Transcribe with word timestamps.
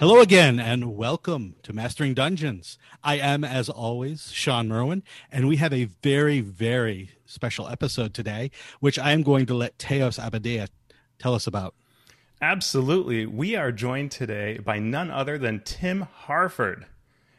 Hello 0.00 0.22
again, 0.22 0.58
and 0.58 0.96
welcome 0.96 1.56
to 1.62 1.74
Mastering 1.74 2.14
Dungeons. 2.14 2.78
I 3.04 3.18
am, 3.18 3.44
as 3.44 3.68
always, 3.68 4.32
Shawn 4.32 4.66
Merwin, 4.66 5.02
and 5.30 5.46
we 5.46 5.58
have 5.58 5.74
a 5.74 5.90
very, 6.00 6.40
very 6.40 7.10
special 7.26 7.68
episode 7.68 8.14
today, 8.14 8.50
which 8.80 8.98
I 8.98 9.12
am 9.12 9.22
going 9.22 9.44
to 9.44 9.54
let 9.54 9.78
Teos 9.78 10.16
Abadia 10.16 10.68
tell 11.18 11.34
us 11.34 11.46
about. 11.46 11.74
Absolutely. 12.40 13.26
We 13.26 13.56
are 13.56 13.70
joined 13.70 14.10
today 14.10 14.56
by 14.56 14.78
none 14.78 15.10
other 15.10 15.36
than 15.36 15.60
Tim 15.60 16.00
Harford. 16.00 16.86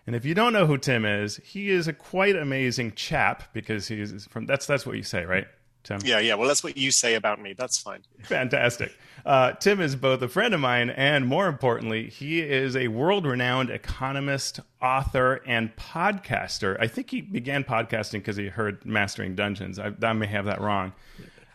And 0.06 0.16
if 0.16 0.24
you 0.24 0.36
don't 0.36 0.54
know 0.54 0.68
who 0.68 0.78
Tim 0.78 1.04
is, 1.04 1.38
he 1.38 1.72
is 1.72 1.88
a 1.88 1.94
quite 1.94 2.36
amazing 2.36 2.92
chap 2.92 3.52
because 3.54 3.88
he's 3.88 4.28
from 4.28 4.46
that's 4.46 4.68
that's 4.68 4.86
what 4.86 4.98
you 4.98 5.04
say, 5.04 5.26
right? 5.26 5.48
Tim? 5.84 6.00
Yeah, 6.04 6.20
yeah. 6.20 6.36
Well, 6.36 6.48
that's 6.48 6.64
what 6.64 6.78
you 6.78 6.92
say 6.92 7.16
about 7.16 7.42
me. 7.42 7.54
That's 7.54 7.78
fine. 7.78 8.02
Fantastic. 8.24 8.96
Uh, 9.26 9.54
Tim 9.54 9.80
is 9.82 9.96
both 9.96 10.22
a 10.22 10.28
friend 10.28 10.54
of 10.54 10.60
mine 10.60 10.90
and, 10.90 11.28
more 11.28 11.48
importantly, 11.48 12.10
he 12.10 12.42
is 12.42 12.76
a 12.76 12.88
world 12.88 13.26
renowned 13.26 13.70
economist, 13.70 14.60
author, 14.82 15.42
and 15.46 15.76
podcaster. 15.76 16.76
I 16.80 16.88
think 16.88 17.12
he 17.12 17.22
began 17.22 17.64
podcasting 17.64 18.14
because 18.14 18.38
he 18.38 18.48
heard 18.48 18.86
Mastering 18.86 19.36
Dungeons. 19.36 19.78
I, 19.78 19.92
I 20.02 20.14
may 20.14 20.28
have 20.28 20.46
that 20.46 20.62
wrong. 20.62 20.94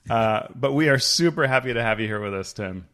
Uh, 0.08 0.46
but 0.54 0.72
we 0.72 0.88
are 0.88 0.98
super 0.98 1.46
happy 1.46 1.74
to 1.74 1.82
have 1.82 1.98
you 1.98 2.06
here 2.06 2.20
with 2.20 2.34
us, 2.34 2.52
Tim. 2.52 2.86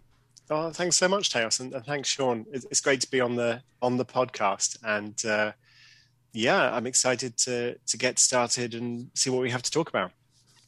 Oh, 0.51 0.71
thanks 0.71 0.97
so 0.97 1.09
much, 1.09 1.31
Teos, 1.31 1.61
and, 1.61 1.73
thanks, 1.87 2.09
Shawn. 2.09 2.47
It's 2.53 2.81
great 2.81 3.01
to 3.03 3.11
be 3.11 3.21
on 3.21 3.37
the 3.37 3.63
on 3.81 3.97
the 3.97 4.05
podcast, 4.05 4.77
and 4.83 5.23
uh, 5.25 5.53
yeah, 6.33 6.75
I'm 6.75 6.87
excited 6.87 7.37
to 7.39 7.79
to 7.79 7.97
get 7.97 8.19
started 8.19 8.75
and 8.75 9.11
see 9.15 9.31
what 9.31 9.41
we 9.41 9.51
have 9.51 9.63
to 9.63 9.71
talk 9.71 9.89
about. 9.89 10.11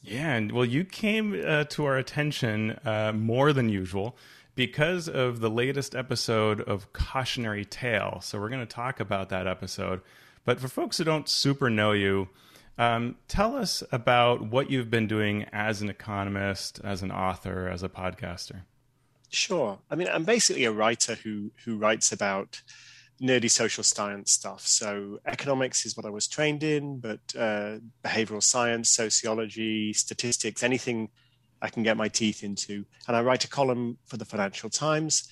Yeah, 0.07 0.35
and 0.35 0.51
well, 0.51 0.65
you 0.65 0.85
came 0.85 1.41
uh, 1.45 1.63
to 1.65 1.85
our 1.85 1.97
attention 1.97 2.79
uh, 2.85 3.11
more 3.13 3.53
than 3.53 3.69
usual 3.69 4.15
because 4.55 5.09
of 5.09 5.39
the 5.39 5.49
latest 5.49 5.95
episode 5.95 6.61
of 6.61 6.93
Cautionary 6.93 7.65
Tale. 7.65 8.19
So 8.21 8.39
we're 8.39 8.49
going 8.49 8.65
to 8.65 8.65
talk 8.65 8.99
about 8.99 9.29
that 9.29 9.47
episode. 9.47 10.01
But 10.45 10.59
for 10.59 10.67
folks 10.67 10.97
who 10.97 11.03
don't 11.03 11.27
super 11.27 11.69
know 11.69 11.91
you, 11.91 12.29
um, 12.77 13.15
tell 13.27 13.55
us 13.55 13.83
about 13.91 14.41
what 14.41 14.69
you've 14.69 14.91
been 14.91 15.07
doing 15.07 15.45
as 15.51 15.81
an 15.81 15.89
economist, 15.89 16.79
as 16.83 17.01
an 17.01 17.11
author, 17.11 17.67
as 17.67 17.83
a 17.83 17.89
podcaster. 17.89 18.61
Sure. 19.29 19.79
I 19.89 19.95
mean, 19.95 20.07
I'm 20.07 20.23
basically 20.23 20.65
a 20.65 20.71
writer 20.71 21.15
who 21.15 21.51
who 21.65 21.77
writes 21.77 22.11
about 22.11 22.61
nerdy 23.21 23.49
social 23.49 23.83
science 23.83 24.31
stuff. 24.31 24.61
So 24.61 25.19
economics 25.25 25.85
is 25.85 25.95
what 25.95 26.05
I 26.05 26.09
was 26.09 26.27
trained 26.27 26.63
in, 26.63 26.99
but 26.99 27.19
uh, 27.37 27.77
behavioral 28.03 28.43
science, 28.43 28.89
sociology, 28.89 29.93
statistics, 29.93 30.63
anything 30.63 31.09
I 31.61 31.69
can 31.69 31.83
get 31.83 31.97
my 31.97 32.07
teeth 32.07 32.43
into. 32.43 32.85
And 33.07 33.15
I 33.15 33.21
write 33.21 33.45
a 33.45 33.47
column 33.47 33.97
for 34.05 34.17
the 34.17 34.25
Financial 34.25 34.69
Times. 34.69 35.31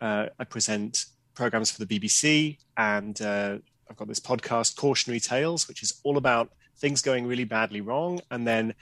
Uh, 0.00 0.26
I 0.38 0.44
present 0.44 1.06
programs 1.34 1.70
for 1.70 1.84
the 1.84 1.98
BBC, 1.98 2.58
and 2.76 3.20
uh, 3.20 3.58
I've 3.88 3.96
got 3.96 4.08
this 4.08 4.20
podcast, 4.20 4.76
Cautionary 4.76 5.20
Tales, 5.20 5.68
which 5.68 5.82
is 5.82 6.00
all 6.04 6.16
about 6.16 6.50
things 6.78 7.02
going 7.02 7.26
really 7.26 7.44
badly 7.44 7.80
wrong, 7.80 8.20
and 8.30 8.46
then 8.46 8.74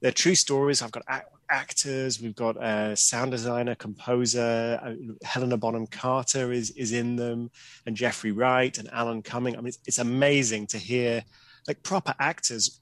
they're 0.00 0.12
true 0.12 0.34
stories. 0.34 0.82
I've 0.82 0.92
got 0.92 1.04
actors. 1.50 2.20
We've 2.20 2.34
got 2.34 2.56
a 2.62 2.96
sound 2.96 3.30
designer, 3.30 3.74
composer. 3.74 4.78
Uh, 4.82 4.94
Helena 5.22 5.56
Bonham 5.56 5.86
Carter 5.86 6.52
is 6.52 6.70
is 6.72 6.92
in 6.92 7.16
them, 7.16 7.50
and 7.86 7.96
Jeffrey 7.96 8.32
Wright 8.32 8.76
and 8.78 8.88
Alan 8.92 9.22
Cumming. 9.22 9.56
I 9.56 9.58
mean, 9.58 9.68
it's, 9.68 9.78
it's 9.86 9.98
amazing 9.98 10.66
to 10.68 10.78
hear 10.78 11.24
like 11.66 11.82
proper 11.82 12.14
actors 12.18 12.80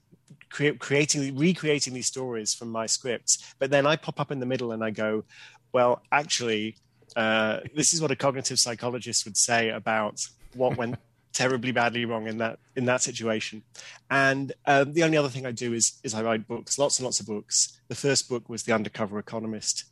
cre- 0.51 0.79
creating, 0.79 1.37
recreating 1.37 1.93
these 1.93 2.07
stories 2.07 2.55
from 2.55 2.71
my 2.71 2.87
scripts. 2.87 3.55
But 3.59 3.71
then 3.71 3.87
I 3.87 3.97
pop 3.97 4.21
up 4.21 4.31
in 4.31 4.41
the 4.41 4.47
middle 4.47 4.73
and 4.73 4.83
I 4.83 4.91
go, 4.91 5.25
well, 5.73 6.03
actually, 6.13 6.77
uh, 7.17 7.61
this 7.75 7.93
is 7.95 8.01
what 8.01 8.11
a 8.11 8.17
cognitive 8.17 8.59
psychologist 8.59 9.25
would 9.25 9.37
say 9.37 9.71
about 9.71 10.27
what 10.55 10.77
went 10.77 10.97
terribly 11.37 11.71
badly 11.71 12.07
wrong 12.07 12.27
in 12.27 12.39
that 12.39 12.59
in 12.77 12.87
that 12.87 13.03
situation. 13.03 13.63
And 14.11 14.53
um, 14.65 14.95
the 14.95 15.03
only 15.05 15.19
other 15.19 15.29
thing 15.29 15.45
I 15.45 15.53
do 15.53 15.75
is 15.75 16.01
is 16.03 16.15
I 16.15 16.23
write 16.23 16.49
books, 16.49 16.79
lots 16.79 16.99
and 16.99 17.05
lots 17.05 17.21
of 17.21 17.27
books. 17.27 17.79
The 17.89 17.95
first 17.95 18.29
book 18.29 18.49
was 18.49 18.63
The 18.63 18.73
Undercover 18.73 19.19
Economist. 19.19 19.85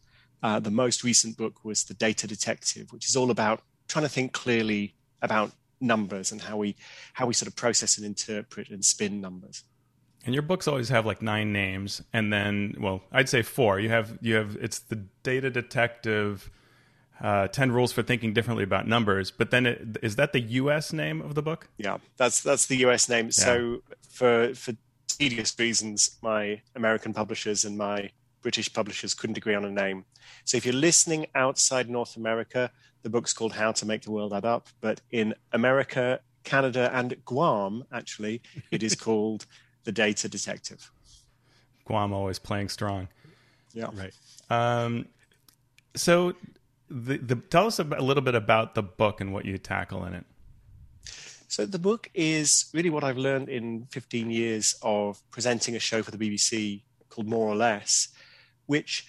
Uh, 0.42 0.58
the 0.58 0.70
most 0.70 1.04
recent 1.04 1.36
book 1.36 1.64
was 1.64 1.84
The 1.84 1.94
Data 1.94 2.26
Detective, 2.26 2.92
which 2.92 3.06
is 3.06 3.14
all 3.14 3.30
about 3.30 3.62
trying 3.88 4.06
to 4.06 4.08
think 4.08 4.32
clearly 4.32 4.94
about 5.20 5.52
numbers 5.80 6.32
and 6.32 6.40
how 6.40 6.56
we 6.56 6.76
how 7.12 7.26
we 7.26 7.34
sort 7.34 7.48
of 7.48 7.56
process 7.56 7.98
and 7.98 8.06
interpret 8.06 8.70
and 8.70 8.82
spin 8.82 9.20
numbers. 9.20 9.64
And 10.24 10.32
your 10.32 10.42
books 10.42 10.66
always 10.66 10.88
have 10.88 11.04
like 11.04 11.20
nine 11.20 11.52
names, 11.52 12.02
and 12.14 12.32
then 12.32 12.74
well, 12.80 13.02
I'd 13.12 13.28
say 13.28 13.42
four. 13.42 13.80
You 13.80 13.90
have 13.90 14.16
you 14.22 14.34
have 14.36 14.56
it's 14.58 14.78
the 14.78 14.96
Data 15.22 15.50
Detective 15.50 16.50
uh, 17.20 17.48
10 17.48 17.72
rules 17.72 17.92
for 17.92 18.02
thinking 18.02 18.32
differently 18.32 18.64
about 18.64 18.86
numbers 18.88 19.30
but 19.30 19.50
then 19.50 19.66
it, 19.66 19.96
is 20.02 20.16
that 20.16 20.32
the 20.32 20.40
us 20.40 20.92
name 20.92 21.20
of 21.20 21.34
the 21.34 21.42
book? 21.42 21.68
Yeah 21.78 21.98
that's 22.16 22.42
that's 22.42 22.66
the 22.66 22.76
us 22.78 23.08
name. 23.08 23.26
Yeah. 23.26 23.30
so 23.30 23.82
for 24.08 24.54
for 24.54 24.72
tedious 25.06 25.54
reasons 25.58 26.18
my 26.22 26.60
american 26.74 27.14
publishers 27.14 27.64
and 27.64 27.78
my 27.78 28.10
british 28.42 28.72
publishers 28.72 29.14
couldn't 29.14 29.38
agree 29.38 29.54
on 29.54 29.64
a 29.64 29.70
name. 29.70 30.04
So 30.44 30.56
if 30.56 30.64
you're 30.66 30.74
listening 30.74 31.26
outside 31.34 31.88
north 31.88 32.16
america 32.16 32.70
the 33.02 33.10
book's 33.10 33.32
called 33.32 33.52
how 33.52 33.70
to 33.72 33.86
make 33.86 34.02
the 34.02 34.10
world 34.10 34.32
add 34.32 34.44
up. 34.44 34.68
But 34.80 35.00
in 35.10 35.34
america 35.52 36.20
canada 36.42 36.90
and 36.92 37.16
guam 37.24 37.84
actually 37.92 38.42
it 38.70 38.82
is 38.82 38.94
called 39.06 39.46
the 39.84 39.92
data 39.92 40.28
detective. 40.28 40.90
Guam 41.84 42.12
always 42.12 42.38
playing 42.38 42.70
strong. 42.70 43.08
Yeah. 43.74 43.90
Right. 43.92 44.14
Um, 44.50 45.06
so 45.94 46.34
the, 46.94 47.18
the, 47.18 47.34
tell 47.34 47.66
us 47.66 47.80
a 47.80 47.84
little 47.84 48.22
bit 48.22 48.36
about 48.36 48.74
the 48.74 48.82
book 48.82 49.20
and 49.20 49.32
what 49.32 49.44
you 49.44 49.58
tackle 49.58 50.04
in 50.04 50.14
it. 50.14 50.24
So 51.48 51.66
the 51.66 51.78
book 51.78 52.10
is 52.14 52.66
really 52.72 52.90
what 52.90 53.04
I've 53.04 53.18
learned 53.18 53.48
in 53.48 53.86
15 53.90 54.30
years 54.30 54.76
of 54.82 55.20
presenting 55.30 55.74
a 55.74 55.80
show 55.80 56.02
for 56.02 56.10
the 56.12 56.18
BBC 56.18 56.82
called 57.10 57.28
More 57.28 57.48
or 57.48 57.56
Less, 57.56 58.08
which 58.66 59.06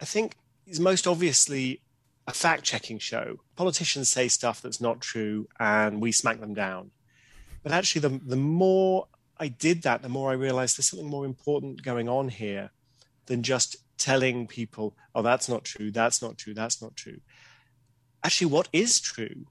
I 0.00 0.06
think 0.06 0.36
is 0.66 0.80
most 0.80 1.06
obviously 1.06 1.82
a 2.26 2.32
fact-checking 2.32 2.98
show. 2.98 3.40
Politicians 3.54 4.08
say 4.08 4.28
stuff 4.28 4.62
that's 4.62 4.80
not 4.80 5.00
true, 5.00 5.46
and 5.60 6.00
we 6.00 6.12
smack 6.12 6.40
them 6.40 6.54
down. 6.54 6.90
But 7.62 7.72
actually, 7.72 8.02
the 8.02 8.20
the 8.24 8.36
more 8.36 9.08
I 9.38 9.48
did 9.48 9.82
that, 9.82 10.02
the 10.02 10.08
more 10.08 10.30
I 10.30 10.34
realized 10.34 10.76
there's 10.76 10.88
something 10.88 11.08
more 11.08 11.24
important 11.24 11.82
going 11.82 12.08
on 12.08 12.28
here 12.28 12.70
than 13.26 13.42
just 13.42 13.76
telling 13.98 14.46
people, 14.46 14.96
oh, 15.14 15.22
that's 15.22 15.48
not 15.48 15.64
true, 15.64 15.90
that's 15.90 16.22
not 16.22 16.38
true, 16.38 16.54
that's 16.54 16.82
not 16.82 16.96
true. 16.96 17.20
Actually, 18.24 18.48
what 18.48 18.68
is 18.72 19.00
true 19.00 19.46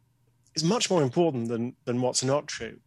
is 0.55 0.63
much 0.63 0.89
more 0.89 1.01
important 1.01 1.47
than, 1.49 1.75
than 1.85 2.01
what's 2.01 2.23
not 2.23 2.47
true. 2.47 2.77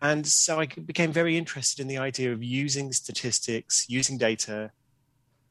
And 0.00 0.26
so 0.26 0.60
I 0.60 0.66
became 0.66 1.12
very 1.12 1.36
interested 1.36 1.80
in 1.80 1.88
the 1.88 1.98
idea 1.98 2.32
of 2.32 2.42
using 2.42 2.92
statistics, 2.92 3.86
using 3.88 4.18
data 4.18 4.72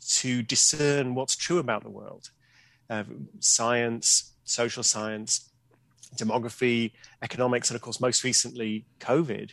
to 0.09 0.41
discern 0.41 1.15
what's 1.15 1.35
true 1.35 1.59
about 1.59 1.83
the 1.83 1.89
world. 1.89 2.31
Uh, 2.89 3.03
science, 3.39 4.33
social 4.43 4.83
science, 4.83 5.49
demography, 6.17 6.91
economics, 7.21 7.69
and 7.69 7.75
of 7.75 7.81
course, 7.81 8.01
most 8.01 8.23
recently, 8.23 8.85
COVID. 8.99 9.51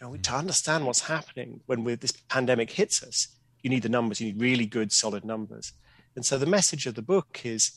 You 0.00 0.06
know, 0.06 0.16
to 0.16 0.34
understand 0.34 0.86
what's 0.86 1.00
happening 1.00 1.60
when 1.66 1.82
this 1.84 2.12
pandemic 2.28 2.70
hits 2.70 3.02
us, 3.02 3.28
you 3.62 3.70
need 3.70 3.82
the 3.82 3.88
numbers, 3.88 4.20
you 4.20 4.28
need 4.28 4.40
really 4.40 4.66
good, 4.66 4.92
solid 4.92 5.24
numbers. 5.24 5.72
And 6.14 6.24
so 6.24 6.38
the 6.38 6.46
message 6.46 6.86
of 6.86 6.94
the 6.94 7.02
book 7.02 7.40
is 7.44 7.72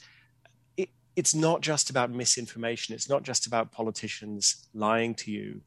it's 1.19 1.35
not 1.35 1.59
just 1.59 1.89
about 1.89 2.09
misinformation, 2.11 2.95
it's 2.95 3.09
not 3.09 3.23
just 3.23 3.45
about 3.45 3.73
politicians 3.73 4.69
lying 4.73 5.13
to 5.15 5.29
you. 5.29 5.59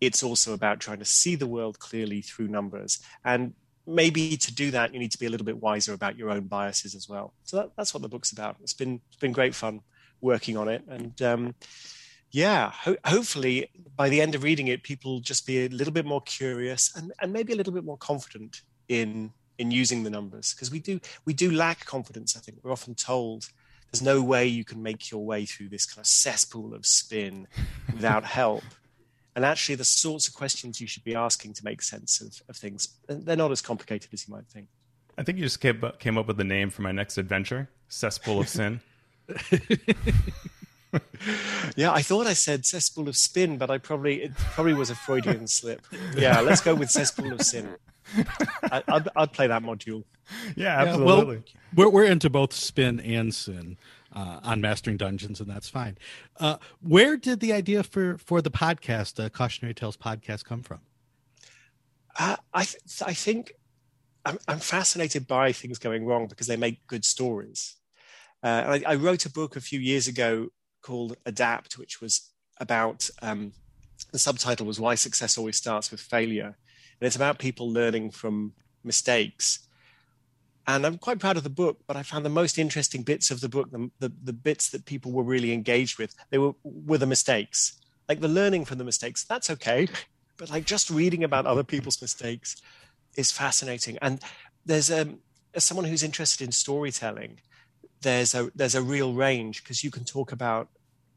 It's 0.00 0.24
also 0.24 0.54
about 0.54 0.80
trying 0.80 0.98
to 0.98 1.04
see 1.04 1.36
the 1.36 1.46
world 1.46 1.78
clearly 1.78 2.20
through 2.20 2.48
numbers. 2.48 2.98
And 3.24 3.54
maybe 3.86 4.36
to 4.36 4.52
do 4.52 4.72
that, 4.72 4.92
you 4.92 4.98
need 4.98 5.12
to 5.12 5.18
be 5.18 5.26
a 5.26 5.30
little 5.30 5.46
bit 5.46 5.62
wiser 5.62 5.92
about 5.94 6.18
your 6.18 6.30
own 6.30 6.48
biases 6.48 6.96
as 6.96 7.08
well. 7.08 7.32
So 7.44 7.58
that, 7.58 7.70
that's 7.76 7.94
what 7.94 8.02
the 8.02 8.08
book's 8.08 8.32
about. 8.32 8.56
It's 8.60 8.74
been 8.74 9.00
it's 9.06 9.20
been 9.20 9.30
great 9.30 9.54
fun 9.54 9.82
working 10.20 10.56
on 10.56 10.66
it, 10.66 10.82
and 10.88 11.22
um, 11.22 11.54
yeah, 12.32 12.72
ho- 12.72 13.02
hopefully 13.04 13.70
by 13.94 14.08
the 14.08 14.20
end 14.20 14.34
of 14.34 14.42
reading 14.42 14.66
it, 14.66 14.82
people 14.82 15.20
just 15.20 15.46
be 15.46 15.66
a 15.66 15.68
little 15.68 15.92
bit 15.92 16.06
more 16.06 16.22
curious 16.22 16.90
and, 16.96 17.12
and 17.22 17.32
maybe 17.32 17.52
a 17.52 17.56
little 17.56 17.72
bit 17.72 17.84
more 17.84 17.98
confident 17.98 18.62
in 18.88 19.30
in 19.58 19.70
using 19.70 20.02
the 20.02 20.10
numbers 20.10 20.54
because 20.54 20.72
we 20.72 20.80
do 20.80 20.98
we 21.24 21.32
do 21.32 21.52
lack 21.52 21.84
confidence. 21.84 22.36
I 22.36 22.40
think 22.40 22.58
we're 22.62 22.72
often 22.72 22.96
told 22.96 23.48
there's 23.90 24.02
no 24.02 24.22
way 24.22 24.46
you 24.46 24.64
can 24.64 24.82
make 24.82 25.10
your 25.10 25.24
way 25.24 25.46
through 25.46 25.68
this 25.68 25.86
kind 25.86 26.00
of 26.00 26.06
cesspool 26.06 26.74
of 26.74 26.84
spin 26.84 27.46
without 27.92 28.24
help. 28.24 28.64
And 29.34 29.44
actually, 29.44 29.76
the 29.76 29.84
sorts 29.84 30.26
of 30.26 30.34
questions 30.34 30.80
you 30.80 30.86
should 30.86 31.04
be 31.04 31.14
asking 31.14 31.52
to 31.54 31.64
make 31.64 31.80
sense 31.80 32.20
of, 32.20 32.42
of 32.48 32.56
things, 32.56 32.88
they're 33.08 33.36
not 33.36 33.52
as 33.52 33.62
complicated 33.62 34.10
as 34.12 34.26
you 34.26 34.34
might 34.34 34.46
think. 34.46 34.66
I 35.16 35.22
think 35.22 35.38
you 35.38 35.44
just 35.44 35.60
came 35.60 35.82
up, 35.84 36.00
came 36.00 36.18
up 36.18 36.26
with 36.26 36.36
the 36.36 36.44
name 36.44 36.70
for 36.70 36.82
my 36.82 36.92
next 36.92 37.18
adventure 37.18 37.68
Cesspool 37.88 38.40
of 38.40 38.48
Sin. 38.48 38.80
yeah, 41.76 41.92
I 41.92 42.02
thought 42.02 42.26
I 42.26 42.32
said 42.32 42.64
cesspool 42.64 43.08
of 43.08 43.16
spin, 43.16 43.58
but 43.58 43.70
I 43.70 43.78
probably 43.78 44.22
it 44.22 44.34
probably 44.36 44.74
was 44.74 44.90
a 44.90 44.94
Freudian 44.94 45.46
slip. 45.46 45.86
Yeah, 46.16 46.40
let's 46.40 46.60
go 46.60 46.74
with 46.74 46.90
cesspool 46.90 47.32
of 47.32 47.42
sin. 47.42 47.68
I, 48.70 48.82
would 48.88 49.08
I'd 49.16 49.32
play 49.32 49.46
that 49.46 49.62
module. 49.62 50.04
Yeah, 50.56 50.82
absolutely. 50.82 51.36
Yeah, 51.36 51.42
well, 51.74 51.86
we're 51.86 51.88
we're 51.90 52.04
into 52.04 52.30
both 52.30 52.52
spin 52.52 53.00
and 53.00 53.34
sin. 53.34 53.76
uh, 54.12 54.40
on 54.42 54.60
Mastering 54.60 54.96
Dungeons, 54.96 55.40
and 55.40 55.50
that's 55.50 55.68
fine. 55.68 55.98
Uh, 56.38 56.56
where 56.80 57.16
did 57.16 57.40
the 57.40 57.52
idea 57.52 57.82
for 57.82 58.18
for 58.18 58.40
the 58.40 58.50
podcast, 58.50 59.22
uh, 59.22 59.28
Cautionary 59.28 59.74
Tales 59.74 59.96
podcast, 59.96 60.44
come 60.44 60.62
from? 60.62 60.80
Uh, 62.18 62.36
I 62.52 62.64
th- 62.64 63.02
I 63.04 63.12
think 63.12 63.52
I'm, 64.24 64.38
I'm 64.48 64.58
fascinated 64.58 65.26
by 65.26 65.52
things 65.52 65.78
going 65.78 66.04
wrong 66.04 66.26
because 66.26 66.46
they 66.46 66.56
make 66.56 66.86
good 66.86 67.04
stories. 67.04 67.76
Uh, 68.42 68.80
I, 68.86 68.92
I, 68.92 68.94
wrote 68.94 69.26
a 69.26 69.30
book 69.30 69.56
a 69.56 69.60
few 69.60 69.80
years 69.80 70.06
ago 70.06 70.48
called 70.80 71.16
Adapt, 71.26 71.76
which 71.76 72.00
was 72.00 72.30
about 72.60 73.10
um, 73.20 73.52
the 74.12 74.18
subtitle 74.18 74.66
was 74.66 74.78
Why 74.78 74.94
Success 74.94 75.36
Always 75.36 75.56
Starts 75.56 75.90
with 75.90 76.00
Failure. 76.00 76.56
And 77.00 77.06
it's 77.06 77.16
about 77.16 77.38
people 77.38 77.70
learning 77.70 78.10
from 78.10 78.52
mistakes. 78.84 79.60
And 80.66 80.84
I'm 80.84 80.98
quite 80.98 81.18
proud 81.18 81.36
of 81.36 81.44
the 81.44 81.50
book, 81.50 81.78
but 81.86 81.96
I 81.96 82.02
found 82.02 82.24
the 82.24 82.30
most 82.30 82.58
interesting 82.58 83.02
bits 83.02 83.30
of 83.30 83.40
the 83.40 83.48
book, 83.48 83.70
the, 83.70 83.90
the, 84.00 84.12
the 84.22 84.32
bits 84.32 84.68
that 84.70 84.84
people 84.84 85.12
were 85.12 85.22
really 85.22 85.52
engaged 85.52 85.98
with, 85.98 86.14
they 86.30 86.38
were, 86.38 86.52
were 86.62 86.98
the 86.98 87.06
mistakes. 87.06 87.80
Like 88.08 88.20
the 88.20 88.28
learning 88.28 88.66
from 88.66 88.78
the 88.78 88.84
mistakes, 88.84 89.24
that's 89.24 89.50
okay. 89.50 89.88
But 90.36 90.50
like 90.50 90.64
just 90.64 90.90
reading 90.90 91.24
about 91.24 91.46
other 91.46 91.64
people's 91.64 92.00
mistakes 92.00 92.56
is 93.16 93.32
fascinating. 93.32 93.98
And 94.00 94.20
there's 94.64 94.90
a, 94.90 95.02
um, 95.02 95.18
as 95.54 95.64
someone 95.64 95.86
who's 95.86 96.02
interested 96.02 96.44
in 96.44 96.52
storytelling, 96.52 97.40
there's 98.02 98.34
a 98.34 98.50
there's 98.54 98.74
a 98.74 98.82
real 98.82 99.12
range 99.12 99.62
because 99.62 99.82
you 99.82 99.90
can 99.90 100.04
talk 100.04 100.30
about 100.30 100.68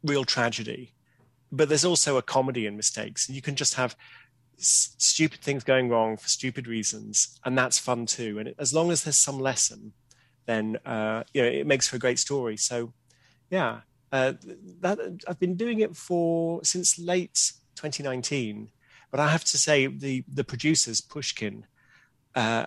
real 0.03 0.25
tragedy, 0.25 0.93
but 1.51 1.69
there's 1.69 1.85
also 1.85 2.17
a 2.17 2.21
comedy 2.21 2.65
in 2.65 2.75
mistakes, 2.75 3.27
and 3.27 3.35
you 3.35 3.41
can 3.41 3.55
just 3.55 3.75
have 3.75 3.95
stupid 4.63 5.41
things 5.41 5.63
going 5.63 5.89
wrong 5.89 6.17
for 6.17 6.27
stupid 6.27 6.67
reasons, 6.67 7.39
and 7.45 7.57
that's 7.57 7.79
fun 7.79 8.05
too. 8.05 8.39
And 8.39 8.49
it, 8.49 8.55
as 8.57 8.73
long 8.73 8.91
as 8.91 9.03
there's 9.03 9.17
some 9.17 9.39
lesson, 9.39 9.93
then 10.45 10.77
uh, 10.85 11.23
you 11.33 11.41
know 11.41 11.47
it 11.47 11.67
makes 11.67 11.87
for 11.87 11.95
a 11.95 11.99
great 11.99 12.19
story. 12.19 12.57
So, 12.57 12.93
yeah, 13.49 13.81
uh, 14.11 14.33
that 14.81 14.99
I've 15.27 15.39
been 15.39 15.55
doing 15.55 15.79
it 15.79 15.95
for 15.95 16.63
since 16.63 16.99
late 16.99 17.53
2019, 17.75 18.69
but 19.09 19.19
I 19.19 19.29
have 19.29 19.43
to 19.45 19.57
say 19.57 19.87
the 19.87 20.23
the 20.31 20.43
producers 20.43 21.01
Pushkin, 21.01 21.65
uh, 22.35 22.65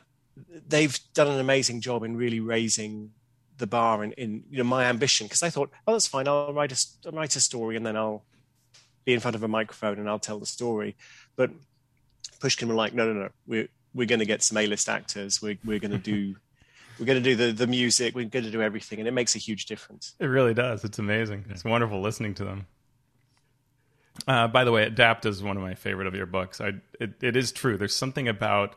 they've 0.69 0.99
done 1.15 1.29
an 1.29 1.41
amazing 1.41 1.81
job 1.81 2.03
in 2.03 2.17
really 2.17 2.41
raising 2.41 3.11
the 3.57 3.67
bar 3.67 4.03
in, 4.03 4.13
in 4.13 4.45
you 4.51 4.59
know 4.59 4.65
my 4.65 4.85
ambition 4.85 5.27
because 5.27 5.43
I 5.43 5.51
thought, 5.51 5.71
oh, 5.87 5.93
that's 5.93 6.07
fine. 6.07 6.29
I'll 6.29 6.53
write 6.53 6.73
a 6.73 6.87
I'll 7.07 7.13
write 7.13 7.37
a 7.37 7.41
story 7.41 7.77
and 7.77 7.87
then 7.87 7.97
I'll 7.97 8.25
be 9.05 9.13
in 9.13 9.21
front 9.21 9.37
of 9.37 9.43
a 9.43 9.49
microphone 9.49 9.99
and 9.99 10.09
I'll 10.09 10.19
tell 10.19 10.39
the 10.39 10.47
story. 10.47 10.97
But 11.37 11.51
Pushkin 12.41 12.69
were 12.69 12.75
like, 12.75 12.95
no, 12.95 13.07
no, 13.13 13.21
no, 13.21 13.29
we're 13.47 13.69
we're 13.95 14.07
going 14.07 14.19
to 14.19 14.27
get 14.27 14.43
some 14.43 14.59
A-list 14.59 14.89
actors. 14.89 15.41
We're 15.41 15.59
we're 15.65 15.79
going 15.79 15.93
to 15.93 15.99
do 15.99 16.37
we're 16.99 17.07
going 17.07 17.23
to 17.23 17.31
do 17.31 17.37
the 17.37 17.53
the 17.53 17.67
music. 17.67 18.15
We're 18.15 18.27
going 18.27 18.45
to 18.45 18.51
do 18.51 18.63
everything, 18.63 18.99
and 18.99 19.09
it 19.09 19.13
makes 19.13 19.35
a 19.35 19.39
huge 19.39 19.67
difference. 19.67 20.15
It 20.19 20.27
really 20.27 20.55
does. 20.55 20.85
It's 20.85 20.99
amazing. 20.99 21.47
It's 21.51 21.65
wonderful 21.65 22.01
listening 22.01 22.35
to 22.35 22.45
them. 22.45 22.67
Uh, 24.29 24.47
by 24.47 24.65
the 24.65 24.71
way, 24.71 24.85
Adapt 24.85 25.27
is 25.27 25.43
one 25.43 25.57
of 25.57 25.63
my 25.63 25.75
favorite 25.75 26.07
of 26.07 26.15
your 26.15 26.27
books. 26.27 26.61
I 26.61 26.73
it, 27.01 27.23
it 27.23 27.37
is 27.37 27.53
true. 27.53 27.77
There's 27.77 27.95
something 27.95 28.29
about 28.29 28.77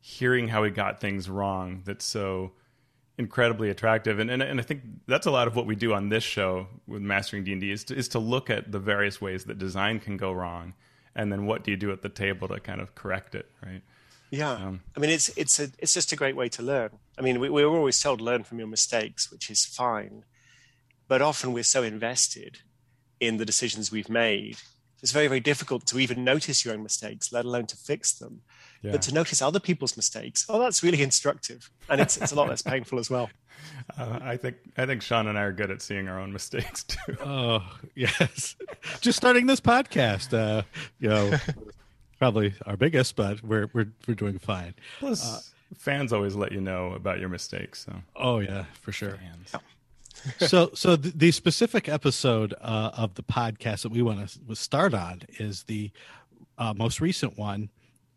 hearing 0.00 0.48
how 0.48 0.62
he 0.62 0.70
got 0.70 1.00
things 1.00 1.28
wrong 1.28 1.82
that's 1.84 2.04
so 2.04 2.52
incredibly 3.18 3.70
attractive 3.70 4.18
and, 4.18 4.30
and 4.30 4.42
and 4.42 4.60
I 4.60 4.62
think 4.62 4.82
that's 5.06 5.26
a 5.26 5.30
lot 5.30 5.48
of 5.48 5.56
what 5.56 5.66
we 5.66 5.74
do 5.74 5.94
on 5.94 6.10
this 6.10 6.22
show 6.22 6.68
with 6.86 7.00
mastering 7.00 7.44
D&D 7.44 7.72
is 7.72 7.84
to, 7.84 7.96
is 7.96 8.08
to 8.08 8.18
look 8.18 8.50
at 8.50 8.70
the 8.70 8.78
various 8.78 9.20
ways 9.20 9.46
that 9.46 9.58
design 9.58 9.98
can 10.00 10.16
go 10.16 10.32
wrong 10.32 10.74
and 11.16 11.32
then 11.32 11.46
what 11.46 11.64
do 11.64 11.72
you 11.72 11.76
do 11.76 11.90
at 11.90 12.02
the 12.02 12.08
table 12.08 12.46
to 12.46 12.60
kind 12.60 12.80
of 12.80 12.94
correct 12.94 13.34
it 13.34 13.50
right? 13.64 13.82
Yeah. 14.30 14.52
Um, 14.52 14.82
I 14.96 15.00
mean 15.00 15.10
it's 15.10 15.28
it's 15.30 15.58
a 15.58 15.68
it's 15.78 15.94
just 15.94 16.12
a 16.12 16.16
great 16.16 16.36
way 16.36 16.48
to 16.50 16.62
learn. 16.62 16.90
I 17.18 17.22
mean 17.22 17.40
we, 17.40 17.48
we're 17.48 17.66
always 17.66 18.00
told 18.00 18.20
learn 18.20 18.44
from 18.44 18.58
your 18.58 18.68
mistakes 18.68 19.32
which 19.32 19.50
is 19.50 19.64
fine. 19.64 20.24
But 21.08 21.22
often 21.22 21.52
we're 21.52 21.64
so 21.64 21.82
invested 21.82 22.58
in 23.18 23.38
the 23.38 23.44
decisions 23.44 23.90
we've 23.90 24.10
made 24.10 24.58
it's 25.02 25.12
very 25.12 25.28
very 25.28 25.40
difficult 25.40 25.86
to 25.86 25.98
even 25.98 26.24
notice 26.24 26.64
your 26.64 26.74
own 26.74 26.82
mistakes 26.82 27.32
let 27.32 27.44
alone 27.44 27.66
to 27.66 27.76
fix 27.76 28.12
them 28.12 28.42
yeah. 28.86 28.92
But 28.92 29.02
to 29.02 29.14
notice 29.14 29.42
other 29.42 29.60
people's 29.60 29.96
mistakes, 29.96 30.46
oh, 30.48 30.60
that's 30.60 30.82
really 30.82 31.02
instructive, 31.02 31.70
and 31.88 32.00
it's 32.00 32.16
it's 32.16 32.32
a 32.32 32.34
lot 32.36 32.48
less 32.48 32.62
painful 32.62 32.98
as 32.98 33.10
well. 33.10 33.30
Uh, 33.98 34.18
I 34.22 34.36
think 34.36 34.56
I 34.76 34.84
think 34.84 35.00
Shawn 35.00 35.26
and 35.28 35.38
I 35.38 35.42
are 35.42 35.52
good 35.52 35.70
at 35.70 35.80
seeing 35.80 36.08
our 36.08 36.20
own 36.20 36.32
mistakes 36.32 36.84
too. 36.84 37.16
Oh 37.20 37.62
yes, 37.94 38.54
just 39.00 39.16
starting 39.16 39.46
this 39.46 39.60
podcast, 39.60 40.34
uh, 40.34 40.62
you 40.98 41.08
know, 41.08 41.38
probably 42.18 42.54
our 42.66 42.76
biggest, 42.76 43.16
but 43.16 43.42
we're 43.42 43.68
we're 43.72 43.92
we're 44.06 44.14
doing 44.14 44.38
fine. 44.38 44.74
Plus, 44.98 45.24
uh, 45.24 45.40
fans 45.74 46.12
always 46.12 46.34
let 46.34 46.52
you 46.52 46.60
know 46.60 46.92
about 46.92 47.18
your 47.18 47.28
mistakes. 47.28 47.86
So. 47.86 47.94
Oh 48.14 48.40
yeah, 48.40 48.64
for 48.82 48.92
sure. 48.92 49.18
so 50.38 50.70
so 50.74 50.96
the, 50.96 51.10
the, 51.10 51.30
specific 51.30 51.88
episode 51.88 52.54
uh, 52.60 52.90
of 52.94 53.14
the 53.14 53.22
podcast 53.22 53.82
that 53.82 53.92
we 53.92 54.02
want 54.02 54.28
to 54.48 54.54
start 54.54 54.94
on 54.94 55.22
is 55.38 55.64
the 55.64 55.90
uh, 56.58 56.74
most 56.76 57.00
recent 57.00 57.38
one 57.38 57.70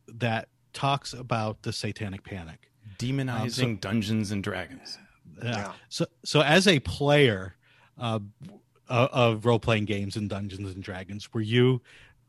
that 0.07 0.47
talks 0.73 1.13
about 1.13 1.61
the 1.63 1.73
satanic 1.73 2.23
panic 2.23 2.69
demonizing 2.97 3.41
um, 3.41 3.49
so, 3.49 3.75
dungeons 3.75 4.31
and 4.31 4.43
dragons 4.43 4.97
yeah. 5.43 5.49
yeah. 5.51 5.71
so 5.89 6.05
so 6.23 6.41
as 6.41 6.67
a 6.67 6.79
player 6.79 7.55
uh, 7.97 8.19
of 8.87 9.45
role-playing 9.45 9.85
games 9.85 10.15
and 10.15 10.29
dungeons 10.29 10.73
and 10.73 10.83
dragons 10.83 11.33
were 11.33 11.41
you 11.41 11.81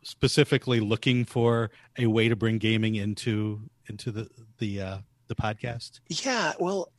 specifically 0.03 0.81
looking 0.81 1.25
for 1.25 1.71
a 1.99 2.07
way 2.07 2.29
to 2.29 2.37
bring 2.37 2.59
gaming 2.59 2.95
into 2.95 3.61
into 3.89 4.11
the 4.11 4.29
the 4.59 4.81
uh, 4.81 4.99
the 5.29 5.35
podcast 5.35 6.01
yeah 6.09 6.53
well 6.59 6.91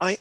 i 0.00 0.18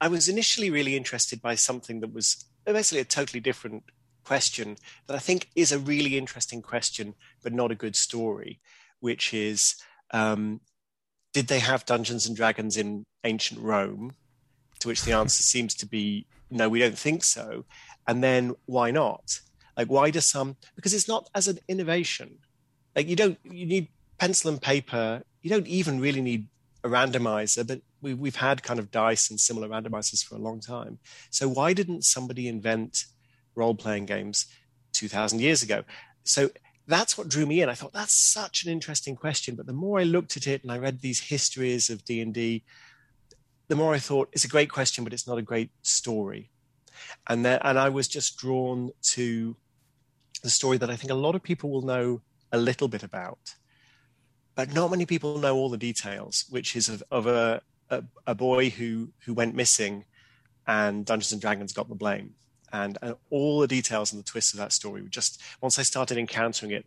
i 0.00 0.08
was 0.08 0.28
initially 0.28 0.70
really 0.70 0.96
interested 0.96 1.40
by 1.40 1.54
something 1.54 2.00
that 2.00 2.12
was 2.12 2.44
basically 2.64 3.00
a 3.00 3.04
totally 3.04 3.40
different 3.40 3.82
question 4.24 4.76
that 5.06 5.14
i 5.14 5.18
think 5.18 5.48
is 5.54 5.72
a 5.72 5.78
really 5.78 6.16
interesting 6.16 6.62
question 6.62 7.14
but 7.42 7.52
not 7.52 7.70
a 7.70 7.74
good 7.74 7.96
story 7.96 8.60
which 9.02 9.34
is 9.34 9.76
um, 10.12 10.60
did 11.32 11.48
they 11.48 11.58
have 11.58 11.84
Dungeons 11.84 12.26
and 12.26 12.36
Dragons 12.36 12.76
in 12.76 13.04
ancient 13.24 13.60
Rome? 13.60 14.14
To 14.80 14.88
which 14.88 15.02
the 15.02 15.12
answer 15.20 15.42
seems 15.42 15.74
to 15.74 15.86
be 15.86 16.26
no, 16.50 16.68
we 16.68 16.80
don't 16.80 16.98
think 16.98 17.24
so. 17.24 17.64
And 18.06 18.22
then 18.22 18.54
why 18.66 18.90
not? 18.90 19.40
Like, 19.76 19.88
why 19.88 20.10
does 20.10 20.26
some? 20.26 20.56
Because 20.76 20.92
it's 20.92 21.08
not 21.08 21.28
as 21.34 21.48
an 21.48 21.58
innovation. 21.66 22.38
Like, 22.94 23.08
you 23.08 23.16
don't, 23.16 23.38
you 23.42 23.64
need 23.64 23.88
pencil 24.18 24.50
and 24.50 24.60
paper. 24.60 25.22
You 25.40 25.48
don't 25.48 25.66
even 25.66 25.98
really 25.98 26.20
need 26.20 26.46
a 26.84 26.88
randomizer, 26.88 27.66
but 27.66 27.80
we, 28.02 28.12
we've 28.12 28.36
had 28.36 28.62
kind 28.62 28.78
of 28.78 28.90
dice 28.90 29.30
and 29.30 29.40
similar 29.40 29.68
randomizers 29.68 30.22
for 30.22 30.34
a 30.34 30.38
long 30.38 30.60
time. 30.60 30.98
So, 31.30 31.48
why 31.48 31.72
didn't 31.72 32.04
somebody 32.04 32.48
invent 32.48 33.06
role 33.54 33.74
playing 33.74 34.06
games 34.06 34.46
2000 34.92 35.40
years 35.40 35.62
ago? 35.62 35.84
So, 36.24 36.50
that's 36.86 37.16
what 37.16 37.28
drew 37.28 37.46
me 37.46 37.62
in. 37.62 37.68
I 37.68 37.74
thought 37.74 37.92
that's 37.92 38.14
such 38.14 38.64
an 38.64 38.72
interesting 38.72 39.16
question. 39.16 39.54
But 39.54 39.66
the 39.66 39.72
more 39.72 40.00
I 40.00 40.04
looked 40.04 40.36
at 40.36 40.46
it 40.46 40.62
and 40.62 40.72
I 40.72 40.78
read 40.78 41.00
these 41.00 41.20
histories 41.20 41.90
of 41.90 42.04
D 42.04 42.20
and 42.20 42.34
D, 42.34 42.64
the 43.68 43.76
more 43.76 43.94
I 43.94 43.98
thought 43.98 44.28
it's 44.32 44.44
a 44.44 44.48
great 44.48 44.70
question, 44.70 45.04
but 45.04 45.12
it's 45.12 45.26
not 45.26 45.38
a 45.38 45.42
great 45.42 45.70
story. 45.82 46.50
And 47.28 47.44
then, 47.44 47.60
and 47.62 47.78
I 47.78 47.88
was 47.88 48.08
just 48.08 48.36
drawn 48.36 48.90
to 49.02 49.56
the 50.42 50.50
story 50.50 50.76
that 50.78 50.90
I 50.90 50.96
think 50.96 51.12
a 51.12 51.16
lot 51.16 51.34
of 51.34 51.42
people 51.42 51.70
will 51.70 51.82
know 51.82 52.20
a 52.50 52.58
little 52.58 52.88
bit 52.88 53.02
about, 53.02 53.54
but 54.54 54.74
not 54.74 54.90
many 54.90 55.06
people 55.06 55.38
know 55.38 55.56
all 55.56 55.70
the 55.70 55.78
details. 55.78 56.44
Which 56.50 56.76
is 56.76 56.88
of, 56.88 57.02
of 57.10 57.26
a, 57.26 57.62
a 57.90 58.04
a 58.26 58.34
boy 58.34 58.70
who 58.70 59.10
who 59.24 59.34
went 59.34 59.54
missing, 59.54 60.04
and 60.66 61.06
Dungeons 61.06 61.32
and 61.32 61.40
Dragons 61.40 61.72
got 61.72 61.88
the 61.88 61.94
blame 61.94 62.34
and, 62.72 62.98
and 63.02 63.14
all 63.30 63.60
the 63.60 63.68
details 63.68 64.12
and 64.12 64.22
the 64.22 64.24
twists 64.26 64.52
of 64.52 64.58
that 64.58 64.72
story. 64.72 65.04
Just 65.08 65.40
once 65.60 65.78
I 65.78 65.82
started 65.82 66.16
encountering 66.16 66.72
it, 66.72 66.86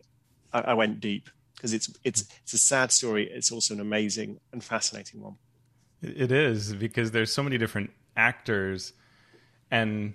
I, 0.52 0.60
I 0.60 0.74
went 0.74 1.00
deep 1.00 1.30
because 1.54 1.72
it's 1.72 1.90
it's 2.04 2.24
it's 2.42 2.52
a 2.52 2.58
sad 2.58 2.92
story. 2.92 3.28
It's 3.30 3.52
also 3.52 3.74
an 3.74 3.80
amazing 3.80 4.40
and 4.52 4.62
fascinating 4.62 5.22
one. 5.22 5.36
It 6.02 6.30
is 6.30 6.74
because 6.74 7.10
there's 7.10 7.32
so 7.32 7.42
many 7.42 7.58
different 7.58 7.90
actors, 8.16 8.92
and 9.70 10.14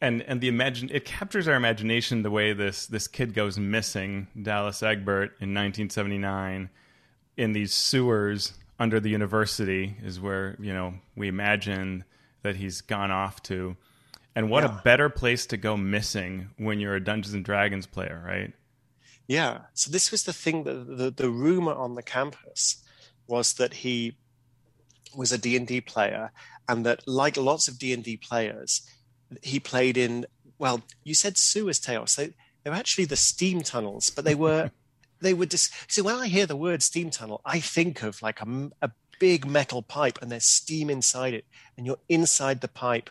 and 0.00 0.22
and 0.22 0.40
the 0.40 0.48
imagine 0.48 0.90
it 0.92 1.04
captures 1.04 1.48
our 1.48 1.54
imagination 1.54 2.22
the 2.22 2.30
way 2.30 2.52
this 2.52 2.86
this 2.86 3.08
kid 3.08 3.34
goes 3.34 3.58
missing, 3.58 4.26
Dallas 4.40 4.82
Egbert 4.82 5.30
in 5.40 5.54
1979, 5.54 6.68
in 7.36 7.52
these 7.52 7.72
sewers 7.72 8.52
under 8.78 8.98
the 8.98 9.08
university 9.08 9.96
is 10.02 10.20
where 10.20 10.56
you 10.60 10.74
know 10.74 10.94
we 11.16 11.28
imagine 11.28 12.04
that 12.42 12.56
he's 12.56 12.80
gone 12.80 13.10
off 13.10 13.42
to 13.44 13.76
and 14.34 14.50
what 14.50 14.64
yeah. 14.64 14.78
a 14.78 14.82
better 14.82 15.08
place 15.08 15.46
to 15.46 15.56
go 15.56 15.76
missing 15.76 16.50
when 16.56 16.80
you're 16.80 16.96
a 16.96 17.04
Dungeons 17.04 17.34
and 17.34 17.44
Dragons 17.44 17.86
player, 17.86 18.22
right? 18.26 18.52
Yeah. 19.26 19.58
So 19.74 19.90
this 19.90 20.10
was 20.10 20.24
the 20.24 20.32
thing 20.32 20.64
that 20.64 20.96
the, 20.96 21.10
the 21.10 21.30
rumor 21.30 21.72
on 21.72 21.94
the 21.94 22.02
campus 22.02 22.82
was 23.26 23.54
that 23.54 23.74
he 23.74 24.16
was 25.16 25.32
a 25.32 25.38
D&D 25.38 25.80
player 25.82 26.32
and 26.68 26.84
that 26.84 27.06
like 27.06 27.36
lots 27.36 27.68
of 27.68 27.78
D&D 27.78 28.18
players, 28.18 28.82
he 29.42 29.60
played 29.60 29.96
in 29.96 30.26
well, 30.58 30.82
you 31.02 31.14
said 31.14 31.36
sewers. 31.36 31.80
They 31.80 32.32
they 32.62 32.70
were 32.70 32.76
actually 32.76 33.04
the 33.04 33.16
steam 33.16 33.62
tunnels, 33.62 34.10
but 34.10 34.24
they 34.24 34.34
were 34.34 34.70
they 35.20 35.34
were 35.34 35.46
just 35.46 35.72
so 35.92 36.02
when 36.02 36.16
I 36.16 36.28
hear 36.28 36.46
the 36.46 36.56
word 36.56 36.82
steam 36.82 37.10
tunnel, 37.10 37.40
I 37.44 37.60
think 37.60 38.02
of 38.02 38.22
like 38.22 38.40
a, 38.40 38.70
a 38.82 38.90
big 39.18 39.46
metal 39.46 39.82
pipe 39.82 40.18
and 40.20 40.30
there's 40.30 40.46
steam 40.46 40.90
inside 40.90 41.34
it, 41.34 41.44
and 41.76 41.86
you're 41.86 41.98
inside 42.08 42.60
the 42.60 42.68
pipe 42.68 43.10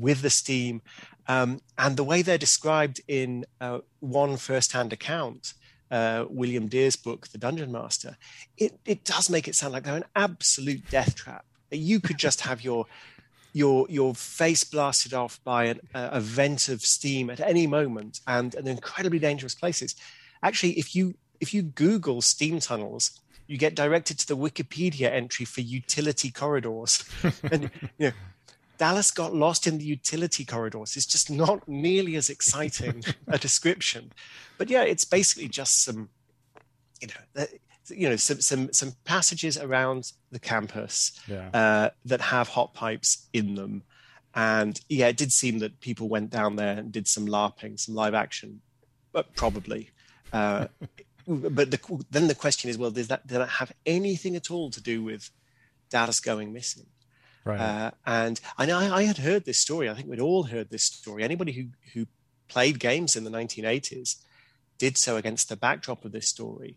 with 0.00 0.22
the 0.22 0.30
steam. 0.30 0.82
Um, 1.28 1.60
and 1.78 1.96
the 1.96 2.04
way 2.04 2.22
they're 2.22 2.38
described 2.38 3.00
in 3.06 3.44
uh, 3.60 3.80
one 4.00 4.36
first-hand 4.36 4.92
account, 4.92 5.54
uh, 5.90 6.24
William 6.28 6.66
Dear's 6.66 6.96
book, 6.96 7.28
The 7.28 7.38
Dungeon 7.38 7.70
Master, 7.70 8.16
it, 8.56 8.78
it 8.84 9.04
does 9.04 9.30
make 9.30 9.46
it 9.46 9.54
sound 9.54 9.72
like 9.72 9.84
they're 9.84 9.96
an 9.96 10.04
absolute 10.16 10.88
death 10.90 11.14
trap. 11.14 11.44
That 11.70 11.78
You 11.78 12.00
could 12.00 12.18
just 12.18 12.40
have 12.42 12.62
your 12.62 12.86
your 13.52 13.86
your 13.88 14.14
face 14.14 14.64
blasted 14.64 15.12
off 15.12 15.40
by 15.44 15.64
an, 15.64 15.80
a 15.94 16.20
vent 16.20 16.68
of 16.68 16.82
steam 16.82 17.30
at 17.30 17.40
any 17.40 17.66
moment, 17.66 18.20
and 18.26 18.54
an 18.54 18.68
incredibly 18.68 19.18
dangerous 19.18 19.54
places. 19.54 19.94
Actually, 20.42 20.72
if 20.72 20.94
you 20.94 21.14
if 21.40 21.54
you 21.54 21.62
Google 21.62 22.22
steam 22.22 22.60
tunnels, 22.60 23.20
you 23.46 23.56
get 23.56 23.74
directed 23.74 24.18
to 24.18 24.26
the 24.28 24.36
Wikipedia 24.36 25.10
entry 25.10 25.44
for 25.44 25.60
utility 25.60 26.30
corridors, 26.30 27.04
and 27.50 27.70
you 27.98 28.08
know. 28.08 28.12
Dallas 28.80 29.10
got 29.10 29.34
lost 29.34 29.66
in 29.66 29.76
the 29.76 29.84
utility 29.84 30.42
corridors. 30.42 30.96
It's 30.96 31.04
just 31.04 31.30
not 31.30 31.68
nearly 31.68 32.16
as 32.16 32.30
exciting 32.30 33.04
a 33.28 33.36
description, 33.36 34.10
but 34.56 34.70
yeah, 34.70 34.84
it's 34.84 35.04
basically 35.04 35.48
just 35.48 35.84
some, 35.84 36.08
you 36.98 37.08
know, 37.08 37.44
you 37.90 38.08
know 38.08 38.16
some 38.16 38.40
some 38.40 38.72
some 38.72 38.94
passages 39.04 39.58
around 39.58 40.12
the 40.30 40.38
campus 40.38 41.12
yeah. 41.28 41.50
uh, 41.52 41.90
that 42.06 42.22
have 42.22 42.48
hot 42.48 42.72
pipes 42.72 43.28
in 43.34 43.54
them, 43.54 43.82
and 44.34 44.80
yeah, 44.88 45.08
it 45.08 45.18
did 45.18 45.30
seem 45.30 45.58
that 45.58 45.80
people 45.80 46.08
went 46.08 46.30
down 46.30 46.56
there 46.56 46.78
and 46.78 46.90
did 46.90 47.06
some 47.06 47.26
larping, 47.26 47.78
some 47.78 47.94
live 47.94 48.14
action, 48.14 48.62
but 49.12 49.34
probably. 49.34 49.90
Uh, 50.32 50.68
but 51.28 51.70
the, 51.70 52.04
then 52.10 52.28
the 52.28 52.34
question 52.34 52.70
is, 52.70 52.78
well, 52.78 52.90
does 52.90 53.08
that, 53.08 53.26
does 53.26 53.36
that 53.36 53.46
have 53.46 53.72
anything 53.84 54.36
at 54.36 54.50
all 54.50 54.70
to 54.70 54.80
do 54.80 55.04
with 55.04 55.30
Dallas 55.90 56.18
going 56.18 56.50
missing? 56.50 56.86
Right. 57.44 57.60
Uh, 57.60 57.90
and 58.06 58.40
I 58.58 58.70
I, 58.70 58.98
I 58.98 59.02
had 59.04 59.18
heard 59.18 59.44
this 59.44 59.58
story. 59.58 59.88
I 59.88 59.94
think 59.94 60.08
we'd 60.08 60.20
all 60.20 60.44
heard 60.44 60.70
this 60.70 60.84
story. 60.84 61.22
Anybody 61.22 61.52
who 61.52 61.66
who 61.94 62.06
played 62.48 62.78
games 62.78 63.16
in 63.16 63.24
the 63.24 63.30
1980s 63.30 64.16
did 64.78 64.96
so 64.96 65.16
against 65.16 65.48
the 65.48 65.56
backdrop 65.56 66.04
of 66.04 66.12
this 66.12 66.28
story. 66.28 66.76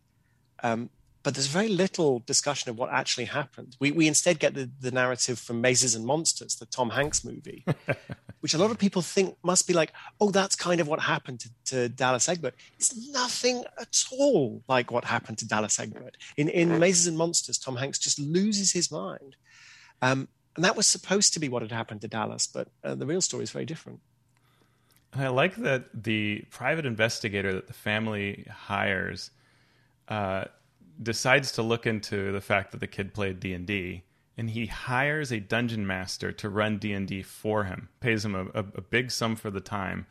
Um, 0.61 0.89
but 1.23 1.33
there's 1.35 1.47
very 1.47 1.69
little 1.69 2.19
discussion 2.25 2.69
of 2.69 2.77
what 2.77 2.89
actually 2.91 3.25
happened. 3.25 3.77
We, 3.79 3.91
we 3.91 4.07
instead 4.07 4.39
get 4.39 4.55
the, 4.55 4.69
the 4.81 4.91
narrative 4.91 5.39
from 5.39 5.61
Mazes 5.61 5.95
and 5.95 6.05
Monsters, 6.05 6.55
the 6.55 6.65
Tom 6.65 6.89
Hanks 6.89 7.23
movie, 7.23 7.65
which 8.41 8.53
a 8.53 8.57
lot 8.57 8.71
of 8.71 8.77
people 8.77 9.01
think 9.01 9.37
must 9.41 9.65
be 9.65 9.73
like, 9.73 9.93
oh, 10.19 10.31
that's 10.31 10.55
kind 10.57 10.81
of 10.81 10.87
what 10.89 10.99
happened 10.99 11.39
to, 11.39 11.49
to, 11.65 11.89
Dallas 11.89 12.27
Egbert. 12.27 12.55
It's 12.75 13.09
nothing 13.11 13.63
at 13.79 14.03
all 14.11 14.63
like 14.67 14.91
what 14.91 15.05
happened 15.05 15.37
to 15.37 15.47
Dallas 15.47 15.79
Egbert. 15.79 16.17
In, 16.35 16.49
in 16.49 16.77
Mazes 16.77 17.07
and 17.07 17.17
Monsters, 17.17 17.57
Tom 17.57 17.77
Hanks 17.77 17.99
just 17.99 18.19
loses 18.19 18.73
his 18.73 18.91
mind. 18.91 19.37
Um, 20.01 20.27
and 20.55 20.63
that 20.63 20.75
was 20.75 20.87
supposed 20.87 21.33
to 21.33 21.39
be 21.39 21.49
what 21.49 21.61
had 21.61 21.71
happened 21.71 22.01
to 22.01 22.07
Dallas, 22.07 22.47
but 22.47 22.67
uh, 22.83 22.95
the 22.95 23.05
real 23.05 23.21
story 23.21 23.43
is 23.43 23.51
very 23.51 23.65
different. 23.65 23.99
I 25.15 25.27
like 25.27 25.55
that 25.57 26.03
the 26.03 26.43
private 26.49 26.85
investigator 26.85 27.53
that 27.53 27.67
the 27.67 27.73
family 27.73 28.47
hires 28.49 29.31
uh, 30.07 30.45
decides 31.01 31.51
to 31.53 31.61
look 31.61 31.85
into 31.85 32.31
the 32.31 32.41
fact 32.41 32.71
that 32.71 32.79
the 32.79 32.87
kid 32.87 33.13
played 33.13 33.39
D&D 33.39 34.03
and 34.37 34.49
he 34.49 34.65
hires 34.65 35.31
a 35.31 35.39
dungeon 35.39 35.85
master 35.85 36.31
to 36.31 36.49
run 36.49 36.77
D&D 36.77 37.21
for 37.21 37.65
him, 37.65 37.89
pays 37.99 38.25
him 38.25 38.33
a, 38.33 38.45
a, 38.59 38.65
a 38.75 38.81
big 38.81 39.11
sum 39.11 39.35
for 39.35 39.51
the 39.51 39.61
time 39.61 40.07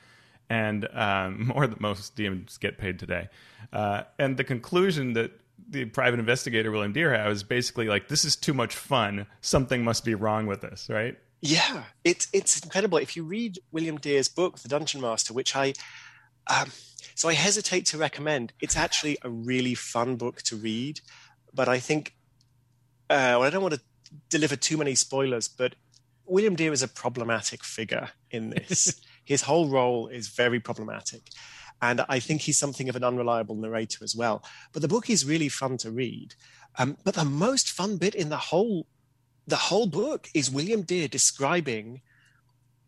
and 0.49 0.89
um, 0.93 1.47
more 1.55 1.67
than 1.67 1.79
most 1.81 2.15
DMs 2.17 2.61
get 2.61 2.79
paid 2.79 2.99
today. 2.99 3.29
Uh, 3.73 4.03
and 4.19 4.37
the 4.37 4.45
conclusion 4.45 5.15
that 5.15 5.33
the 5.69 5.85
private 5.87 6.21
investigator 6.21 6.71
William 6.71 6.93
Dear 6.93 7.15
has 7.15 7.39
is 7.39 7.43
basically 7.43 7.89
like, 7.89 8.09
"This 8.09 8.25
is 8.25 8.37
too 8.37 8.55
much 8.55 8.75
fun. 8.75 9.27
Something 9.41 9.85
must 9.85 10.05
be 10.05 10.15
wrong 10.15 10.47
with 10.47 10.61
this." 10.61 10.89
Right? 10.89 11.17
Yeah, 11.41 11.85
it's 12.05 12.29
it's 12.33 12.61
incredible. 12.61 12.99
If 12.99 13.17
you 13.17 13.25
read 13.25 13.59
William 13.73 13.99
Dear's 13.99 14.29
book, 14.29 14.61
The 14.61 14.69
Dungeon 14.69 15.01
Master, 15.01 15.33
which 15.35 15.57
I 15.57 15.75
um, 16.49 16.71
so 17.15 17.29
I 17.29 17.35
hesitate 17.35 17.87
to 17.87 17.99
recommend. 17.99 18.53
It's 18.61 18.77
actually 18.77 19.19
a 19.23 19.31
really 19.31 19.75
fun 19.75 20.17
book 20.17 20.43
to 20.43 20.57
read, 20.57 21.01
but 21.53 21.69
I 21.69 21.79
think 21.79 22.15
uh, 23.11 23.37
well, 23.39 23.43
I 23.43 23.51
don't 23.51 23.63
want 23.63 23.75
to 23.75 23.81
deliver 24.31 24.57
too 24.57 24.77
many 24.77 24.95
spoilers, 24.95 25.49
but 25.49 25.75
William 26.25 26.57
Dear 26.57 26.73
is 26.73 26.83
a 26.83 26.89
problematic 26.89 27.65
figure 27.65 28.11
in 28.31 28.51
this. 28.51 29.01
His 29.25 29.43
whole 29.43 29.69
role 29.69 30.09
is 30.09 30.29
very 30.29 30.61
problematic. 30.61 31.23
And 31.83 32.05
I 32.09 32.21
think 32.21 32.43
he's 32.43 32.59
something 32.59 32.89
of 32.89 32.97
an 32.97 33.05
unreliable 33.05 33.57
narrator 33.57 34.05
as 34.05 34.15
well. 34.15 34.43
But 34.73 34.81
the 34.81 34.89
book 34.89 35.11
is 35.11 35.25
really 35.25 35.49
fun 35.49 35.77
to 35.79 35.91
read. 35.91 36.35
Um, 36.79 36.97
but 37.05 37.15
the 37.15 37.25
most 37.25 37.69
fun 37.69 37.99
bit 37.99 38.15
in 38.15 38.31
the 38.31 38.37
whole 38.37 38.87
the 39.47 39.57
whole 39.57 39.87
book 39.87 40.29
is 40.35 40.51
William 40.51 40.83
Dear 40.83 41.09
describing 41.09 42.01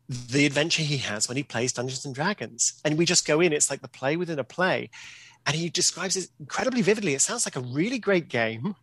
the 0.09 0.47
adventure 0.47 0.83
he 0.83 0.99
has 0.99 1.29
when 1.29 1.37
he 1.37 1.43
plays 1.43 1.73
Dungeons 1.73 2.05
and 2.05 2.15
Dragons. 2.15 2.81
And 2.85 2.97
we 2.97 3.05
just 3.05 3.27
go 3.27 3.41
in, 3.41 3.53
it's 3.53 3.71
like 3.71 3.83
the 3.83 3.89
play 3.89 4.17
within 4.17 4.39
a 4.39 4.45
play. 4.45 4.91
And 5.47 5.57
he 5.57 5.69
describes 5.69 6.17
it 6.17 6.29
incredibly 6.39 6.83
vividly. 6.83 7.15
It 7.15 7.23
sounds 7.23 7.45
like 7.45 7.57
a 7.57 7.61
really 7.61 7.99
great 7.99 8.29
game. 8.29 8.77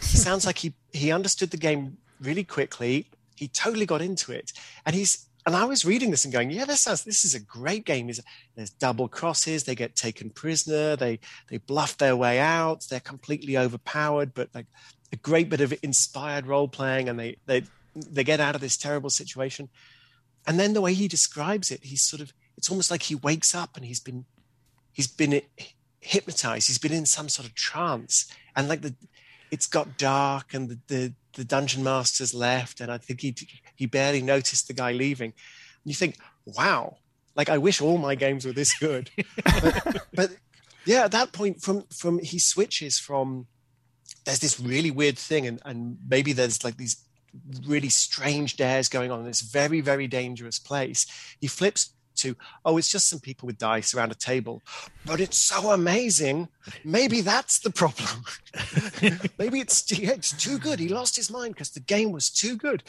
It 0.00 0.18
sounds 0.18 0.44
like 0.44 0.58
he, 0.58 0.74
he 0.92 1.10
understood 1.10 1.50
the 1.50 1.56
game 1.56 1.96
really 2.20 2.44
quickly. 2.44 3.10
He 3.36 3.48
totally 3.48 3.86
got 3.86 4.02
into 4.02 4.32
it. 4.32 4.52
And 4.84 4.94
he's 4.94 5.26
and 5.46 5.54
I 5.54 5.64
was 5.64 5.84
reading 5.84 6.10
this 6.10 6.24
and 6.24 6.32
going, 6.32 6.50
yeah, 6.50 6.64
this 6.64 6.82
sounds 6.82 7.04
this 7.04 7.24
is 7.24 7.34
a 7.34 7.40
great 7.40 7.84
game. 7.84 8.10
There's 8.54 8.70
double 8.70 9.08
crosses, 9.08 9.64
they 9.64 9.74
get 9.74 9.96
taken 9.96 10.30
prisoner, 10.30 10.96
they 10.96 11.20
they 11.48 11.58
bluff 11.58 11.98
their 11.98 12.16
way 12.16 12.38
out, 12.38 12.86
they're 12.88 13.00
completely 13.00 13.56
overpowered, 13.58 14.34
but 14.34 14.48
like 14.54 14.66
a 15.12 15.16
great 15.16 15.48
bit 15.48 15.60
of 15.60 15.74
inspired 15.82 16.46
role 16.46 16.68
playing, 16.68 17.08
and 17.08 17.18
they 17.18 17.36
they 17.46 17.64
they 17.94 18.24
get 18.24 18.40
out 18.40 18.54
of 18.54 18.60
this 18.60 18.76
terrible 18.76 19.10
situation. 19.10 19.68
And 20.46 20.58
then 20.58 20.74
the 20.74 20.80
way 20.80 20.92
he 20.94 21.08
describes 21.08 21.70
it 21.70 21.84
he's 21.84 22.02
sort 22.02 22.20
of 22.20 22.32
it's 22.56 22.70
almost 22.70 22.90
like 22.90 23.02
he 23.02 23.14
wakes 23.14 23.54
up 23.54 23.76
and 23.76 23.84
he's 23.84 24.00
been 24.00 24.24
he's 24.92 25.06
been 25.08 25.42
hypnotized. 26.04 26.68
He's 26.68 26.78
been 26.78 26.92
in 26.92 27.06
some 27.06 27.28
sort 27.28 27.48
of 27.48 27.54
trance. 27.54 28.30
And 28.56 28.68
like 28.68 28.82
the 28.82 28.94
it's 29.50 29.66
got 29.66 29.98
dark 29.98 30.54
and 30.54 30.68
the 30.68 30.78
the, 30.86 31.14
the 31.34 31.44
dungeon 31.44 31.82
master's 31.82 32.34
left 32.34 32.80
and 32.80 32.90
i 32.90 32.98
think 32.98 33.20
he 33.20 33.34
he 33.76 33.86
barely 33.86 34.22
noticed 34.22 34.66
the 34.66 34.74
guy 34.74 34.92
leaving. 34.92 35.32
And 35.32 35.90
you 35.92 35.94
think 35.94 36.16
wow. 36.44 36.96
Like 37.36 37.48
i 37.48 37.58
wish 37.58 37.80
all 37.80 37.98
my 37.98 38.14
games 38.14 38.44
were 38.44 38.52
this 38.52 38.78
good. 38.78 39.10
But, 39.44 40.06
but 40.12 40.30
yeah 40.86 41.04
at 41.04 41.12
that 41.12 41.32
point 41.32 41.62
from 41.62 41.84
from 41.90 42.18
he 42.18 42.38
switches 42.38 42.98
from 42.98 43.46
there's 44.24 44.40
this 44.40 44.60
really 44.60 44.90
weird 44.90 45.18
thing 45.18 45.46
and 45.46 45.60
and 45.64 45.98
maybe 46.08 46.32
there's 46.32 46.62
like 46.64 46.76
these 46.76 47.04
really 47.66 47.88
strange 47.88 48.56
dares 48.56 48.88
going 48.88 49.10
on 49.10 49.20
in 49.20 49.26
this 49.26 49.40
very, 49.40 49.80
very 49.80 50.06
dangerous 50.06 50.58
place. 50.58 51.06
He 51.40 51.46
flips 51.46 51.90
to, 52.16 52.36
oh, 52.64 52.76
it's 52.76 52.90
just 52.90 53.08
some 53.08 53.20
people 53.20 53.46
with 53.46 53.58
dice 53.58 53.94
around 53.94 54.12
a 54.12 54.14
table. 54.14 54.62
But 55.04 55.20
it's 55.20 55.36
so 55.36 55.70
amazing. 55.70 56.48
Maybe 56.84 57.20
that's 57.20 57.58
the 57.58 57.70
problem. 57.70 58.24
Maybe 59.38 59.60
it's, 59.60 59.90
it's 59.90 60.32
too 60.32 60.58
good. 60.58 60.78
He 60.78 60.88
lost 60.88 61.16
his 61.16 61.30
mind 61.30 61.54
because 61.54 61.70
the 61.70 61.80
game 61.80 62.12
was 62.12 62.30
too 62.30 62.56
good. 62.56 62.82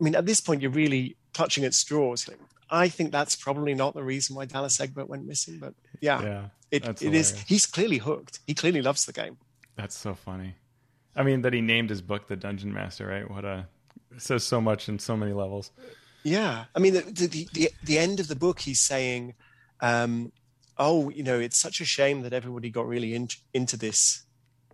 I 0.00 0.04
mean, 0.04 0.14
at 0.14 0.26
this 0.26 0.40
point, 0.40 0.62
you're 0.62 0.70
really 0.70 1.16
clutching 1.34 1.64
at 1.64 1.74
straws. 1.74 2.28
I 2.70 2.88
think 2.88 3.12
that's 3.12 3.34
probably 3.34 3.74
not 3.74 3.94
the 3.94 4.04
reason 4.04 4.36
why 4.36 4.44
Dallas 4.44 4.80
Egbert 4.80 5.08
went 5.08 5.26
missing. 5.26 5.58
But 5.58 5.74
yeah, 6.00 6.22
yeah 6.22 6.44
it, 6.70 7.02
it 7.02 7.14
is. 7.14 7.38
He's 7.42 7.66
clearly 7.66 7.98
hooked. 7.98 8.40
He 8.46 8.54
clearly 8.54 8.82
loves 8.82 9.06
the 9.06 9.12
game. 9.12 9.38
That's 9.76 9.96
so 9.96 10.14
funny. 10.14 10.54
I 11.16 11.22
mean, 11.22 11.42
that 11.42 11.52
he 11.52 11.60
named 11.60 11.90
his 11.90 12.00
book 12.00 12.28
The 12.28 12.36
Dungeon 12.36 12.72
Master, 12.72 13.06
right? 13.06 13.28
What 13.28 13.44
a 13.44 13.66
says 14.16 14.44
so 14.44 14.60
much 14.60 14.88
in 14.88 14.98
so 14.98 15.16
many 15.16 15.32
levels. 15.32 15.70
Yeah, 16.22 16.64
I 16.74 16.78
mean, 16.78 16.94
the 16.94 17.00
the 17.00 17.48
the, 17.52 17.70
the 17.82 17.98
end 17.98 18.20
of 18.20 18.28
the 18.28 18.36
book, 18.36 18.60
he's 18.60 18.80
saying, 18.80 19.34
um, 19.80 20.32
"Oh, 20.76 21.10
you 21.10 21.22
know, 21.22 21.38
it's 21.38 21.58
such 21.58 21.80
a 21.80 21.84
shame 21.84 22.22
that 22.22 22.32
everybody 22.32 22.70
got 22.70 22.86
really 22.86 23.14
in, 23.14 23.28
into 23.54 23.76
this 23.76 24.24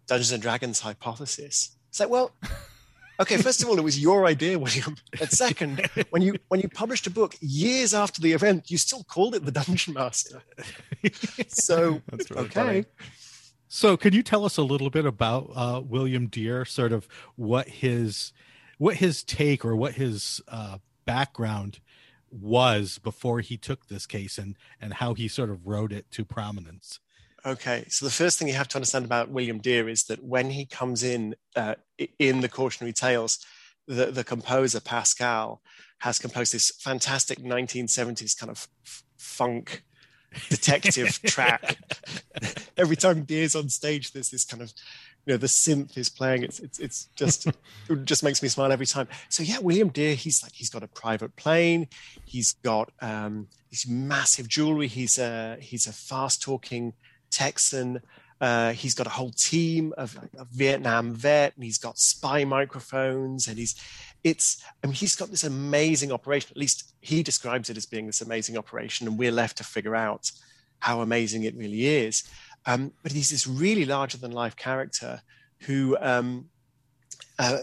Dungeons 0.06 0.32
and 0.32 0.42
Dragons 0.42 0.80
hypothesis." 0.80 1.76
It's 1.88 2.00
like, 2.00 2.08
well, 2.08 2.32
okay, 3.20 3.36
first 3.36 3.62
of 3.62 3.68
all, 3.68 3.78
it 3.78 3.84
was 3.84 4.00
your 4.00 4.26
idea, 4.26 4.58
William. 4.58 4.96
And 5.20 5.30
second, 5.30 5.88
when 6.10 6.22
you 6.22 6.34
when 6.48 6.60
you 6.60 6.68
published 6.68 7.06
a 7.06 7.10
book 7.10 7.36
years 7.40 7.94
after 7.94 8.20
the 8.20 8.32
event, 8.32 8.70
you 8.70 8.78
still 8.78 9.04
called 9.04 9.34
it 9.34 9.44
the 9.44 9.52
Dungeon 9.52 9.94
Master. 9.94 10.42
so 11.48 12.00
really 12.10 12.24
okay. 12.30 12.48
Funny. 12.48 12.84
So, 13.68 13.96
can 13.96 14.12
you 14.12 14.22
tell 14.22 14.44
us 14.44 14.56
a 14.56 14.62
little 14.62 14.88
bit 14.88 15.04
about 15.04 15.50
uh, 15.54 15.82
William 15.84 16.28
Dear, 16.28 16.64
sort 16.64 16.92
of 16.92 17.08
what 17.34 17.68
his 17.68 18.32
what 18.78 18.96
his 18.96 19.22
take 19.24 19.64
or 19.64 19.74
what 19.74 19.94
his 19.94 20.40
uh, 20.48 20.78
background 21.04 21.80
was 22.30 22.98
before 22.98 23.40
he 23.40 23.56
took 23.56 23.86
this 23.86 24.06
case 24.06 24.38
and 24.38 24.56
and 24.80 24.94
how 24.94 25.14
he 25.14 25.28
sort 25.28 25.50
of 25.50 25.66
wrote 25.66 25.92
it 25.92 26.10
to 26.10 26.24
prominence. 26.24 27.00
Okay, 27.46 27.84
so 27.88 28.06
the 28.06 28.10
first 28.10 28.38
thing 28.38 28.48
you 28.48 28.54
have 28.54 28.68
to 28.68 28.78
understand 28.78 29.04
about 29.04 29.28
William 29.28 29.58
Dear 29.58 29.88
is 29.88 30.04
that 30.04 30.24
when 30.24 30.50
he 30.50 30.64
comes 30.64 31.02
in 31.02 31.34
uh, 31.54 31.74
in 32.18 32.40
the 32.40 32.48
cautionary 32.48 32.92
tales, 32.92 33.44
the, 33.86 34.06
the 34.06 34.24
composer 34.24 34.80
Pascal 34.80 35.60
has 35.98 36.18
composed 36.18 36.52
this 36.52 36.70
fantastic 36.70 37.38
1970s 37.38 38.38
kind 38.38 38.50
of 38.50 38.66
f- 38.84 39.02
funk 39.16 39.84
detective 40.48 41.20
track. 41.26 41.78
Every 42.76 42.96
time 42.96 43.24
Dear's 43.24 43.54
on 43.54 43.68
stage, 43.68 44.12
there's 44.12 44.30
this 44.30 44.44
kind 44.44 44.62
of, 44.62 44.72
you 45.26 45.32
know, 45.32 45.38
the 45.38 45.46
synth 45.46 45.96
is 45.96 46.08
playing. 46.08 46.42
It's 46.42 46.60
it's 46.60 46.78
it's 46.78 47.08
just 47.16 47.46
it 47.88 48.04
just 48.04 48.22
makes 48.22 48.42
me 48.42 48.48
smile 48.48 48.72
every 48.72 48.86
time. 48.86 49.08
So 49.28 49.42
yeah, 49.42 49.58
William 49.58 49.88
dear 49.88 50.14
he's 50.14 50.42
like 50.42 50.52
he's 50.52 50.70
got 50.70 50.82
a 50.82 50.88
private 50.88 51.34
plane, 51.36 51.88
he's 52.24 52.52
got 52.62 52.92
um, 53.00 53.48
these 53.70 53.86
massive 53.88 54.48
jewelry. 54.48 54.88
He's 54.88 55.18
a 55.18 55.56
he's 55.60 55.86
a 55.86 55.92
fast 55.92 56.42
talking 56.42 56.92
Texan. 57.30 58.00
Uh, 58.40 58.72
he's 58.72 58.94
got 58.94 59.06
a 59.06 59.10
whole 59.10 59.30
team 59.30 59.94
of, 59.96 60.18
of, 60.36 60.48
Vietnam 60.48 61.14
vet, 61.14 61.54
and 61.54 61.64
he's 61.64 61.78
got 61.78 61.98
spy 61.98 62.44
microphones, 62.44 63.48
and 63.48 63.56
he's 63.56 63.74
it's 64.22 64.62
I 64.82 64.88
mean 64.88 64.94
he's 64.94 65.16
got 65.16 65.30
this 65.30 65.44
amazing 65.44 66.12
operation. 66.12 66.50
At 66.50 66.58
least 66.58 66.92
he 67.00 67.22
describes 67.22 67.70
it 67.70 67.76
as 67.76 67.86
being 67.86 68.06
this 68.06 68.20
amazing 68.20 68.58
operation, 68.58 69.06
and 69.06 69.18
we're 69.18 69.32
left 69.32 69.56
to 69.58 69.64
figure 69.64 69.94
out 69.94 70.30
how 70.80 71.00
amazing 71.00 71.44
it 71.44 71.56
really 71.56 71.86
is. 71.86 72.24
Um, 72.66 72.92
but 73.02 73.12
he's 73.12 73.30
this 73.30 73.46
really 73.46 73.84
larger 73.84 74.18
than 74.18 74.32
life 74.32 74.56
character 74.56 75.22
who, 75.60 75.96
um, 76.00 76.48
uh, 77.38 77.58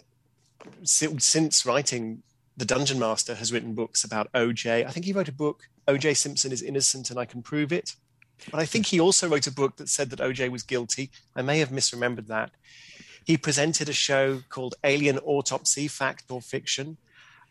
since 0.84 1.66
writing 1.66 2.24
The 2.58 2.66
Dungeon 2.66 3.00
Master, 3.00 3.36
has 3.36 3.52
written 3.52 3.74
books 3.74 4.04
about 4.04 4.32
OJ. 4.34 4.86
I 4.86 4.92
think 4.92 5.06
he 5.06 5.14
wrote 5.14 5.28
a 5.28 5.34
book, 5.34 5.64
OJ 5.88 6.16
Simpson 6.18 6.52
is 6.52 6.62
Innocent 6.62 7.10
and 7.10 7.20
I 7.20 7.26
Can 7.26 7.42
Prove 7.42 7.72
It. 7.72 7.96
But 8.50 8.60
I 8.60 8.66
think 8.66 8.88
he 8.88 9.00
also 9.00 9.28
wrote 9.28 9.48
a 9.48 9.52
book 9.52 9.78
that 9.78 9.90
said 9.90 10.10
that 10.10 10.20
OJ 10.20 10.50
was 10.50 10.64
guilty. 10.64 11.12
I 11.36 11.42
may 11.42 11.60
have 11.60 11.70
misremembered 11.70 12.28
that. 12.28 12.52
He 13.26 13.38
presented 13.38 13.88
a 13.88 13.94
show 13.94 14.42
called 14.50 14.76
Alien 14.84 15.20
Autopsy 15.20 15.88
Fact 15.88 16.26
or 16.32 16.42
Fiction, 16.42 16.98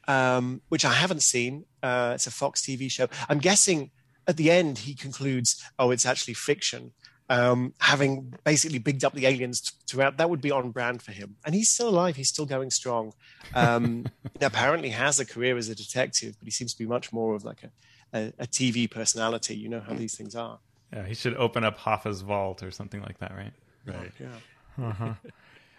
um, 0.08 0.62
which 0.68 0.84
I 0.84 0.92
haven't 0.92 1.22
seen. 1.22 1.64
Uh, 1.82 2.12
it's 2.14 2.26
a 2.26 2.32
Fox 2.32 2.62
TV 2.62 2.90
show. 2.90 3.06
I'm 3.28 3.38
guessing 3.38 3.90
at 4.26 4.36
the 4.36 4.50
end 4.50 4.78
he 4.78 4.94
concludes, 4.94 5.62
oh, 5.78 5.90
it's 5.90 6.06
actually 6.06 6.34
fiction. 6.34 6.92
Um, 7.30 7.74
having 7.78 8.34
basically 8.42 8.80
bigged 8.80 9.04
up 9.04 9.14
the 9.14 9.24
aliens 9.24 9.72
throughout, 9.86 10.16
that 10.16 10.28
would 10.28 10.40
be 10.40 10.50
on 10.50 10.72
brand 10.72 11.00
for 11.00 11.12
him. 11.12 11.36
And 11.46 11.54
he's 11.54 11.68
still 11.68 11.88
alive. 11.88 12.16
He's 12.16 12.28
still 12.28 12.44
going 12.44 12.70
strong. 12.70 13.14
Um, 13.54 14.06
apparently 14.40 14.88
has 14.88 15.20
a 15.20 15.24
career 15.24 15.56
as 15.56 15.68
a 15.68 15.76
detective, 15.76 16.36
but 16.40 16.46
he 16.46 16.50
seems 16.50 16.72
to 16.72 16.78
be 16.78 16.86
much 16.86 17.12
more 17.12 17.36
of 17.36 17.44
like 17.44 17.62
a, 17.62 17.70
a, 18.18 18.32
a 18.40 18.46
TV 18.48 18.90
personality. 18.90 19.54
You 19.54 19.68
know 19.68 19.80
how 19.80 19.94
these 19.94 20.16
things 20.16 20.34
are. 20.34 20.58
Yeah, 20.92 21.06
he 21.06 21.14
should 21.14 21.36
open 21.36 21.62
up 21.62 21.78
Hoffa's 21.78 22.20
vault 22.22 22.64
or 22.64 22.72
something 22.72 23.00
like 23.00 23.18
that, 23.18 23.32
right? 23.32 23.52
Right. 23.86 24.12
Yeah. 24.18 24.86
Uh-huh. 24.86 25.14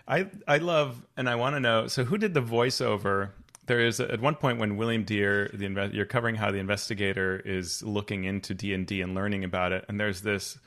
I 0.07 0.27
I 0.47 0.57
love 0.57 1.05
and 1.17 1.29
I 1.29 1.35
want 1.35 1.55
to 1.55 1.59
know. 1.59 1.87
So 1.87 2.03
who 2.03 2.17
did 2.17 2.33
the 2.33 2.41
voiceover? 2.41 3.31
There 3.67 3.79
is 3.79 3.99
at 3.99 4.19
one 4.19 4.35
point 4.35 4.57
when 4.57 4.77
William 4.77 5.03
Dear, 5.03 5.49
the 5.53 5.89
you're 5.93 6.05
covering 6.05 6.35
how 6.35 6.51
the 6.51 6.57
investigator 6.57 7.41
is 7.43 7.83
looking 7.83 8.23
into 8.23 8.53
D 8.53 8.73
and 8.73 8.87
D 8.87 9.01
and 9.01 9.13
learning 9.13 9.43
about 9.43 9.71
it, 9.71 9.85
and 9.87 9.99
there's 9.99 10.21
this 10.21 10.57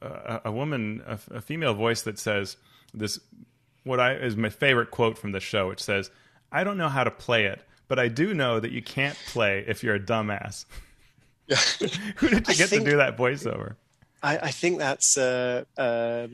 a, 0.00 0.40
a 0.46 0.52
woman, 0.52 1.02
a, 1.06 1.18
a, 1.32 1.40
female 1.40 1.74
voice 1.74 2.02
that 2.02 2.18
says 2.18 2.56
this. 2.94 3.18
What 3.84 4.00
I 4.00 4.14
is 4.14 4.36
my 4.36 4.50
favorite 4.50 4.90
quote 4.90 5.16
from 5.16 5.32
the 5.32 5.40
show, 5.40 5.68
which 5.68 5.82
says, 5.82 6.10
"I 6.52 6.64
don't 6.64 6.76
know 6.76 6.88
how 6.88 7.04
to 7.04 7.10
play 7.10 7.46
it, 7.46 7.60
but 7.88 7.98
I 7.98 8.08
do 8.08 8.34
know 8.34 8.60
that 8.60 8.70
you 8.70 8.82
can't 8.82 9.16
play 9.26 9.64
if 9.66 9.82
you're 9.82 9.94
a 9.94 10.00
dumbass." 10.00 10.64
Who 12.16 12.28
did 12.28 12.46
you 12.48 12.54
get 12.54 12.68
think, 12.68 12.84
to 12.84 12.90
do 12.90 12.96
that 12.98 13.16
voiceover? 13.16 13.76
I, 14.22 14.38
I 14.38 14.50
think 14.50 14.78
that's 14.78 15.16
uh, 15.16 15.64
uh, 15.76 16.26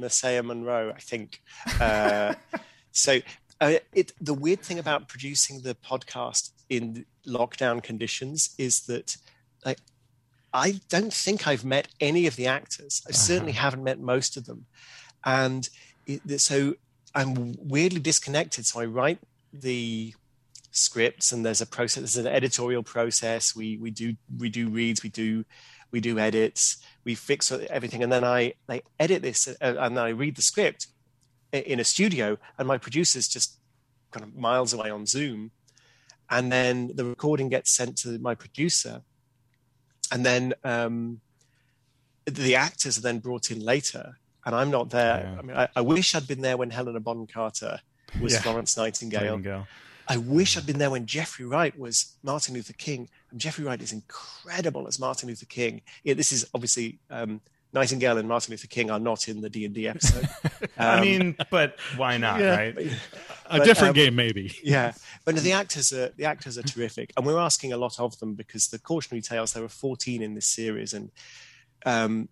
Monroe. 0.42 0.92
I 0.94 1.00
think 1.00 1.40
uh, 1.80 2.34
so. 2.92 3.20
Uh, 3.60 3.74
it, 3.92 4.12
the 4.20 4.34
weird 4.34 4.60
thing 4.60 4.80
about 4.80 5.08
producing 5.08 5.62
the 5.62 5.76
podcast 5.76 6.50
in 6.68 7.06
lockdown 7.24 7.80
conditions 7.82 8.52
is 8.58 8.80
that 8.86 9.16
like 9.64 9.78
I 10.54 10.80
don't 10.88 11.12
think 11.12 11.46
I've 11.46 11.64
met 11.64 11.88
any 12.00 12.26
of 12.26 12.36
the 12.36 12.46
actors. 12.46 13.02
I 13.06 13.10
uh-huh. 13.10 13.18
certainly 13.18 13.52
haven't 13.52 13.84
met 13.84 13.98
most 13.98 14.36
of 14.36 14.46
them, 14.46 14.66
and 15.24 15.68
it, 16.06 16.40
so 16.40 16.74
I'm 17.14 17.56
weirdly 17.58 18.00
disconnected. 18.00 18.64
So 18.64 18.80
I 18.80 18.86
write 18.86 19.18
the 19.52 20.14
scripts 20.74 21.30
and 21.30 21.46
there's 21.46 21.60
a 21.60 21.66
process 21.66 22.00
there's 22.00 22.16
an 22.16 22.26
editorial 22.26 22.82
process 22.82 23.54
we 23.54 23.76
we 23.76 23.92
do 23.92 24.16
we 24.38 24.48
do 24.48 24.68
reads 24.68 25.04
we 25.04 25.08
do 25.08 25.44
we 25.92 26.00
do 26.00 26.18
edits 26.18 26.78
we 27.04 27.14
fix 27.14 27.52
everything 27.70 28.02
and 28.02 28.10
then 28.10 28.24
i 28.24 28.52
i 28.68 28.82
edit 28.98 29.22
this 29.22 29.46
uh, 29.46 29.52
and 29.60 30.00
i 30.00 30.08
read 30.08 30.34
the 30.34 30.42
script 30.42 30.88
in 31.52 31.78
a 31.78 31.84
studio 31.84 32.36
and 32.58 32.66
my 32.66 32.76
producer's 32.76 33.28
just 33.28 33.60
kind 34.10 34.24
of 34.24 34.34
miles 34.34 34.74
away 34.74 34.90
on 34.90 35.06
zoom 35.06 35.52
and 36.28 36.50
then 36.50 36.90
the 36.96 37.04
recording 37.04 37.48
gets 37.48 37.70
sent 37.70 37.96
to 37.96 38.18
my 38.18 38.34
producer 38.34 39.02
and 40.14 40.24
then 40.24 40.54
um, 40.64 41.20
the 42.24 42.54
actors 42.54 42.96
are 42.96 43.02
then 43.02 43.18
brought 43.18 43.50
in 43.50 43.60
later 43.60 44.16
and 44.46 44.54
i'm 44.54 44.70
not 44.70 44.90
there 44.90 45.30
yeah. 45.30 45.38
i 45.38 45.42
mean 45.42 45.56
I, 45.56 45.68
I, 45.76 45.80
wish 45.82 46.14
i'd 46.14 46.26
been 46.26 46.40
there 46.40 46.56
when 46.56 46.70
helena 46.70 47.00
bonham 47.00 47.26
carter 47.26 47.80
was 48.20 48.32
yeah. 48.32 48.40
florence 48.40 48.76
nightingale. 48.76 49.22
nightingale 49.22 49.66
I 50.06 50.18
wish 50.18 50.58
I'd 50.58 50.66
been 50.66 50.78
there 50.78 50.90
when 50.90 51.06
Jeffrey 51.06 51.46
Wright 51.46 51.76
was 51.78 52.16
Martin 52.22 52.54
Luther 52.54 52.74
King. 52.74 53.08
And 53.30 53.40
Jeffrey 53.40 53.64
Wright 53.64 53.80
is 53.80 53.92
incredible 53.92 54.86
as 54.86 54.98
Martin 55.00 55.30
Luther 55.30 55.46
King. 55.46 55.80
Yeah, 56.02 56.12
this 56.12 56.30
is 56.30 56.46
obviously 56.54 56.98
um, 57.08 57.40
Nightingale 57.72 58.18
and 58.18 58.28
Martin 58.28 58.52
Luther 58.52 58.68
King 58.68 58.90
are 58.90 59.00
not 59.00 59.28
in 59.28 59.40
the 59.40 59.50
D 59.50 59.64
and 59.64 59.74
D 59.74 59.88
episode. 59.88 60.28
Um, 60.76 60.98
I 60.98 61.00
mean, 61.00 61.36
but 61.50 61.76
why 61.96 62.16
not, 62.16 62.40
yeah, 62.40 62.56
right? 62.56 62.76
A 63.54 63.58
but, 63.58 63.64
different 63.64 63.90
um, 63.90 63.94
game, 63.94 64.14
maybe. 64.16 64.52
Yeah, 64.64 64.92
but 65.24 65.36
the 65.36 65.52
actors 65.52 65.92
are 65.92 66.08
the 66.16 66.24
actors 66.24 66.58
are 66.58 66.62
terrific, 66.62 67.12
and 67.16 67.24
we're 67.24 67.38
asking 67.38 67.72
a 67.72 67.76
lot 67.76 68.00
of 68.00 68.18
them 68.18 68.34
because 68.34 68.68
the 68.68 68.80
cautionary 68.80 69.22
tales 69.22 69.52
there 69.52 69.62
are 69.62 69.68
14 69.68 70.22
in 70.22 70.34
this 70.34 70.46
series, 70.46 70.92
and 70.92 71.12
um, 71.86 72.28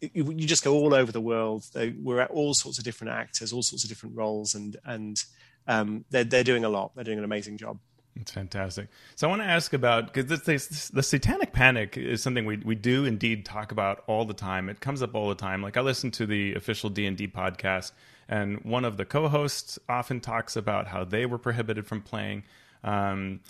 you, 0.00 0.30
you, 0.30 0.46
just 0.46 0.62
go 0.62 0.74
all 0.74 0.94
over 0.94 1.10
the 1.10 1.20
world. 1.20 1.64
They, 1.74 1.90
we're 1.90 2.20
at 2.20 2.30
all 2.30 2.54
sorts 2.54 2.78
of 2.78 2.84
different 2.84 3.12
actors, 3.12 3.52
all 3.52 3.62
sorts 3.62 3.82
of 3.82 3.90
different 3.90 4.16
roles, 4.16 4.54
and 4.54 4.76
and 4.84 5.22
um, 5.66 6.04
they're 6.10 6.24
they're 6.24 6.44
doing 6.44 6.64
a 6.64 6.68
lot. 6.68 6.94
They're 6.94 7.04
doing 7.04 7.18
an 7.18 7.24
amazing 7.24 7.58
job. 7.58 7.78
It's 8.20 8.30
fantastic. 8.30 8.88
So 9.16 9.26
I 9.26 9.30
want 9.30 9.42
to 9.42 9.48
ask 9.48 9.72
about 9.72 10.12
because 10.12 10.42
the 10.90 11.02
Satanic 11.02 11.52
Panic 11.52 11.96
is 11.96 12.22
something 12.22 12.44
we 12.44 12.58
we 12.58 12.74
do 12.74 13.06
indeed 13.06 13.46
talk 13.46 13.72
about 13.72 14.04
all 14.06 14.24
the 14.24 14.34
time. 14.34 14.68
It 14.68 14.80
comes 14.80 15.02
up 15.02 15.14
all 15.14 15.28
the 15.28 15.34
time. 15.34 15.62
Like 15.62 15.76
I 15.76 15.80
listen 15.80 16.10
to 16.12 16.26
the 16.26 16.54
official 16.54 16.90
D 16.90 17.06
and 17.06 17.16
D 17.16 17.26
podcast, 17.28 17.92
and 18.28 18.62
one 18.62 18.84
of 18.84 18.98
the 18.98 19.06
co-hosts 19.06 19.78
often 19.88 20.20
talks 20.20 20.56
about 20.56 20.86
how 20.86 21.04
they 21.04 21.24
were 21.24 21.38
prohibited 21.38 21.86
from 21.86 22.02
playing. 22.02 22.44
Um, 22.84 23.40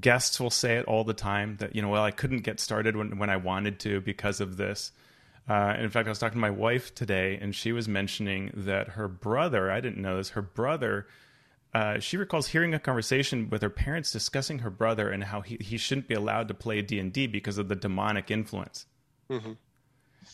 guests 0.00 0.38
will 0.38 0.50
say 0.50 0.76
it 0.76 0.86
all 0.86 1.02
the 1.02 1.14
time 1.14 1.56
that 1.56 1.74
you 1.74 1.82
know, 1.82 1.88
well, 1.88 2.04
I 2.04 2.12
couldn't 2.12 2.40
get 2.40 2.60
started 2.60 2.96
when 2.96 3.18
when 3.18 3.30
I 3.30 3.36
wanted 3.36 3.80
to 3.80 4.00
because 4.00 4.40
of 4.40 4.56
this. 4.56 4.92
Uh, 5.48 5.74
in 5.76 5.90
fact, 5.90 6.06
I 6.06 6.10
was 6.10 6.20
talking 6.20 6.36
to 6.36 6.40
my 6.40 6.50
wife 6.50 6.94
today, 6.94 7.38
and 7.42 7.52
she 7.52 7.72
was 7.72 7.88
mentioning 7.88 8.52
that 8.54 8.90
her 8.90 9.08
brother. 9.08 9.72
I 9.72 9.80
didn't 9.80 10.00
know 10.00 10.18
this. 10.18 10.30
Her 10.30 10.42
brother 10.42 11.08
uh, 11.74 11.98
she 11.98 12.16
recalls 12.16 12.48
hearing 12.48 12.74
a 12.74 12.78
conversation 12.78 13.48
with 13.48 13.62
her 13.62 13.70
parents 13.70 14.12
discussing 14.12 14.58
her 14.58 14.70
brother 14.70 15.08
and 15.08 15.24
how 15.24 15.40
he, 15.40 15.56
he 15.60 15.78
shouldn't 15.78 16.06
be 16.06 16.14
allowed 16.14 16.48
to 16.48 16.54
play 16.54 16.82
D&D 16.82 17.26
because 17.28 17.56
of 17.56 17.68
the 17.68 17.76
demonic 17.76 18.30
influence. 18.30 18.86
Mm-hmm. 19.30 19.52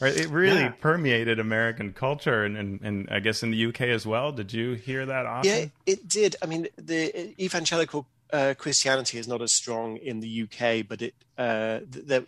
Right, 0.01 0.16
it 0.16 0.29
really 0.29 0.61
yeah. 0.61 0.72
permeated 0.81 1.38
American 1.38 1.92
culture 1.92 2.44
and, 2.44 2.57
and, 2.57 2.81
and, 2.83 3.09
I 3.11 3.20
guess 3.20 3.42
in 3.42 3.51
the 3.51 3.66
UK 3.66 3.83
as 3.83 4.07
well. 4.07 4.33
Did 4.33 4.53
you 4.53 4.74
hear 4.74 5.07
that 5.07 5.27
often? 5.27 5.51
Yeah, 5.51 5.66
it 5.87 6.07
did. 6.07 6.37
I 6.42 6.46
mean, 6.46 6.68
the 6.77 7.35
evangelical 7.42 8.07
uh, 8.33 8.55
Christianity 8.59 9.18
is 9.18 9.27
not 9.27 9.40
as 9.40 9.51
strong 9.51 9.96
in 9.96 10.20
the 10.20 10.42
UK, 10.42 10.87
but 10.87 11.03
it 11.03 11.14
uh, 11.38 11.81
there, 11.88 12.24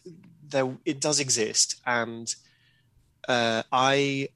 there, 0.49 0.77
it 0.85 1.01
does 1.01 1.21
exist. 1.21 1.81
And 1.87 2.35
uh, 3.29 3.63
I 3.71 4.31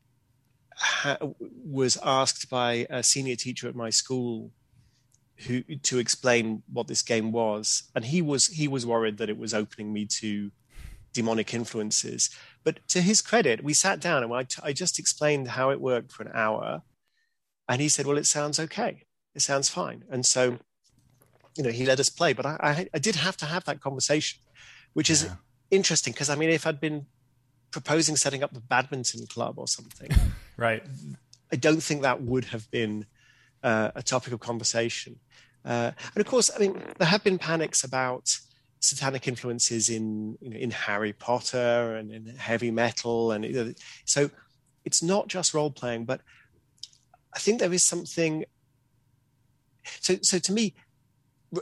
ha- 0.77 1.19
was 1.65 1.99
asked 2.05 2.51
by 2.51 2.87
a 2.91 3.03
senior 3.03 3.37
teacher 3.37 3.69
at 3.69 3.75
my 3.75 3.91
school 3.91 4.51
who 5.37 5.63
to 5.63 5.99
explain 5.99 6.63
what 6.73 6.87
this 6.87 7.03
game 7.03 7.33
was, 7.33 7.85
and 7.95 8.05
he 8.05 8.23
was 8.23 8.47
he 8.47 8.69
was 8.69 8.87
worried 8.87 9.19
that 9.19 9.31
it 9.31 9.39
was 9.39 9.53
opening 9.53 9.93
me 9.93 10.07
to 10.07 10.51
demonic 11.13 11.55
influences. 11.55 12.31
But 12.63 12.87
to 12.89 13.01
his 13.01 13.21
credit, 13.21 13.65
we 13.65 13.73
sat 13.73 14.01
down 14.01 14.23
and 14.23 14.33
I, 14.33 14.43
t- 14.45 14.61
I 14.63 14.73
just 14.73 14.99
explained 14.99 15.49
how 15.49 15.71
it 15.71 15.81
worked 15.81 16.13
for 16.13 16.23
an 16.25 16.33
hour, 16.35 16.83
and 17.69 17.81
he 17.81 17.89
said, 17.89 18.07
"Well, 18.07 18.19
it 18.19 18.27
sounds 18.27 18.61
okay. 18.61 19.05
It 19.35 19.41
sounds 19.41 19.69
fine." 19.69 20.05
And 20.11 20.25
so, 20.25 20.59
you 21.57 21.65
know, 21.65 21.71
he 21.71 21.85
let 21.87 22.01
us 22.01 22.09
play. 22.09 22.33
But 22.33 22.47
I, 22.47 22.57
I, 22.61 22.89
I 22.95 22.99
did 22.99 23.17
have 23.17 23.37
to 23.39 23.47
have 23.47 23.65
that 23.65 23.81
conversation, 23.81 24.41
which 24.93 25.11
is 25.11 25.25
yeah. 25.25 25.35
interesting 25.71 26.13
because 26.13 26.31
I 26.31 26.37
mean, 26.37 26.51
if 26.51 26.67
I'd 26.67 26.81
been 26.81 27.07
proposing 27.71 28.17
setting 28.17 28.45
up 28.45 28.57
a 28.57 28.61
badminton 28.61 29.27
club 29.27 29.59
or 29.59 29.67
something, 29.67 30.11
right, 30.57 30.83
I 31.51 31.57
don't 31.57 31.83
think 31.83 32.03
that 32.03 32.23
would 32.23 32.47
have 32.47 32.71
been 32.71 33.07
uh, 33.65 33.91
a 33.95 34.03
topic 34.03 34.33
of 34.33 34.41
conversation. 34.41 35.17
Uh, 35.65 35.91
and 36.15 36.21
of 36.21 36.27
course, 36.27 36.51
I 36.55 36.59
mean, 36.59 36.81
there 36.99 37.09
have 37.09 37.25
been 37.25 37.39
panics 37.39 37.83
about 37.83 38.37
satanic 38.81 39.27
influences 39.27 39.89
in 39.89 40.37
you 40.41 40.51
know, 40.51 40.57
in 40.57 40.71
Harry 40.71 41.13
Potter 41.13 41.97
and 41.97 42.13
in 42.13 42.27
heavy 42.37 42.71
metal, 42.71 43.33
and 43.33 43.45
you 43.45 43.53
know, 43.53 43.73
so 44.05 44.31
it's 44.85 45.03
not 45.03 45.27
just 45.27 45.55
role 45.55 45.71
playing, 45.71 46.05
but 46.05 46.21
I 47.35 47.39
think 47.39 47.59
there 47.59 47.73
is 47.73 47.83
something. 47.83 48.45
So, 50.01 50.17
so 50.23 50.39
to 50.39 50.53
me, 50.53 50.75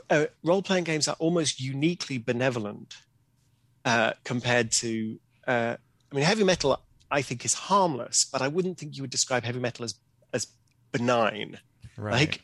uh, 0.09 0.25
role 0.43 0.61
playing 0.61 0.83
games 0.83 1.07
are 1.07 1.15
almost 1.19 1.59
uniquely 1.59 2.17
benevolent 2.17 2.97
uh, 3.85 4.13
compared 4.23 4.71
to 4.73 5.17
uh, 5.47 5.75
I 6.11 6.15
mean, 6.15 6.25
heavy 6.25 6.43
metal, 6.43 6.79
I 7.09 7.21
think, 7.21 7.43
is 7.43 7.53
harmless, 7.53 8.25
but 8.31 8.41
I 8.41 8.47
wouldn't 8.47 8.77
think 8.77 8.95
you 8.95 9.03
would 9.03 9.09
describe 9.09 9.43
heavy 9.43 9.59
metal 9.59 9.85
as 9.85 9.95
as 10.31 10.47
benign. 10.91 11.59
Right. 11.97 12.13
Like, 12.13 12.41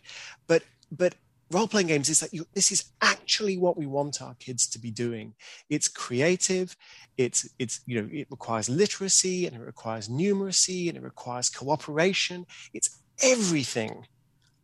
but 0.48 0.64
but 0.92 1.16
role 1.52 1.68
playing 1.68 1.88
games 1.88 2.10
is 2.10 2.22
like 2.22 2.34
you, 2.34 2.46
this 2.54 2.72
is 2.72 2.86
actually 3.02 3.58
what 3.58 3.78
we 3.78 3.86
want 3.86 4.22
our 4.22 4.36
kids 4.36 4.68
to 4.68 4.80
be 4.80 4.92
doing. 4.92 5.34
It's 5.70 5.88
creative. 5.88 6.76
It's 7.18 7.50
it's 7.58 7.82
you 7.86 8.02
know 8.02 8.10
it 8.12 8.28
requires 8.30 8.70
literacy 8.70 9.46
and 9.46 9.56
it 9.56 9.62
requires 9.62 10.08
numeracy 10.08 10.88
and 10.88 10.98
it 10.98 11.04
requires 11.04 11.50
cooperation. 11.50 12.46
It's 12.74 13.00
everything 13.22 14.06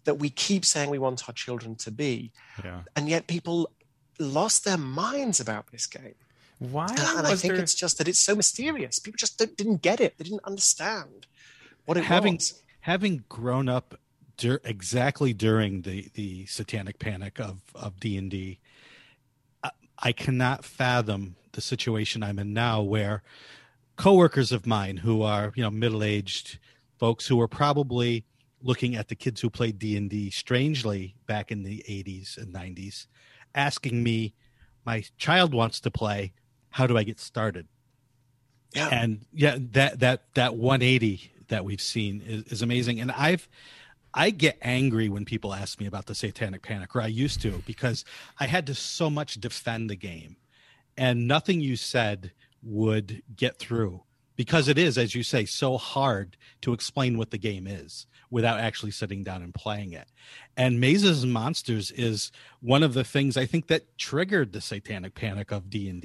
that 0.06 0.16
we 0.16 0.30
keep 0.30 0.64
saying 0.64 0.90
we 0.90 1.00
want 1.00 1.28
our 1.28 1.34
children 1.34 1.76
to 1.76 1.92
be. 1.92 2.32
Yeah. 2.64 2.82
And 2.96 3.10
yet 3.10 3.28
people 3.28 3.72
lost 4.20 4.64
their 4.64 4.78
minds 4.78 5.40
about 5.40 5.72
this 5.72 5.88
game. 5.88 6.16
Why? 6.60 6.88
And 6.88 7.28
I 7.28 7.36
think 7.36 7.56
there... 7.56 7.62
it's 7.62 7.76
just 7.76 7.98
that 7.98 8.08
it's 8.08 8.20
so 8.20 8.36
mysterious. 8.36 9.00
People 9.00 9.18
just 9.18 9.38
didn't 9.38 9.82
get 9.82 10.00
it. 10.00 10.18
They 10.18 10.24
didn't 10.24 10.46
understand 10.46 11.28
what 11.86 11.98
it 11.98 12.06
having, 12.06 12.36
was. 12.36 12.62
Having 12.82 13.26
grown 13.28 13.68
up 13.68 14.00
dur- 14.38 14.62
exactly 14.64 15.34
during 15.34 15.82
the, 15.82 16.10
the 16.14 16.46
satanic 16.46 17.00
panic 17.00 17.40
of, 17.40 17.62
of 17.74 18.00
D&D, 18.00 18.60
I, 19.64 19.72
I 20.00 20.12
cannot 20.12 20.66
fathom 20.66 21.36
the 21.54 21.62
situation 21.62 22.24
I'm 22.24 22.40
in 22.40 22.54
now 22.54 22.82
where 22.82 23.24
coworkers 23.96 24.52
of 24.52 24.66
mine 24.66 24.98
who 24.98 25.22
are, 25.22 25.54
you 25.56 25.64
know, 25.64 25.72
middle-aged 25.72 26.60
folks 27.00 27.28
who 27.28 27.40
are 27.42 27.48
probably 27.48 28.26
looking 28.62 28.96
at 28.96 29.10
the 29.10 29.16
kids 29.16 29.42
who 29.42 29.50
played 29.50 29.80
D&D 29.80 30.32
strangely 30.32 31.16
back 31.28 31.52
in 31.52 31.64
the 31.64 31.84
80s 31.88 32.38
and 32.38 32.54
90s 32.54 33.08
asking 33.54 34.04
me 34.04 34.34
my 34.86 35.04
child 35.18 35.54
wants 35.54 35.80
to 35.82 35.92
play. 35.92 36.34
How 36.70 36.88
do 36.88 36.98
I 36.98 37.04
get 37.04 37.20
started? 37.20 37.68
Yeah. 38.74 38.90
and 38.90 39.26
yeah 39.32 39.58
that 39.72 40.02
that 40.02 40.24
that 40.34 40.56
180 40.58 41.32
that 41.48 41.64
we've 41.64 41.82
seen 41.82 42.22
is, 42.26 42.44
is 42.46 42.62
amazing. 42.62 43.00
And 43.00 43.12
I've 43.12 43.48
I 44.16 44.30
get 44.30 44.58
angry 44.62 45.10
when 45.10 45.26
people 45.26 45.54
ask 45.54 45.80
me 45.80 45.86
about 45.86 46.06
the 46.06 46.16
satanic 46.16 46.62
panic 46.62 46.96
or 46.96 47.02
I 47.02 47.08
used 47.08 47.42
to 47.42 47.62
because 47.66 48.06
I 48.40 48.48
had 48.48 48.66
to 48.68 48.74
so 48.74 49.10
much 49.10 49.36
defend 49.36 49.90
the 49.90 49.98
game 49.98 50.38
and 50.98 51.28
nothing 51.28 51.60
you 51.60 51.76
said 51.76 52.32
would 52.64 53.22
get 53.36 53.60
through 53.60 54.04
because 54.38 54.70
it 54.70 54.78
is 54.78 54.98
as 54.98 55.16
you 55.16 55.22
say 55.22 55.44
so 55.44 55.78
hard 55.78 56.38
to 56.62 56.72
explain 56.72 57.18
what 57.18 57.32
the 57.32 57.38
game 57.38 57.68
is 57.68 58.08
without 58.32 58.60
actually 58.60 58.92
sitting 58.92 59.24
down 59.24 59.44
and 59.44 59.54
playing 59.54 59.92
it. 59.92 60.08
And 60.58 60.80
Mazes 60.80 61.24
and 61.24 61.34
Monsters 61.34 61.92
is 61.92 62.32
one 62.62 62.84
of 62.84 62.94
the 62.94 63.04
things 63.04 63.38
I 63.38 63.46
think 63.46 63.68
that 63.68 63.98
triggered 63.98 64.54
the 64.54 64.62
satanic 64.62 65.14
panic 65.14 65.52
of 65.52 65.70
D 65.70 65.90
and. 65.90 66.04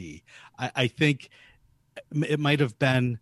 I 0.59 0.89
think 0.89 1.31
it 2.13 2.41
might 2.41 2.61
have 2.61 2.79
been 2.79 3.19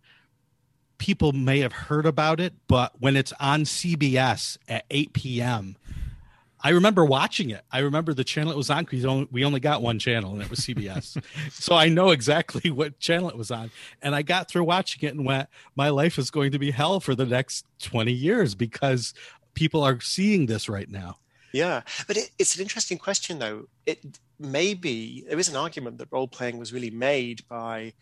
people 0.99 1.31
may 1.31 1.59
have 1.59 1.73
heard 1.73 2.05
about 2.05 2.39
it, 2.39 2.53
but 2.67 2.93
when 2.99 3.15
it's 3.15 3.33
on 3.39 3.63
CBS 3.63 4.59
at 4.67 4.85
8 4.91 5.13
p.m., 5.13 5.75
I 6.61 6.71
remember 6.71 7.05
watching 7.05 7.49
it. 7.51 7.61
I 7.71 7.79
remember 7.79 8.13
the 8.13 8.25
channel 8.25 8.51
it 8.51 8.57
was 8.57 8.69
on 8.69 8.83
because 8.83 9.27
we 9.31 9.45
only 9.45 9.61
got 9.61 9.81
one 9.81 9.97
channel 9.97 10.33
and 10.33 10.41
it 10.41 10.49
was 10.49 10.59
CBS. 10.59 11.23
so 11.51 11.73
I 11.73 11.87
know 11.87 12.09
exactly 12.09 12.69
what 12.71 12.99
channel 12.99 13.29
it 13.29 13.37
was 13.37 13.49
on. 13.49 13.71
And 14.01 14.13
I 14.13 14.21
got 14.21 14.49
through 14.49 14.65
watching 14.65 15.07
it 15.07 15.15
and 15.15 15.25
went, 15.25 15.47
my 15.75 15.89
life 15.89 16.19
is 16.19 16.29
going 16.29 16.51
to 16.51 16.59
be 16.59 16.71
hell 16.71 16.99
for 16.99 17.15
the 17.15 17.25
next 17.25 17.65
20 17.81 18.11
years 18.11 18.55
because 18.55 19.13
people 19.53 19.83
are 19.83 20.01
seeing 20.01 20.47
this 20.47 20.67
right 20.67 20.89
now. 20.89 21.17
Yeah. 21.53 21.81
But 22.07 22.17
it, 22.17 22.31
it's 22.37 22.55
an 22.55 22.61
interesting 22.61 22.97
question, 22.97 23.39
though. 23.39 23.67
It 23.85 24.19
maybe 24.37 25.23
there 25.27 25.39
is 25.39 25.49
an 25.49 25.55
argument 25.55 25.97
that 25.97 26.09
role 26.11 26.27
playing 26.27 26.57
was 26.57 26.73
really 26.73 26.91
made 26.91 27.47
by 27.47 27.93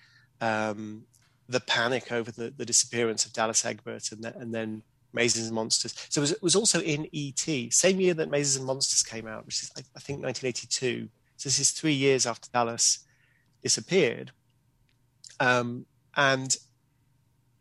um, 0.42 1.06
the 1.50 1.60
panic 1.60 2.12
over 2.12 2.32
the, 2.32 2.54
the 2.56 2.66
disappearance 2.66 3.26
of 3.26 3.34
Dallas 3.34 3.66
Egbert 3.66 4.12
and, 4.12 4.24
the, 4.24 4.36
and 4.38 4.54
then 4.54 4.84
Mazes 5.14 5.48
and 5.48 5.56
Monsters. 5.56 5.94
So 6.10 6.20
it 6.20 6.24
was, 6.24 6.32
it 6.34 6.44
was, 6.44 6.56
also 6.56 6.82
in 6.82 7.08
ET, 7.14 7.74
same 7.74 8.00
year 8.00 8.14
that 8.16 8.30
Mazes 8.30 8.58
and 8.58 8.66
Monsters 8.66 9.04
came 9.04 9.28
out, 9.28 9.46
which 9.46 9.64
is, 9.64 9.72
I, 9.78 9.82
I 9.96 10.00
think, 10.00 10.22
1982. 10.22 11.08
So 11.38 11.50
this 11.50 11.60
is 11.60 11.72
three 11.72 11.94
years 11.94 12.26
after 12.26 12.50
Dallas 12.52 13.00
disappeared. 13.64 14.32
Um, 15.40 15.86
and 16.16 16.56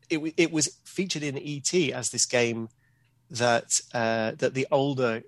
it, 0.08 0.34
it 0.36 0.52
was 0.52 0.78
featured 0.84 1.22
in 1.22 1.38
ET 1.38 1.72
as 1.92 2.10
this 2.10 2.26
game 2.26 2.68
that 3.30 3.80
uh, 3.92 4.32
that 4.38 4.54
the 4.54 4.66
older 4.70 5.22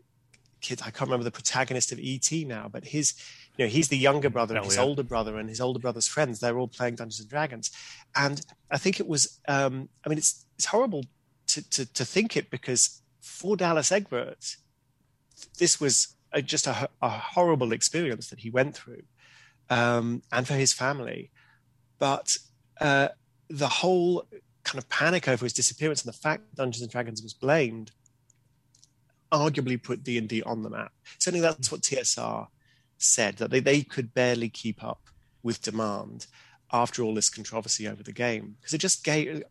kid, 0.60 0.80
I 0.82 0.90
can't 0.90 1.08
remember 1.08 1.24
the 1.24 1.30
protagonist 1.30 1.92
of 1.92 2.00
ET 2.02 2.30
now, 2.46 2.68
but 2.70 2.84
his, 2.84 3.14
you 3.58 3.64
know, 3.64 3.68
he's 3.68 3.88
the 3.88 3.98
younger 3.98 4.30
brother, 4.30 4.56
and 4.56 4.64
his 4.64 4.78
Elliot. 4.78 4.88
older 4.88 5.02
brother, 5.02 5.36
and 5.36 5.48
his 5.48 5.60
older 5.60 5.80
brother's 5.80 6.06
friends. 6.06 6.38
They're 6.38 6.56
all 6.56 6.68
playing 6.68 6.94
Dungeons 6.94 7.20
and 7.20 7.28
Dragons, 7.28 7.72
and 8.14 8.40
I 8.70 8.78
think 8.78 9.00
it 9.00 9.08
was. 9.08 9.40
Um, 9.48 9.88
I 10.06 10.08
mean, 10.08 10.16
it's 10.16 10.46
it's 10.56 10.66
horrible 10.66 11.04
to, 11.48 11.68
to, 11.70 11.92
to 11.92 12.04
think 12.04 12.36
it 12.36 12.50
because 12.50 13.02
for 13.20 13.56
Dallas 13.56 13.90
Egbert, 13.90 14.56
this 15.58 15.80
was 15.80 16.14
a, 16.32 16.40
just 16.40 16.66
a, 16.68 16.88
a, 17.02 17.08
horrible 17.08 17.72
experience 17.72 18.30
that 18.30 18.40
he 18.40 18.50
went 18.50 18.76
through, 18.76 19.02
um, 19.70 20.22
and 20.30 20.46
for 20.46 20.54
his 20.54 20.72
family. 20.72 21.32
But 21.98 22.38
uh, 22.80 23.08
the 23.50 23.68
whole 23.68 24.24
kind 24.62 24.78
of 24.78 24.88
panic 24.88 25.26
over 25.26 25.44
his 25.44 25.52
disappearance 25.52 26.04
and 26.04 26.12
the 26.12 26.18
fact 26.18 26.54
Dungeons 26.54 26.82
and 26.82 26.92
Dragons 26.92 27.22
was 27.22 27.34
blamed, 27.34 27.90
arguably 29.32 29.82
put 29.82 30.04
D 30.04 30.16
and 30.16 30.28
D 30.28 30.44
on 30.44 30.62
the 30.62 30.70
map. 30.70 30.92
Certainly, 31.18 31.40
that's 31.40 31.72
what 31.72 31.80
TSR 31.80 32.46
said 32.98 33.36
that 33.38 33.50
they, 33.50 33.60
they 33.60 33.82
could 33.82 34.12
barely 34.14 34.48
keep 34.48 34.82
up 34.84 35.00
with 35.42 35.62
demand 35.62 36.26
after 36.72 37.02
all 37.02 37.14
this 37.14 37.30
controversy 37.30 37.88
over 37.88 38.02
the 38.02 38.12
game 38.12 38.56
because 38.60 38.74
it 38.74 38.78
just 38.78 39.02
gave 39.04 39.42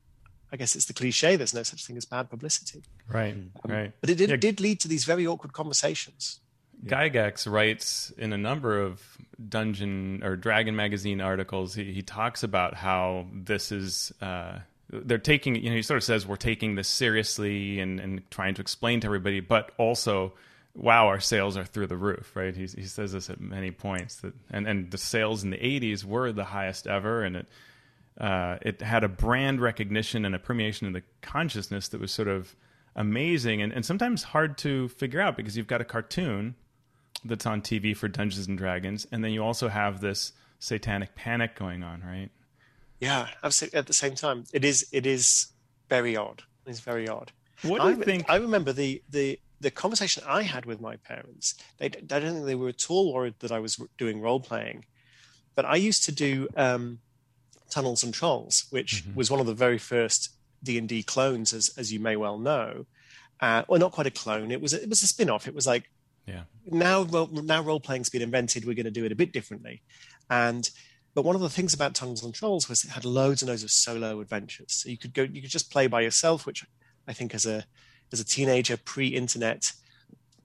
I 0.51 0.55
guess 0.55 0.75
it's 0.77 0.86
the 0.86 0.93
cliche. 0.93 1.36
There's 1.36 1.53
no 1.53 1.63
such 1.63 1.86
thing 1.86 1.97
as 1.97 2.05
bad 2.05 2.29
publicity. 2.29 2.83
Right, 3.10 3.33
Um, 3.33 3.51
right. 3.65 3.91
But 3.99 4.10
it 4.12 4.15
did, 4.15 4.29
Yeah. 4.29 4.38
did 4.38 4.62
lead 4.62 4.79
to 4.79 4.88
these 4.88 5.03
very 5.03 5.27
awkward 5.27 5.51
conversations. 5.51 6.39
Gygax 6.86 7.51
writes 7.51 8.13
in 8.17 8.31
a 8.31 8.38
number 8.38 8.79
of 8.81 9.01
Dungeon 9.49 10.21
or 10.23 10.36
Dragon 10.38 10.75
magazine 10.75 11.19
articles. 11.21 11.73
He, 11.75 11.91
he 11.91 12.01
talks 12.01 12.43
about 12.43 12.75
how 12.75 13.27
this 13.33 13.71
is 13.73 14.13
uh, 14.21 14.60
they're 14.89 15.17
taking. 15.17 15.55
You 15.55 15.69
know, 15.71 15.75
he 15.75 15.81
sort 15.81 15.97
of 15.97 16.03
says 16.03 16.25
we're 16.27 16.36
taking 16.38 16.75
this 16.75 16.88
seriously 16.88 17.79
and, 17.79 17.99
and 17.99 18.29
trying 18.31 18.53
to 18.55 18.62
explain 18.62 18.99
to 19.01 19.07
everybody, 19.07 19.39
but 19.41 19.71
also, 19.77 20.33
wow, 20.77 21.07
our 21.07 21.19
sales 21.19 21.57
are 21.57 21.65
through 21.65 21.87
the 21.87 21.97
roof. 21.97 22.31
Right? 22.35 22.55
He, 22.55 22.67
he 22.67 22.83
says 22.83 23.11
this 23.11 23.29
at 23.29 23.41
many 23.41 23.71
points 23.71 24.15
that, 24.17 24.33
and 24.49 24.67
and 24.67 24.91
the 24.91 24.97
sales 24.97 25.43
in 25.43 25.49
the 25.49 25.57
'80s 25.57 26.03
were 26.03 26.31
the 26.31 26.45
highest 26.45 26.87
ever, 26.87 27.23
and 27.23 27.35
it 27.37 27.47
uh, 28.19 28.57
it 28.61 28.81
had 28.81 29.03
a 29.03 29.09
brand 29.09 29.61
recognition 29.61 30.25
and 30.25 30.33
a 30.33 30.39
permeation 30.39 30.87
in 30.87 30.93
the 30.93 31.03
consciousness 31.21 31.87
that 31.89 32.01
was 32.01 32.11
sort 32.11 32.27
of 32.27 32.55
amazing 32.95 33.61
and, 33.61 33.71
and 33.71 33.85
sometimes 33.85 34.23
hard 34.23 34.57
to 34.57 34.87
figure 34.89 35.21
out 35.21 35.37
because 35.37 35.55
you've 35.55 35.67
got 35.67 35.81
a 35.81 35.85
cartoon 35.85 36.55
that's 37.23 37.45
on 37.45 37.61
TV 37.61 37.95
for 37.95 38.07
Dungeons 38.07 38.47
and 38.47 38.57
Dragons, 38.57 39.07
and 39.11 39.23
then 39.23 39.31
you 39.31 39.43
also 39.43 39.67
have 39.67 40.01
this 40.01 40.33
satanic 40.59 41.15
panic 41.15 41.55
going 41.55 41.83
on, 41.83 42.01
right? 42.01 42.29
Yeah, 42.99 43.27
absolutely. 43.43 43.77
At 43.77 43.85
the 43.87 43.93
same 43.93 44.15
time, 44.15 44.45
it 44.53 44.65
is 44.65 44.87
it 44.91 45.05
is 45.05 45.47
very 45.89 46.15
odd. 46.15 46.43
It's 46.65 46.79
very 46.79 47.07
odd. 47.07 47.31
What 47.63 47.81
do 47.81 47.87
I, 47.87 47.91
you 47.91 48.03
think? 48.03 48.25
I 48.29 48.37
remember 48.37 48.73
the 48.73 49.01
the 49.09 49.39
the 49.60 49.72
conversation 49.72 50.24
I 50.28 50.43
had 50.43 50.65
with 50.65 50.80
my 50.82 50.96
parents. 50.98 51.56
They, 51.78 51.88
I 51.88 51.89
don't 51.89 52.34
think 52.34 52.46
they 52.46 52.56
were 52.56 52.70
at 52.70 52.89
all 52.89 53.13
worried 53.13 53.36
that 53.39 53.52
I 53.52 53.60
was 53.60 53.80
doing 53.98 54.22
role 54.22 54.39
playing, 54.39 54.86
but 55.56 55.65
I 55.65 55.76
used 55.76 56.04
to 56.06 56.12
do 56.12 56.48
um, 56.56 57.00
Tunnels 57.70 58.04
and 58.04 58.13
Trolls, 58.13 58.65
which 58.70 59.04
Mhm. 59.06 59.15
was 59.15 59.32
one 59.32 59.39
of 59.39 59.46
the 59.48 59.54
very 59.54 59.78
first 59.78 60.30
D 60.63 60.78
and 60.78 60.88
D 60.89 61.04
clones, 61.04 61.54
as 61.54 61.70
as 61.78 61.91
you 61.93 62.00
may 62.00 62.15
well 62.15 62.38
know. 62.38 62.86
Uh, 63.39 63.63
well, 63.67 63.80
not 63.80 63.91
quite 63.91 64.08
a 64.08 64.12
clone. 64.12 64.52
It 64.52 64.62
was 64.62 64.74
a, 64.74 64.82
it 64.82 64.89
was 64.89 65.04
a 65.04 65.08
spin 65.08 65.30
off. 65.30 65.48
It 65.48 65.54
was 65.56 65.67
like 65.67 65.89
Yeah. 66.26 66.43
now 66.65 67.04
ro- 67.04 67.30
now 67.32 67.62
role 67.62 67.80
playing's 67.80 68.10
been 68.10 68.22
invented. 68.24 68.65
We're 68.65 68.74
going 68.76 68.86
to 68.86 68.91
do 69.00 69.06
it 69.06 69.12
a 69.12 69.15
bit 69.15 69.32
differently, 69.32 69.82
and 70.30 70.70
but 71.13 71.26
one 71.26 71.36
of 71.36 71.41
the 71.41 71.50
things 71.50 71.74
about 71.74 71.96
Tunnels 71.96 72.24
and 72.24 72.34
Trolls 72.34 72.70
was 72.70 72.84
it 72.84 72.91
had 72.91 73.04
loads 73.06 73.41
and 73.41 73.50
loads 73.50 73.63
of 73.63 73.72
solo 73.72 74.20
adventures. 74.22 74.72
So 74.74 74.89
you 74.89 74.98
could 74.98 75.13
go, 75.15 75.24
you 75.24 75.41
could 75.41 75.50
just 75.50 75.72
play 75.72 75.88
by 75.88 76.02
yourself, 76.02 76.46
which 76.46 76.63
I 77.08 77.13
think 77.13 77.34
as 77.34 77.46
a 77.48 77.65
as 78.12 78.20
a 78.20 78.26
teenager, 78.26 78.78
pre-internet, 78.78 79.72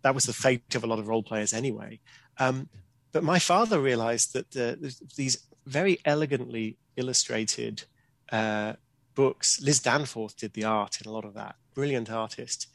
that 0.02 0.14
was 0.14 0.24
the 0.24 0.32
fate 0.32 0.74
of 0.74 0.84
a 0.84 0.86
lot 0.86 0.98
of 0.98 1.08
role 1.08 1.22
players 1.22 1.52
anyway. 1.52 2.00
Um, 2.38 2.68
but 3.12 3.22
my 3.22 3.38
father 3.38 3.80
realized 3.80 4.32
that 4.32 4.56
uh, 4.56 4.88
these 5.16 5.46
very 5.66 5.98
elegantly 6.04 6.76
illustrated 6.96 7.84
uh, 8.32 8.74
books. 9.14 9.60
Liz 9.60 9.80
Danforth 9.80 10.36
did 10.36 10.54
the 10.54 10.64
art 10.64 11.00
in 11.00 11.08
a 11.08 11.12
lot 11.12 11.24
of 11.24 11.34
that. 11.34 11.56
Brilliant 11.74 12.10
artist. 12.10 12.66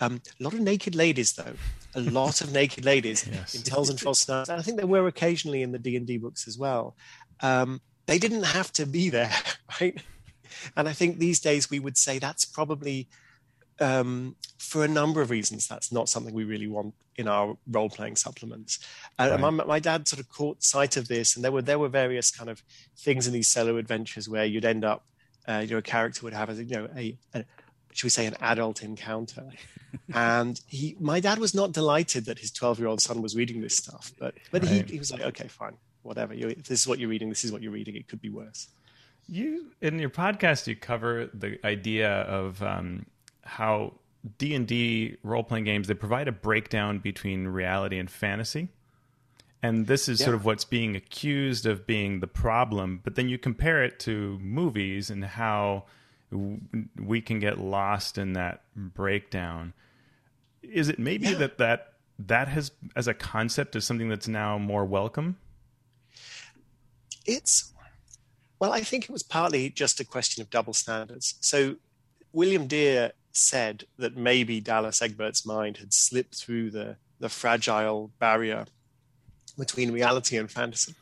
Um, 0.00 0.20
a 0.38 0.42
lot 0.42 0.54
of 0.54 0.60
naked 0.60 0.94
ladies, 0.94 1.32
though. 1.32 1.54
A 1.94 2.00
lot 2.00 2.40
of 2.40 2.52
naked 2.52 2.84
ladies 2.84 3.26
Yes. 3.32 3.54
in 3.54 3.62
Tells 3.62 3.90
and 3.90 3.98
Trolls. 3.98 4.28
And 4.28 4.50
I 4.50 4.62
think 4.62 4.76
there 4.76 4.86
were 4.86 5.06
occasionally 5.06 5.62
in 5.62 5.72
the 5.72 5.78
D 5.78 5.96
and 5.96 6.06
D 6.06 6.18
books 6.18 6.46
as 6.46 6.58
well. 6.58 6.96
Um, 7.40 7.80
they 8.06 8.18
didn't 8.18 8.44
have 8.44 8.72
to 8.74 8.86
be 8.86 9.10
there, 9.10 9.32
right? 9.80 10.00
And 10.76 10.88
I 10.88 10.92
think 10.92 11.18
these 11.18 11.40
days 11.40 11.70
we 11.70 11.78
would 11.78 11.96
say 11.96 12.18
that's 12.18 12.44
probably, 12.44 13.08
um, 13.80 14.36
for 14.58 14.84
a 14.84 14.88
number 14.88 15.20
of 15.20 15.30
reasons, 15.30 15.66
that's 15.68 15.92
not 15.92 16.08
something 16.08 16.34
we 16.34 16.44
really 16.44 16.66
want 16.66 16.94
in 17.16 17.26
our 17.28 17.56
role 17.66 17.90
playing 17.90 18.16
supplements. 18.16 18.78
Uh, 19.18 19.30
Right. 19.30 19.40
my, 19.40 19.50
my 19.50 19.78
dad 19.80 20.06
sort 20.06 20.20
of 20.20 20.28
caught 20.28 20.62
sight 20.62 20.96
of 20.96 21.08
this, 21.08 21.34
and 21.34 21.44
there 21.44 21.52
were 21.52 21.62
there 21.62 21.78
were 21.78 21.88
various 21.88 22.30
kind 22.30 22.48
of 22.48 22.62
things 22.96 23.26
in 23.26 23.32
these 23.32 23.48
solo 23.48 23.76
adventures 23.76 24.28
where 24.28 24.44
you'd 24.44 24.64
end 24.64 24.84
up 24.84 25.04
uh, 25.48 25.60
you 25.64 25.70
know 25.70 25.78
a 25.78 25.82
character 25.82 26.22
would 26.24 26.34
have, 26.34 26.50
a, 26.50 26.62
you 26.62 26.76
know, 26.76 26.88
a, 26.96 27.16
a 27.34 27.44
should 27.92 28.04
we 28.04 28.10
say 28.10 28.26
an 28.26 28.36
adult 28.40 28.82
encounter 28.82 29.44
and 30.14 30.60
he 30.66 30.96
my 31.00 31.18
dad 31.18 31.38
was 31.38 31.54
not 31.54 31.72
delighted 31.72 32.26
that 32.26 32.38
his 32.38 32.52
12 32.52 32.78
year 32.78 32.86
old 32.86 33.00
son 33.00 33.22
was 33.22 33.34
reading 33.34 33.60
this 33.60 33.76
stuff 33.76 34.12
but 34.18 34.34
but 34.50 34.62
right. 34.62 34.86
he, 34.86 34.92
he 34.92 34.98
was 34.98 35.10
like 35.10 35.22
okay 35.22 35.48
fine 35.48 35.76
whatever 36.02 36.34
you, 36.34 36.48
if 36.48 36.64
this 36.64 36.80
is 36.80 36.86
what 36.86 36.98
you're 36.98 37.08
reading 37.08 37.28
this 37.28 37.44
is 37.44 37.50
what 37.50 37.62
you're 37.62 37.72
reading 37.72 37.96
it 37.96 38.06
could 38.06 38.20
be 38.20 38.28
worse 38.28 38.68
you 39.26 39.72
in 39.80 39.98
your 39.98 40.10
podcast 40.10 40.66
you 40.66 40.76
cover 40.76 41.28
the 41.32 41.58
idea 41.64 42.20
of 42.22 42.62
um, 42.62 43.06
how 43.48 43.94
d&d 44.38 45.16
role-playing 45.22 45.64
games 45.64 45.88
they 45.88 45.94
provide 45.94 46.28
a 46.28 46.32
breakdown 46.32 46.98
between 46.98 47.46
reality 47.46 47.98
and 47.98 48.10
fantasy 48.10 48.68
and 49.62 49.86
this 49.86 50.08
is 50.08 50.20
yeah. 50.20 50.26
sort 50.26 50.34
of 50.36 50.44
what's 50.44 50.64
being 50.64 50.94
accused 50.94 51.66
of 51.66 51.86
being 51.86 52.20
the 52.20 52.26
problem 52.26 53.00
but 53.02 53.14
then 53.14 53.28
you 53.28 53.38
compare 53.38 53.82
it 53.82 53.98
to 53.98 54.38
movies 54.40 55.10
and 55.10 55.24
how 55.24 55.84
we 56.30 57.20
can 57.20 57.38
get 57.38 57.58
lost 57.58 58.18
in 58.18 58.34
that 58.34 58.62
breakdown. 58.76 59.72
Is 60.62 60.88
it 60.88 60.98
maybe 60.98 61.28
yeah. 61.28 61.38
that 61.38 61.58
that 61.58 61.92
that 62.18 62.48
has 62.48 62.72
as 62.96 63.08
a 63.08 63.14
concept 63.14 63.76
is 63.76 63.84
something 63.84 64.08
that's 64.08 64.28
now 64.28 64.58
more 64.58 64.84
welcome? 64.84 65.36
It's 67.24 67.72
well, 68.58 68.72
I 68.72 68.80
think 68.80 69.04
it 69.04 69.10
was 69.10 69.22
partly 69.22 69.70
just 69.70 70.00
a 70.00 70.04
question 70.04 70.42
of 70.42 70.50
double 70.50 70.74
standards. 70.74 71.36
So 71.40 71.76
William 72.32 72.66
Dear 72.66 73.12
said 73.38 73.84
that 73.98 74.16
maybe 74.16 74.60
Dallas 74.60 75.00
Egbert's 75.00 75.46
mind 75.46 75.78
had 75.78 75.92
slipped 75.92 76.34
through 76.36 76.70
the 76.70 76.96
the 77.20 77.28
fragile 77.28 78.12
barrier 78.18 78.66
between 79.58 79.90
reality 79.90 80.36
and 80.36 80.50
fantasy. 80.50 80.94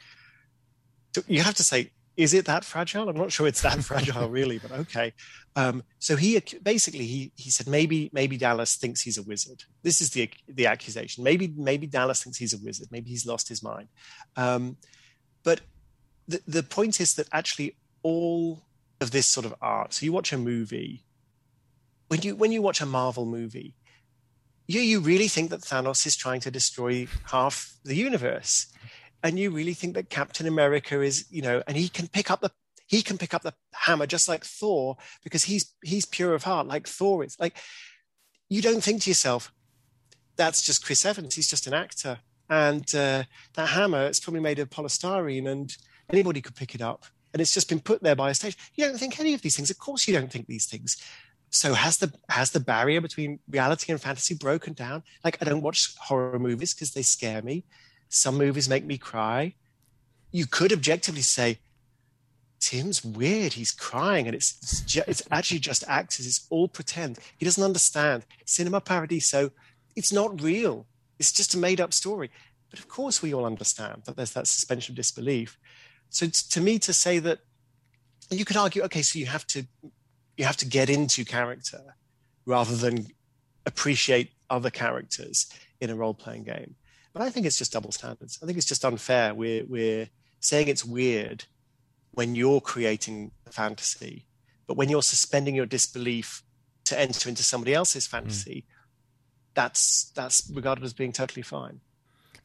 You 1.27 1.43
have 1.43 1.55
to 1.55 1.63
say 1.63 1.91
is 2.17 2.33
it 2.33 2.47
that 2.47 2.65
fragile? 2.65 3.09
I'm 3.09 3.17
not 3.17 3.31
sure 3.31 3.47
it's 3.47 3.61
that 3.63 3.83
fragile, 3.85 4.29
really, 4.29 4.59
but 4.59 4.73
okay. 4.73 5.13
Um, 5.55 5.83
so 5.99 6.17
he 6.17 6.41
basically 6.63 7.07
he 7.07 7.33
he 7.37 7.51
said 7.51 7.67
maybe 7.67 8.11
maybe 8.13 8.37
Dallas 8.37 8.77
thinks 8.77 9.03
he's 9.03 9.19
a 9.19 9.23
wizard. 9.23 9.65
This 9.83 10.01
is 10.01 10.11
the 10.11 10.31
the 10.49 10.67
accusation. 10.67 11.25
Maybe 11.25 11.53
maybe 11.57 11.87
Dallas 11.87 12.23
thinks 12.23 12.39
he's 12.39 12.55
a 12.55 12.65
wizard. 12.65 12.89
Maybe 12.91 13.11
he's 13.11 13.27
lost 13.27 13.49
his 13.49 13.63
mind. 13.63 13.89
Um, 14.37 14.77
but 15.43 15.61
the 16.29 16.41
the 16.47 16.63
point 16.63 17.01
is 17.01 17.15
that 17.15 17.29
actually 17.33 17.77
all 18.03 18.63
of 19.01 19.11
this 19.11 19.27
sort 19.27 19.47
of 19.47 19.55
art. 19.61 19.93
So 19.93 20.05
you 20.05 20.13
watch 20.13 20.33
a 20.33 20.39
movie. 20.39 21.03
When 22.09 22.23
you 22.23 22.37
when 22.37 22.53
you 22.53 22.63
watch 22.63 22.81
a 22.81 22.87
Marvel 22.87 23.27
movie, 23.27 23.75
you 24.67 24.81
you 24.81 25.01
really 25.01 25.29
think 25.29 25.51
that 25.51 25.61
Thanos 25.61 26.07
is 26.07 26.17
trying 26.17 26.41
to 26.41 26.51
destroy 26.51 27.09
half 27.25 27.75
the 27.85 27.97
universe 27.97 28.67
and 29.23 29.39
you 29.39 29.51
really 29.51 29.75
think 29.75 29.95
that 29.95 30.11
Captain 30.11 30.47
America 30.47 31.01
is, 31.01 31.27
you 31.31 31.43
know, 31.43 31.63
and 31.67 31.77
he 31.77 31.89
can 31.89 32.09
pick 32.09 32.31
up 32.31 32.41
the 32.41 32.51
he 32.87 33.03
can 33.03 33.19
pick 33.19 33.35
up 33.35 33.43
the 33.43 33.53
hammer 33.75 34.07
just 34.07 34.29
like 34.29 34.45
Thor 34.45 34.97
because 35.25 35.45
he's 35.45 35.75
he's 35.83 36.07
pure 36.07 36.35
of 36.35 36.45
heart 36.45 36.69
like 36.69 36.87
Thor 36.87 37.25
is. 37.25 37.37
Like 37.39 37.57
you 38.49 38.63
don't 38.63 38.83
think 38.83 39.03
to 39.03 39.11
yourself, 39.11 39.53
that's 40.37 40.63
just 40.63 40.85
Chris 40.85 41.05
Evans. 41.05 41.35
He's 41.35 41.51
just 41.51 41.67
an 41.67 41.75
actor, 41.75 42.21
and 42.49 42.83
uh, 42.95 43.25
that 43.55 43.69
hammer 43.71 44.05
it's 44.07 44.21
probably 44.21 44.41
made 44.41 44.61
of 44.61 44.71
polystyrene, 44.71 45.49
and 45.51 45.77
anybody 46.09 46.41
could 46.41 46.55
pick 46.55 46.75
it 46.75 46.81
up, 46.81 47.05
and 47.33 47.41
it's 47.41 47.55
just 47.55 47.69
been 47.69 47.81
put 47.81 48.03
there 48.03 48.17
by 48.17 48.31
a 48.31 48.35
stage. 48.35 48.57
You 48.75 48.85
don't 48.85 48.99
think 48.99 49.19
any 49.19 49.35
of 49.35 49.43
these 49.43 49.57
things. 49.57 49.71
Of 49.71 49.79
course, 49.79 50.07
you 50.07 50.15
don't 50.15 50.31
think 50.31 50.47
these 50.47 50.67
things. 50.67 50.97
So 51.57 51.73
has 51.73 51.97
the 51.97 52.13
has 52.29 52.51
the 52.51 52.61
barrier 52.61 53.01
between 53.01 53.39
reality 53.49 53.91
and 53.91 54.01
fantasy 54.01 54.35
broken 54.35 54.75
down? 54.75 55.03
Like 55.25 55.39
I 55.41 55.47
don't 55.47 55.63
watch 55.63 55.97
horror 55.97 56.39
movies 56.39 56.75
because 56.75 56.93
they 56.93 57.01
scare 57.01 57.41
me. 57.41 57.65
Some 58.11 58.37
movies 58.37 58.69
make 58.69 58.85
me 58.85 58.99
cry. 58.99 59.55
You 60.33 60.45
could 60.47 60.71
objectively 60.71 61.23
say, 61.23 61.61
Tim's 62.61 63.03
weird. 63.03 63.55
He's 63.55 63.73
crying, 63.73 64.27
and 64.27 64.37
it's 64.37 64.59
it's, 64.63 64.81
just, 64.83 65.09
it's 65.09 65.23
actually 65.31 65.61
just 65.61 65.83
actors. 65.89 66.27
It's 66.27 66.47
all 66.51 66.69
pretend. 66.69 67.19
He 67.39 67.47
doesn't 67.47 67.65
understand 67.65 68.27
cinema 68.45 68.83
paradiso. 68.83 69.51
It's 69.97 70.13
not 70.13 70.43
real. 70.43 70.85
It's 71.19 71.33
just 71.33 71.55
a 71.55 71.59
made 71.59 71.81
up 71.81 71.95
story. 71.95 72.31
But 72.69 72.81
of 72.81 72.89
course, 72.89 73.23
we 73.23 73.33
all 73.33 73.47
understand 73.47 74.03
that 74.05 74.17
there's 74.17 74.33
that 74.33 74.47
suspension 74.47 74.93
of 74.93 74.97
disbelief. 74.97 75.59
So 76.11 76.27
to 76.27 76.61
me, 76.61 76.79
to 76.81 76.93
say 76.93 77.19
that 77.21 77.39
you 78.31 78.45
could 78.45 78.59
argue, 78.59 78.83
okay, 78.83 79.01
so 79.01 79.19
you 79.19 79.27
have 79.27 79.47
to 79.49 79.67
you 80.37 80.45
have 80.45 80.57
to 80.59 80.67
get 80.67 80.91
into 80.91 81.25
character 81.25 81.97
rather 82.45 82.77
than 82.77 83.07
appreciate 83.65 84.31
other 84.49 84.71
characters 84.71 85.47
in 85.81 85.91
a 85.91 85.95
role 85.95 86.15
playing 86.15 86.45
game. 86.45 86.77
But 87.13 87.23
I 87.23 87.31
think 87.31 87.47
it's 87.47 87.59
just 87.59 87.73
double 87.73 87.93
standards. 87.93 88.39
I 88.43 88.47
think 88.47 88.59
it's 88.59 88.67
just 88.67 88.85
unfair. 88.85 89.35
We're 89.35 89.65
we're 89.67 90.09
saying 90.41 90.69
it's 90.69 90.85
weird 90.85 91.45
when 92.13 92.35
you're 92.35 92.61
creating 92.61 93.33
a 93.47 93.53
fantasy, 93.53 94.27
but 94.67 94.77
when 94.77 94.89
you're 94.89 95.03
suspending 95.03 95.55
your 95.55 95.67
disbelief 95.67 96.43
to 96.85 96.99
enter 96.99 97.29
into 97.29 97.43
somebody 97.43 97.75
else's 97.75 98.07
hmm. 98.07 98.17
fantasy, 98.17 98.65
mm. 98.67 98.75
that's 99.55 100.13
that's 100.15 100.51
regarded 100.53 100.85
as 100.85 100.93
being 100.93 101.13
totally 101.13 101.43
fine. 101.43 101.81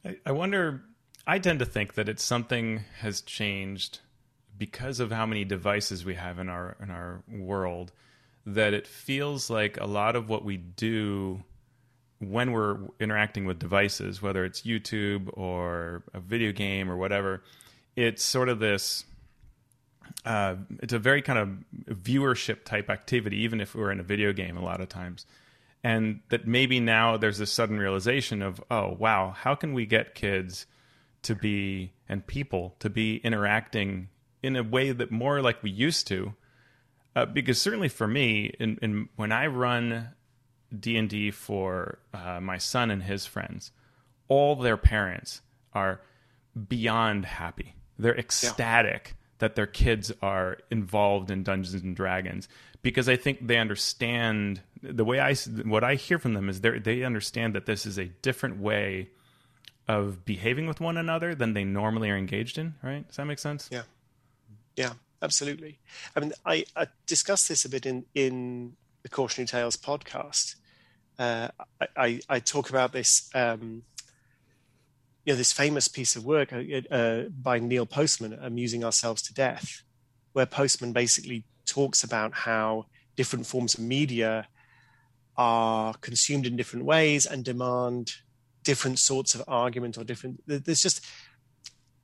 I, 0.06 0.18
I 0.26 0.32
wonder. 0.32 0.84
I 1.28 1.38
tend 1.38 1.60
to 1.60 1.66
think 1.66 1.94
that 1.94 2.10
it's 2.10 2.24
something 2.24 2.84
has 3.00 3.22
changed 3.22 4.00
because 4.58 5.00
of 5.00 5.12
how 5.12 5.26
many 5.26 5.46
devices 5.46 6.06
we 6.06 6.16
have 6.16 6.40
in 6.40 6.50
our 6.50 6.76
in 6.82 6.90
our 6.90 7.24
world 7.28 7.92
that 8.46 8.74
it 8.74 8.88
feels 8.88 9.50
like 9.50 9.80
a 9.80 9.86
lot 9.86 10.16
of 10.16 10.30
what 10.30 10.44
we 10.44 10.58
do 10.58 11.44
when 12.20 12.52
we're 12.52 12.78
interacting 13.00 13.46
with 13.46 13.60
devices, 13.60 14.22
whether 14.22 14.46
it's 14.46 14.62
YouTube 14.62 15.30
or 15.34 16.04
a 16.14 16.20
video 16.20 16.52
game 16.52 16.90
or 16.90 16.96
whatever, 16.96 17.44
it's 17.96 18.24
sort 18.24 18.50
of 18.50 18.60
this. 18.60 19.06
Uh, 20.26 20.56
it's 20.84 20.94
a 20.94 21.00
very 21.00 21.22
kind 21.22 21.40
of 21.40 21.96
viewership 21.96 22.64
type 22.64 22.90
activity, 22.90 23.38
even 23.38 23.60
if 23.60 23.74
we're 23.74 23.92
in 23.92 24.00
a 24.00 24.04
video 24.04 24.34
game 24.34 24.58
a 24.58 24.64
lot 24.64 24.82
of 24.82 24.90
times. 24.90 25.26
And 25.84 26.20
that 26.30 26.46
maybe 26.46 26.80
now 26.80 27.18
there's 27.18 27.40
this 27.40 27.52
sudden 27.52 27.80
realization 27.80 28.44
of, 28.44 28.64
oh, 28.70 28.96
wow, 29.00 29.32
how 29.36 29.56
can 29.56 29.74
we 29.74 29.88
get 29.88 30.14
kids 30.14 30.68
to 31.24 31.34
be 31.34 31.94
and 32.08 32.26
people 32.26 32.76
to 32.80 32.90
be 32.90 33.18
interacting 33.18 34.10
in 34.44 34.56
a 34.56 34.64
way 34.64 34.92
that 34.92 35.12
more 35.12 35.42
like 35.42 35.62
we 35.64 35.72
used 35.72 36.08
to? 36.08 36.34
Uh, 37.16 37.26
because 37.26 37.62
certainly 37.62 37.90
for 37.90 38.08
me, 38.08 38.54
in, 38.60 38.80
in, 38.82 39.10
when 39.16 39.32
I 39.32 39.48
run 39.48 40.10
D 40.78 40.96
and 40.96 41.10
D 41.10 41.32
for 41.32 42.00
uh, 42.14 42.40
my 42.40 42.58
son 42.58 42.90
and 42.90 43.04
his 43.04 43.26
friends, 43.26 43.72
all 44.28 44.56
their 44.56 44.78
parents 44.78 45.42
are 45.74 46.02
beyond 46.68 47.26
happy. 47.26 47.76
They're 48.00 48.18
ecstatic 48.18 49.08
yeah. 49.08 49.16
that 49.40 49.56
their 49.56 49.68
kids 49.68 50.12
are 50.22 50.58
involved 50.70 51.32
in 51.32 51.44
Dungeons 51.44 51.84
and 51.84 51.96
Dragons 51.96 52.48
because 52.82 53.08
I 53.08 53.16
think 53.16 53.46
they 53.46 53.58
understand 53.58 54.62
the 54.82 55.06
way 55.06 55.20
I 55.20 55.36
what 55.36 55.84
I 55.84 55.96
hear 55.96 56.18
from 56.18 56.34
them 56.34 56.50
is 56.50 56.62
they 56.62 56.80
they 56.80 57.04
understand 57.04 57.56
that 57.56 57.66
this 57.66 57.86
is 57.86 57.98
a 57.98 58.06
different 58.06 58.58
way 58.58 59.10
of 59.88 60.26
behaving 60.26 60.68
with 60.68 60.80
one 60.80 60.98
another 60.98 61.36
than 61.36 61.54
they 61.54 61.64
normally 61.64 62.10
are 62.10 62.18
engaged 62.18 62.58
in. 62.58 62.76
Right? 62.82 63.08
Does 63.08 63.18
that 63.18 63.26
make 63.26 63.40
sense? 63.40 63.70
Yeah. 63.72 63.84
Yeah. 64.76 64.94
Absolutely. 65.24 65.78
I 66.16 66.20
mean, 66.20 66.34
I, 66.48 66.66
I 66.76 66.88
discussed 67.06 67.48
this 67.48 67.64
a 67.64 67.70
bit 67.70 67.86
in 67.86 68.06
in 68.16 68.74
the 69.04 69.10
Cautionary 69.10 69.48
Tales 69.48 69.78
podcast, 69.78 70.56
uh, 71.20 71.50
I, 71.96 72.20
I, 72.30 72.40
talk 72.40 72.70
about 72.70 72.94
this, 72.94 73.30
um, 73.36 73.84
you 75.26 75.34
know, 75.34 75.38
this 75.38 75.52
famous 75.52 75.88
piece 75.88 76.16
of 76.16 76.26
work 76.26 76.52
uh, 76.54 76.62
uh, 76.90 77.24
by 77.30 77.60
Neil 77.60 77.86
Postman, 77.86 78.34
"Amusing 78.42 78.84
Ourselves 78.84 79.22
to 79.24 79.34
Death," 79.34 79.84
where 80.34 80.46
Postman 80.46 80.94
basically 80.94 81.44
talks 81.66 82.04
about 82.04 82.34
how 82.34 82.86
different 83.16 83.46
forms 83.46 83.76
of 83.76 83.82
media 83.82 84.48
are 85.38 85.94
consumed 86.02 86.46
in 86.46 86.56
different 86.56 86.86
ways 86.86 87.26
and 87.26 87.44
demand 87.46 88.14
different 88.64 89.00
sorts 89.00 89.36
of 89.36 89.44
argument 89.48 89.98
or 89.98 90.04
different. 90.04 90.42
There's 90.48 90.82
just 90.82 91.06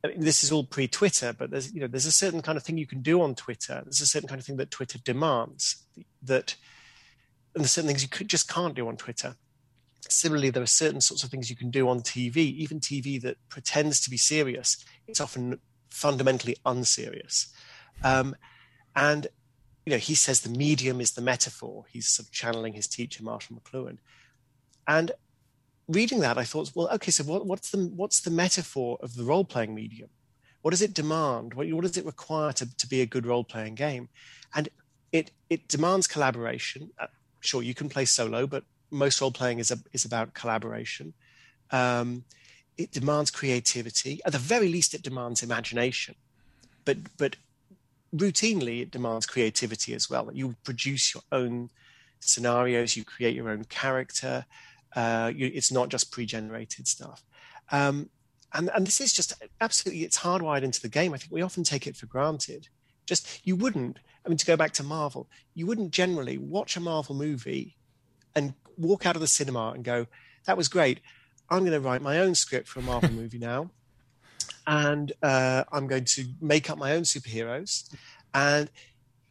I 0.04 0.10
mean, 0.10 0.22
this 0.22 0.44
is 0.44 0.52
all 0.52 0.64
pre-Twitter, 0.64 1.34
but 1.34 1.50
there's 1.50 1.74
you 1.74 1.82
know 1.82 1.88
there's 1.88 2.06
a 2.06 2.12
certain 2.12 2.42
kind 2.42 2.58
of 2.58 2.64
thing 2.64 2.78
you 2.78 2.88
can 2.88 3.02
do 3.02 3.22
on 3.22 3.36
Twitter. 3.36 3.82
There's 3.84 4.02
a 4.02 4.06
certain 4.06 4.30
kind 4.30 4.40
of 4.40 4.46
thing 4.46 4.58
that 4.58 4.72
Twitter 4.72 5.00
demands 5.00 5.84
that 6.22 6.56
and 7.58 7.64
there's 7.64 7.72
certain 7.72 7.88
things 7.88 8.04
you 8.04 8.10
could, 8.10 8.28
just 8.28 8.48
can't 8.48 8.76
do 8.76 8.88
on 8.88 8.98
Twitter. 8.98 9.36
Similarly, 10.08 10.52
there 10.52 10.62
are 10.62 10.68
certain 10.68 11.02
sorts 11.02 11.24
of 11.24 11.32
things 11.32 11.50
you 11.50 11.56
can 11.56 11.72
do 11.72 11.90
on 11.90 12.02
TV, 12.02 12.38
even 12.38 12.80
TV 12.80 13.20
that 13.24 13.38
pretends 13.50 14.00
to 14.02 14.12
be 14.12 14.18
serious. 14.18 14.86
It's 15.08 15.20
often 15.20 15.60
fundamentally 15.90 16.58
unserious. 16.68 17.48
Um, 18.04 18.36
and 18.96 19.26
you 19.88 19.92
know, 19.92 19.98
he 19.98 20.14
says 20.14 20.42
the 20.42 20.50
medium 20.50 21.02
is 21.02 21.14
the 21.14 21.22
metaphor. 21.22 21.86
He's 21.92 22.08
sort 22.08 22.28
of 22.28 22.32
channeling 22.32 22.74
his 22.74 22.88
teacher, 22.88 23.24
Marshall 23.24 23.60
McLuhan. 23.60 23.98
And 24.88 25.14
reading 25.88 26.20
that, 26.20 26.38
I 26.38 26.44
thought, 26.44 26.72
well, 26.76 26.90
okay, 26.94 27.12
so 27.12 27.24
what, 27.24 27.46
what's 27.46 27.72
the 27.72 27.92
what's 27.96 28.22
the 28.22 28.32
metaphor 28.32 28.98
of 29.02 29.16
the 29.16 29.24
role 29.24 29.46
playing 29.46 29.74
medium? 29.74 30.10
What 30.62 30.72
does 30.72 30.82
it 30.82 30.94
demand? 30.94 31.54
What, 31.54 31.68
what 31.72 31.84
does 31.84 31.98
it 31.98 32.06
require 32.06 32.52
to, 32.54 32.78
to 32.78 32.88
be 32.88 33.02
a 33.02 33.06
good 33.06 33.26
role 33.26 33.44
playing 33.44 33.76
game? 33.76 34.10
And 34.54 34.70
it 35.12 35.32
it 35.50 35.68
demands 35.68 36.08
collaboration. 36.08 36.92
Uh, 37.00 37.08
sure 37.40 37.62
you 37.62 37.74
can 37.74 37.90
play 37.90 38.06
solo, 38.06 38.48
but 38.48 38.64
most 38.92 39.22
role 39.22 39.32
playing 39.32 39.60
is 39.60 39.72
a, 39.72 39.78
is 39.94 40.06
about 40.06 40.34
collaboration. 40.34 41.14
Um, 41.72 42.24
it 42.78 42.92
demands 42.92 43.32
creativity. 43.32 44.20
At 44.26 44.34
the 44.34 44.38
very 44.38 44.70
least, 44.70 44.94
it 44.94 45.02
demands 45.02 45.44
imagination. 45.44 46.16
But 46.86 46.98
but 47.18 47.36
routinely 48.16 48.82
it 48.82 48.92
demands 48.92 49.26
creativity 49.26 49.94
as 49.94 50.10
well. 50.10 50.30
You 50.34 50.56
produce 50.64 51.14
your 51.14 51.24
own 51.32 51.70
scenarios, 52.20 52.96
you 52.96 53.04
create 53.04 53.36
your 53.36 53.50
own 53.50 53.66
character. 53.66 54.46
Uh, 54.96 55.32
you, 55.36 55.52
it's 55.54 55.72
not 55.72 55.90
just 55.90 56.12
pre-generated 56.12 56.88
stuff. 56.88 57.24
Um, 57.72 58.10
and, 58.54 58.70
and 58.74 58.88
this 58.88 59.02
is 59.02 59.14
just 59.14 59.34
absolutely 59.60 60.04
it's 60.04 60.20
hardwired 60.20 60.64
into 60.64 60.82
the 60.82 60.90
game. 60.90 61.14
I 61.14 61.18
think 61.18 61.32
we 61.32 61.42
often 61.42 61.64
take 61.64 61.86
it 61.86 61.96
for 61.96 62.06
granted. 62.06 62.70
Just 63.06 63.46
you 63.46 63.56
wouldn't. 63.56 64.00
I 64.26 64.30
mean, 64.30 64.38
to 64.38 64.46
go 64.46 64.58
back 64.58 64.74
to 64.74 64.84
Marvel, 64.84 65.30
you 65.54 65.66
wouldn't 65.66 65.92
generally 65.92 66.38
watch 66.38 66.76
a 66.76 66.80
Marvel 66.80 67.16
movie 67.16 67.76
and 68.36 68.54
walk 68.78 69.06
out 69.06 69.16
of 69.16 69.22
the 69.22 69.28
cinema 69.28 69.72
and 69.72 69.84
go, 69.84 70.08
"That 70.46 70.58
was 70.58 70.68
great. 70.68 71.02
I'm 71.50 71.60
going 71.60 71.72
to 71.72 71.80
write 71.80 72.02
my 72.02 72.20
own 72.20 72.36
script 72.36 72.68
for 72.68 72.80
a 72.80 72.84
Marvel 72.84 73.12
movie 73.14 73.40
now." 73.40 73.72
and 74.68 75.14
uh, 75.24 75.64
I'm 75.72 75.88
going 75.88 76.04
to 76.04 76.26
make 76.42 76.70
up 76.70 76.78
my 76.78 76.94
own 76.94 77.04
superheroes. 77.04 77.90
And 78.34 78.70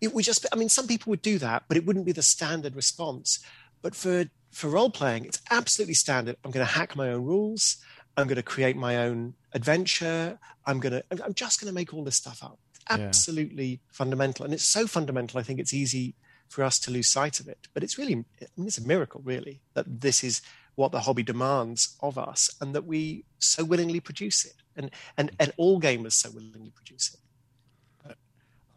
it 0.01 0.15
would 0.15 0.25
just, 0.25 0.43
be, 0.43 0.49
I 0.51 0.57
mean, 0.57 0.71
some 0.71 0.87
people 0.87 1.11
would 1.11 1.23
do 1.23 1.39
that, 1.39 1.65
but 1.69 1.77
it 1.77 1.85
wouldn't 1.85 2.07
be 2.07 2.13
the 2.13 2.23
standard 2.23 2.75
response. 2.75 3.45
But 3.83 3.95
for 3.95 4.25
for 4.57 4.69
role 4.69 4.89
playing, 4.89 5.27
it's 5.27 5.43
absolutely 5.51 5.93
standard. 5.93 6.35
I'm 6.43 6.51
going 6.51 6.67
to 6.67 6.73
hack 6.73 6.97
my 6.97 7.11
own 7.11 7.25
rules. 7.25 7.77
I'm 8.17 8.27
going 8.27 8.37
to 8.37 8.43
create 8.43 8.75
my 8.75 8.97
own 8.97 9.35
adventure. 9.53 10.39
I'm 10.65 10.81
going 10.81 10.95
to, 10.95 11.05
I'm 11.23 11.35
just 11.35 11.61
going 11.61 11.69
to 11.69 11.75
make 11.75 11.93
all 11.93 12.03
this 12.03 12.17
stuff 12.17 12.43
up. 12.43 12.59
Absolutely 12.89 13.67
yeah. 13.67 13.77
fundamental, 13.91 14.47
and 14.47 14.55
it's 14.55 14.65
so 14.65 14.87
fundamental. 14.87 15.39
I 15.39 15.43
think 15.43 15.61
it's 15.61 15.75
easy 15.75 16.15
for 16.49 16.65
us 16.65 16.79
to 16.79 16.91
lose 16.91 17.09
sight 17.09 17.39
of 17.39 17.49
it. 17.49 17.69
But 17.75 17.83
it's 17.83 17.99
really, 17.99 18.15
I 18.15 18.47
mean, 18.57 18.67
it's 18.67 18.79
a 18.79 18.87
miracle, 18.87 19.21
really, 19.25 19.61
that 19.75 20.01
this 20.01 20.25
is 20.25 20.41
what 20.75 20.91
the 20.91 21.01
hobby 21.01 21.23
demands 21.23 21.97
of 22.01 22.17
us, 22.17 22.49
and 22.59 22.75
that 22.75 22.87
we 22.87 23.25
so 23.39 23.63
willingly 23.63 24.01
produce 24.01 24.47
it 24.47 24.55
and 24.75 24.91
and 25.19 25.33
and 25.39 25.53
all 25.59 25.81
gamers 25.81 26.13
so 26.13 26.31
willingly 26.31 26.71
produce 26.71 27.15
it. 27.15 28.17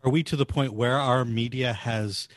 Are 0.04 0.10
we 0.10 0.24
to 0.24 0.36
the 0.36 0.46
point 0.46 0.74
where 0.74 0.98
our 0.98 1.24
media 1.24 1.72
has 1.72 2.28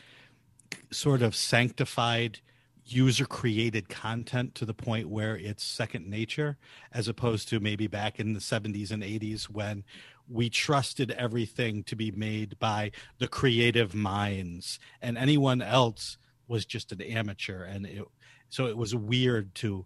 sort 0.91 1.21
of 1.21 1.35
sanctified 1.35 2.39
user 2.85 3.25
created 3.25 3.89
content 3.89 4.55
to 4.55 4.65
the 4.65 4.73
point 4.73 5.07
where 5.07 5.37
it's 5.37 5.63
second 5.63 6.07
nature 6.07 6.57
as 6.91 7.07
opposed 7.07 7.47
to 7.49 7.59
maybe 7.59 7.87
back 7.87 8.19
in 8.19 8.33
the 8.33 8.39
70s 8.39 8.91
and 8.91 9.03
80s 9.03 9.45
when 9.45 9.83
we 10.29 10.49
trusted 10.49 11.11
everything 11.11 11.83
to 11.83 11.95
be 11.95 12.11
made 12.11 12.57
by 12.59 12.91
the 13.19 13.27
creative 13.27 13.93
minds 13.93 14.79
and 15.01 15.17
anyone 15.17 15.61
else 15.61 16.17
was 16.47 16.65
just 16.65 16.91
an 16.91 17.01
amateur 17.01 17.63
and 17.63 17.85
it 17.85 18.05
so 18.49 18.67
it 18.67 18.77
was 18.77 18.93
weird 18.93 19.55
to 19.55 19.85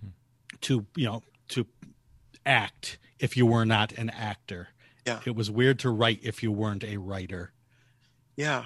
hmm. 0.00 0.08
to 0.60 0.86
you 0.96 1.04
know 1.04 1.22
to 1.48 1.66
act 2.46 2.98
if 3.18 3.36
you 3.36 3.46
were 3.46 3.64
not 3.64 3.92
an 3.92 4.10
actor. 4.10 4.68
Yeah. 5.06 5.20
It 5.24 5.36
was 5.36 5.50
weird 5.50 5.78
to 5.80 5.90
write 5.90 6.20
if 6.22 6.42
you 6.42 6.50
weren't 6.50 6.84
a 6.84 6.96
writer. 6.96 7.52
Yeah. 8.36 8.64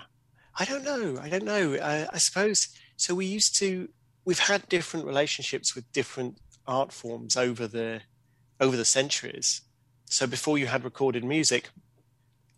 I 0.58 0.64
don't 0.64 0.84
know. 0.84 1.18
I 1.20 1.28
don't 1.28 1.44
know. 1.44 1.74
I, 1.74 2.06
I 2.12 2.18
suppose 2.18 2.68
so. 3.00 3.14
We 3.14 3.26
used 3.26 3.56
to. 3.56 3.88
We've 4.24 4.38
had 4.38 4.68
different 4.68 5.06
relationships 5.06 5.74
with 5.74 5.90
different 5.92 6.38
art 6.66 6.92
forms 6.92 7.36
over 7.36 7.66
the 7.66 8.02
over 8.60 8.76
the 8.76 8.84
centuries. 8.84 9.62
So 10.06 10.26
before 10.26 10.58
you 10.58 10.66
had 10.66 10.84
recorded 10.84 11.24
music, 11.24 11.70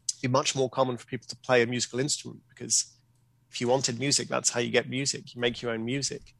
it'd 0.09 0.23
be 0.23 0.29
much 0.29 0.55
more 0.55 0.71
common 0.71 0.97
for 0.97 1.07
people 1.07 1.29
to 1.29 1.37
play 1.37 1.63
a 1.63 1.67
musical 1.67 2.01
instrument 2.01 2.41
because 2.49 2.87
if 3.51 3.61
you 3.61 3.69
wanted 3.69 3.99
music, 3.99 4.29
that's 4.29 4.51
how 4.51 4.61
you 4.61 4.71
get 4.71 4.89
music. 4.89 5.35
You 5.35 5.41
make 5.41 5.61
your 5.61 5.73
own 5.73 5.85
music. 5.85 6.35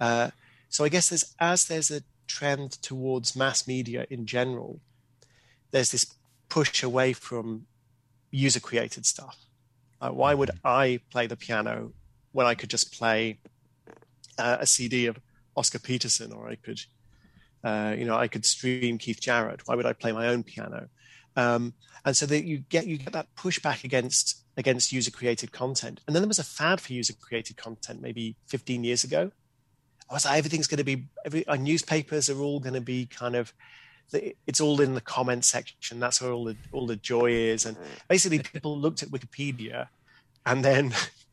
Uh, 0.00 0.30
so 0.68 0.84
I 0.84 0.88
guess 0.88 1.08
there's 1.08 1.34
as 1.38 1.66
there's 1.66 1.90
a 1.90 2.02
trend 2.26 2.72
towards 2.82 3.36
mass 3.36 3.66
media 3.66 4.06
in 4.10 4.26
general, 4.26 4.80
there's 5.70 5.90
this 5.90 6.14
push 6.48 6.82
away 6.82 7.12
from 7.12 7.66
user 8.30 8.60
created 8.60 9.04
stuff. 9.06 9.36
Uh, 10.00 10.10
why 10.10 10.34
would 10.34 10.50
mm-hmm. 10.50 10.66
I 10.66 11.00
play 11.10 11.26
the 11.26 11.36
piano 11.36 11.92
when 12.34 12.46
I 12.46 12.54
could 12.54 12.68
just 12.68 12.92
play 12.92 13.38
uh, 14.38 14.58
a 14.60 14.66
CD 14.66 15.06
of 15.06 15.18
Oscar 15.56 15.78
Peterson, 15.78 16.32
or 16.32 16.48
I 16.48 16.56
could, 16.56 16.80
uh, 17.62 17.94
you 17.96 18.04
know, 18.04 18.16
I 18.16 18.28
could 18.28 18.44
stream 18.44 18.98
Keith 18.98 19.20
Jarrett? 19.20 19.62
Why 19.66 19.74
would 19.74 19.86
I 19.86 19.94
play 19.94 20.12
my 20.12 20.28
own 20.28 20.42
piano? 20.42 20.88
Um, 21.36 21.72
and 22.04 22.16
so 22.16 22.26
that 22.26 22.44
you 22.44 22.58
get 22.58 22.86
you 22.86 22.98
get 22.98 23.14
that 23.14 23.34
pushback 23.34 23.84
against 23.84 24.44
against 24.56 24.92
user 24.92 25.10
created 25.10 25.50
content. 25.52 26.00
And 26.06 26.14
then 26.14 26.22
there 26.22 26.28
was 26.28 26.38
a 26.38 26.44
fad 26.44 26.80
for 26.80 26.92
user 26.92 27.14
created 27.14 27.56
content 27.56 28.02
maybe 28.02 28.36
15 28.46 28.84
years 28.84 29.02
ago, 29.02 29.32
I 30.10 30.14
was 30.14 30.24
like, 30.24 30.38
everything's 30.38 30.66
going 30.66 30.78
to 30.78 30.84
be, 30.84 31.06
every, 31.24 31.46
our 31.48 31.56
newspapers 31.56 32.28
are 32.28 32.38
all 32.38 32.60
going 32.60 32.74
to 32.74 32.80
be 32.80 33.06
kind 33.06 33.36
of, 33.36 33.52
it's 34.46 34.60
all 34.60 34.80
in 34.80 34.94
the 34.94 35.00
comment 35.00 35.44
section. 35.44 35.98
That's 35.98 36.20
where 36.20 36.30
all 36.30 36.44
the 36.44 36.56
all 36.72 36.86
the 36.86 36.96
joy 36.96 37.32
is. 37.32 37.64
And 37.64 37.76
basically, 38.06 38.38
people 38.38 38.78
looked 38.78 39.02
at 39.02 39.08
Wikipedia, 39.08 39.88
and 40.44 40.62
then 40.64 40.94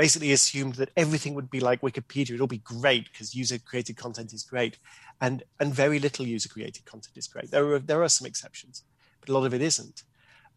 basically 0.00 0.32
assumed 0.32 0.74
that 0.74 0.90
everything 0.96 1.34
would 1.34 1.50
be 1.50 1.60
like 1.60 1.82
Wikipedia. 1.82 2.34
It'll 2.34 2.46
be 2.46 2.58
great 2.78 3.04
because 3.12 3.34
user 3.34 3.58
created 3.58 3.96
content 3.96 4.32
is 4.32 4.42
great, 4.42 4.78
and 5.20 5.42
and 5.60 5.74
very 5.74 5.98
little 5.98 6.26
user 6.26 6.48
created 6.48 6.84
content 6.86 7.16
is 7.16 7.28
great. 7.28 7.50
There 7.50 7.66
are 7.74 7.78
there 7.78 8.02
are 8.02 8.08
some 8.08 8.26
exceptions, 8.26 8.84
but 9.20 9.28
a 9.28 9.32
lot 9.32 9.44
of 9.46 9.54
it 9.54 9.62
isn't. 9.62 10.02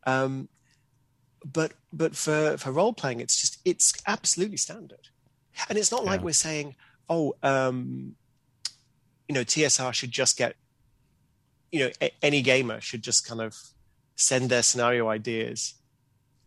Um, 0.06 0.50
but 1.44 1.74
but 1.92 2.16
for 2.16 2.58
for 2.58 2.72
role 2.72 2.94
playing, 2.94 3.20
it's 3.20 3.40
just 3.42 3.60
it's 3.66 3.94
absolutely 4.08 4.58
standard, 4.58 5.10
and 5.68 5.78
it's 5.78 5.92
not 5.92 6.04
yeah. 6.04 6.12
like 6.12 6.24
we're 6.24 6.34
saying 6.48 6.76
oh, 7.10 7.36
um, 7.44 8.16
you 9.28 9.36
know, 9.36 9.42
TSR 9.42 9.94
should 9.94 10.12
just 10.12 10.38
get, 10.38 10.56
you 11.72 11.80
know, 11.80 11.92
a- 12.02 12.14
any 12.22 12.42
gamer 12.42 12.82
should 12.82 13.02
just 13.02 13.28
kind 13.28 13.42
of 13.42 13.56
send 14.16 14.50
their 14.50 14.64
scenario 14.64 15.08
ideas. 15.10 15.76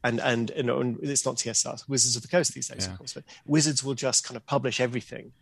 And, 0.06 0.20
and, 0.20 0.52
you 0.56 0.62
know, 0.62 0.80
and 0.80 0.98
it's 1.02 1.26
not 1.26 1.36
TSR, 1.36 1.88
Wizards 1.88 2.16
of 2.16 2.22
the 2.22 2.28
Coast 2.28 2.54
these 2.54 2.68
days, 2.68 2.86
yeah. 2.86 2.92
of 2.92 2.98
course, 2.98 3.12
but 3.12 3.24
Wizards 3.44 3.82
will 3.82 3.94
just 3.94 4.24
kind 4.24 4.36
of 4.36 4.46
publish 4.46 4.80
everything. 4.80 5.32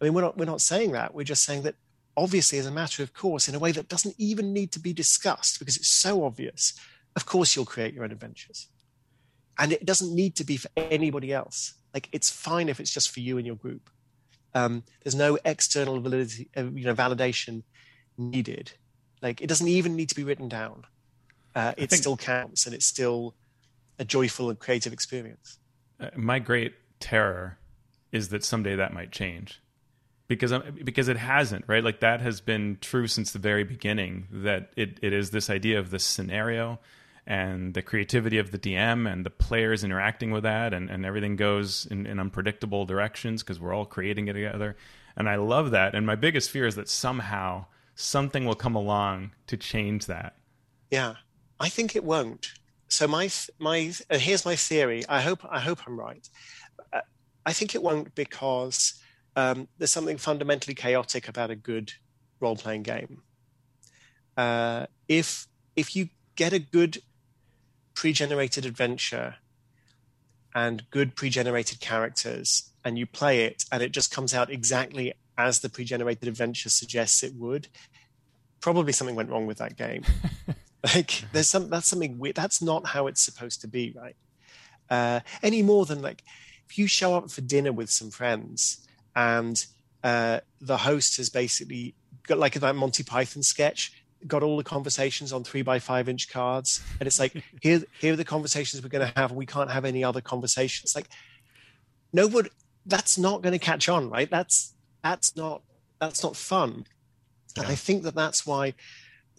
I 0.00 0.04
mean, 0.04 0.14
we're 0.14 0.20
not, 0.20 0.36
we're 0.36 0.44
not 0.44 0.60
saying 0.60 0.92
that. 0.92 1.14
We're 1.14 1.24
just 1.24 1.44
saying 1.44 1.62
that 1.62 1.76
obviously, 2.16 2.58
as 2.58 2.66
a 2.66 2.70
matter 2.70 3.02
of 3.02 3.14
course, 3.14 3.48
in 3.48 3.54
a 3.54 3.58
way 3.58 3.72
that 3.72 3.88
doesn't 3.88 4.14
even 4.18 4.52
need 4.52 4.72
to 4.72 4.78
be 4.78 4.92
discussed 4.92 5.58
because 5.58 5.76
it's 5.76 5.88
so 5.88 6.24
obvious, 6.24 6.78
of 7.16 7.24
course, 7.24 7.56
you'll 7.56 7.64
create 7.64 7.94
your 7.94 8.04
own 8.04 8.12
adventures. 8.12 8.68
And 9.58 9.72
it 9.72 9.86
doesn't 9.86 10.14
need 10.14 10.36
to 10.36 10.44
be 10.44 10.56
for 10.56 10.68
anybody 10.76 11.32
else. 11.32 11.74
Like, 11.94 12.08
it's 12.12 12.28
fine 12.28 12.68
if 12.68 12.80
it's 12.80 12.90
just 12.90 13.10
for 13.10 13.20
you 13.20 13.38
and 13.38 13.46
your 13.46 13.56
group. 13.56 13.88
Um, 14.54 14.84
there's 15.02 15.14
no 15.14 15.38
external 15.44 16.00
validity, 16.00 16.48
uh, 16.56 16.64
you 16.64 16.84
know, 16.84 16.94
validation 16.94 17.62
needed. 18.16 18.72
Like 19.22 19.40
it 19.40 19.46
doesn't 19.46 19.68
even 19.68 19.96
need 19.96 20.10
to 20.10 20.14
be 20.14 20.22
written 20.22 20.48
down. 20.48 20.84
Uh, 21.54 21.72
it 21.76 21.90
think, 21.90 22.02
still 22.02 22.16
counts, 22.16 22.66
and 22.66 22.74
it's 22.74 22.84
still 22.84 23.34
a 23.98 24.04
joyful 24.04 24.50
and 24.50 24.58
creative 24.58 24.92
experience. 24.92 25.58
Uh, 26.00 26.10
my 26.16 26.38
great 26.38 26.74
terror 27.00 27.58
is 28.12 28.28
that 28.28 28.44
someday 28.44 28.76
that 28.76 28.92
might 28.92 29.12
change, 29.12 29.60
because 30.28 30.52
I'm, 30.52 30.78
because 30.84 31.08
it 31.08 31.16
hasn't. 31.16 31.64
Right, 31.66 31.84
like 31.84 32.00
that 32.00 32.20
has 32.20 32.40
been 32.40 32.78
true 32.80 33.06
since 33.06 33.32
the 33.32 33.38
very 33.38 33.64
beginning. 33.64 34.28
That 34.30 34.72
it, 34.76 34.98
it 35.02 35.12
is 35.12 35.30
this 35.30 35.50
idea 35.50 35.78
of 35.78 35.90
this 35.90 36.04
scenario 36.04 36.78
and 37.26 37.72
the 37.72 37.82
creativity 37.82 38.38
of 38.38 38.50
the 38.50 38.58
DM 38.58 39.10
and 39.10 39.24
the 39.24 39.30
players 39.30 39.82
interacting 39.82 40.30
with 40.30 40.42
that, 40.42 40.74
and, 40.74 40.90
and 40.90 41.06
everything 41.06 41.36
goes 41.36 41.86
in, 41.86 42.06
in 42.06 42.20
unpredictable 42.20 42.84
directions 42.84 43.42
because 43.42 43.58
we're 43.58 43.72
all 43.72 43.86
creating 43.86 44.28
it 44.28 44.34
together. 44.34 44.76
And 45.16 45.28
I 45.28 45.36
love 45.36 45.70
that. 45.70 45.94
And 45.94 46.06
my 46.06 46.16
biggest 46.16 46.50
fear 46.50 46.66
is 46.66 46.74
that 46.74 46.88
somehow 46.88 47.66
something 47.94 48.44
will 48.44 48.54
come 48.54 48.74
along 48.74 49.32
to 49.46 49.56
change 49.56 50.06
that. 50.06 50.36
Yeah, 50.90 51.14
I 51.58 51.68
think 51.68 51.96
it 51.96 52.04
won't. 52.04 52.52
So 52.94 53.08
my 53.08 53.28
my 53.58 53.92
here's 54.08 54.44
my 54.44 54.54
theory. 54.54 55.02
I 55.08 55.20
hope 55.20 55.44
I 55.50 55.58
hope 55.58 55.80
I'm 55.84 55.98
right. 55.98 56.28
Uh, 56.92 57.00
I 57.44 57.52
think 57.52 57.74
it 57.74 57.82
won't 57.82 58.14
because 58.14 58.94
um, 59.34 59.66
there's 59.78 59.90
something 59.90 60.16
fundamentally 60.16 60.76
chaotic 60.76 61.26
about 61.26 61.50
a 61.50 61.56
good 61.56 61.94
role 62.38 62.54
playing 62.54 62.84
game. 62.84 63.22
Uh, 64.36 64.86
if 65.08 65.48
if 65.74 65.96
you 65.96 66.10
get 66.36 66.52
a 66.52 66.60
good 66.60 66.98
pre-generated 67.94 68.64
adventure 68.64 69.34
and 70.54 70.88
good 70.92 71.16
pre-generated 71.16 71.80
characters 71.80 72.70
and 72.84 72.96
you 72.96 73.06
play 73.06 73.42
it 73.42 73.64
and 73.72 73.82
it 73.82 73.90
just 73.90 74.12
comes 74.12 74.32
out 74.32 74.52
exactly 74.52 75.12
as 75.36 75.58
the 75.58 75.68
pre-generated 75.68 76.28
adventure 76.28 76.70
suggests 76.70 77.24
it 77.24 77.34
would 77.34 77.66
probably 78.60 78.92
something 78.92 79.16
went 79.16 79.30
wrong 79.30 79.48
with 79.48 79.58
that 79.58 79.76
game 79.76 80.04
like 80.94 81.24
there's 81.32 81.48
some 81.48 81.70
that's 81.70 81.88
something 81.88 82.18
weird 82.18 82.34
that's 82.34 82.60
not 82.60 82.86
how 82.86 83.06
it's 83.06 83.20
supposed 83.20 83.60
to 83.60 83.68
be 83.68 83.94
right 83.96 84.16
uh, 84.90 85.20
any 85.42 85.62
more 85.62 85.86
than 85.86 86.02
like 86.02 86.22
if 86.68 86.78
you 86.78 86.86
show 86.86 87.14
up 87.16 87.30
for 87.30 87.40
dinner 87.40 87.72
with 87.72 87.90
some 87.90 88.10
friends 88.10 88.86
and 89.16 89.66
uh, 90.02 90.40
the 90.60 90.76
host 90.76 91.16
has 91.16 91.30
basically 91.30 91.94
got 92.26 92.38
like 92.38 92.54
that 92.54 92.76
monty 92.76 93.02
python 93.02 93.42
sketch 93.42 93.92
got 94.26 94.42
all 94.42 94.56
the 94.56 94.64
conversations 94.64 95.32
on 95.32 95.44
three 95.44 95.62
by 95.62 95.78
five 95.78 96.08
inch 96.08 96.28
cards, 96.28 96.82
and 96.98 97.06
it's 97.06 97.18
like 97.18 97.42
here 97.60 97.82
here 98.00 98.14
are 98.14 98.16
the 98.16 98.24
conversations 98.24 98.82
we're 98.82 98.88
going 98.88 99.06
to 99.06 99.18
have, 99.18 99.30
and 99.30 99.38
we 99.38 99.46
can't 99.46 99.70
have 99.70 99.84
any 99.84 100.02
other 100.02 100.20
conversations. 100.20 100.94
Like 100.94 101.08
nobody, 102.12 102.50
that's 102.86 103.18
not 103.18 103.42
going 103.42 103.52
to 103.52 103.58
catch 103.58 103.88
on, 103.88 104.10
right? 104.10 104.30
That's 104.30 104.74
that's 105.02 105.36
not 105.36 105.62
that's 106.00 106.22
not 106.22 106.36
fun. 106.36 106.86
Yeah. 107.56 107.64
And 107.64 107.72
I 107.72 107.74
think 107.74 108.02
that 108.04 108.14
that's 108.14 108.46
why 108.46 108.74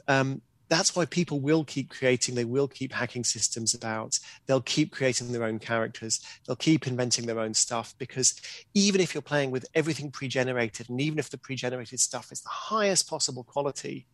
um, 0.07 0.41
that's 0.67 0.95
why 0.95 1.05
people 1.05 1.39
will 1.39 1.63
keep 1.63 1.89
creating, 1.89 2.35
they 2.35 2.45
will 2.45 2.67
keep 2.67 2.93
hacking 2.93 3.23
systems 3.23 3.73
about, 3.73 4.19
they'll 4.45 4.61
keep 4.61 4.91
creating 4.91 5.31
their 5.31 5.43
own 5.43 5.59
characters, 5.59 6.19
they'll 6.45 6.55
keep 6.55 6.87
inventing 6.87 7.25
their 7.25 7.39
own 7.39 7.53
stuff. 7.53 7.93
Because 7.97 8.39
even 8.73 9.01
if 9.01 9.13
you're 9.13 9.21
playing 9.21 9.51
with 9.51 9.65
everything 9.75 10.11
pre 10.11 10.27
generated, 10.27 10.89
and 10.89 10.99
even 11.01 11.19
if 11.19 11.29
the 11.29 11.37
pre 11.37 11.55
generated 11.55 11.99
stuff 11.99 12.31
is 12.31 12.41
the 12.41 12.49
highest 12.49 13.09
possible 13.09 13.43
quality, 13.43 14.07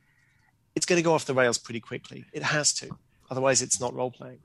it's 0.75 0.85
going 0.85 0.97
to 0.97 1.03
go 1.03 1.13
off 1.13 1.25
the 1.25 1.33
rails 1.33 1.57
pretty 1.57 1.79
quickly. 1.79 2.25
It 2.33 2.43
has 2.43 2.73
to. 2.75 2.97
Otherwise, 3.29 3.61
it's 3.61 3.79
not 3.79 3.93
role 3.93 4.11
playing. 4.11 4.39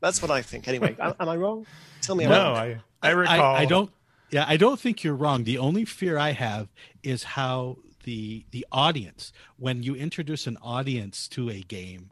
That's 0.00 0.22
what 0.22 0.30
I 0.30 0.42
think. 0.42 0.68
Anyway, 0.68 0.96
am, 1.00 1.14
am 1.18 1.28
I 1.28 1.36
wrong? 1.36 1.66
Tell 2.02 2.14
me. 2.14 2.26
No, 2.26 2.52
I, 2.54 2.80
I 3.02 3.10
recall. 3.10 3.56
I, 3.56 3.60
I 3.60 3.64
don't. 3.64 3.90
Yeah, 4.30 4.44
I 4.46 4.56
don't 4.56 4.78
think 4.78 5.02
you're 5.02 5.14
wrong. 5.14 5.44
The 5.44 5.58
only 5.58 5.84
fear 5.84 6.18
I 6.18 6.32
have 6.32 6.68
is 7.02 7.22
how 7.22 7.78
the 8.08 8.46
the 8.52 8.64
audience 8.72 9.34
when 9.58 9.82
you 9.82 9.94
introduce 9.94 10.46
an 10.46 10.56
audience 10.62 11.28
to 11.28 11.50
a 11.50 11.60
game 11.60 12.10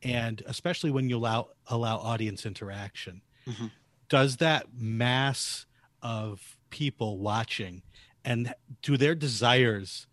and 0.00 0.40
especially 0.46 0.88
when 0.88 1.08
you 1.08 1.16
allow 1.16 1.48
allow 1.66 1.96
audience 1.96 2.46
interaction 2.46 3.20
mm-hmm. 3.44 3.66
does 4.08 4.36
that 4.36 4.66
mass 4.72 5.66
of 6.00 6.56
people 6.70 7.18
watching 7.18 7.82
and 8.24 8.54
do 8.82 8.96
their 8.96 9.16
desires 9.16 10.06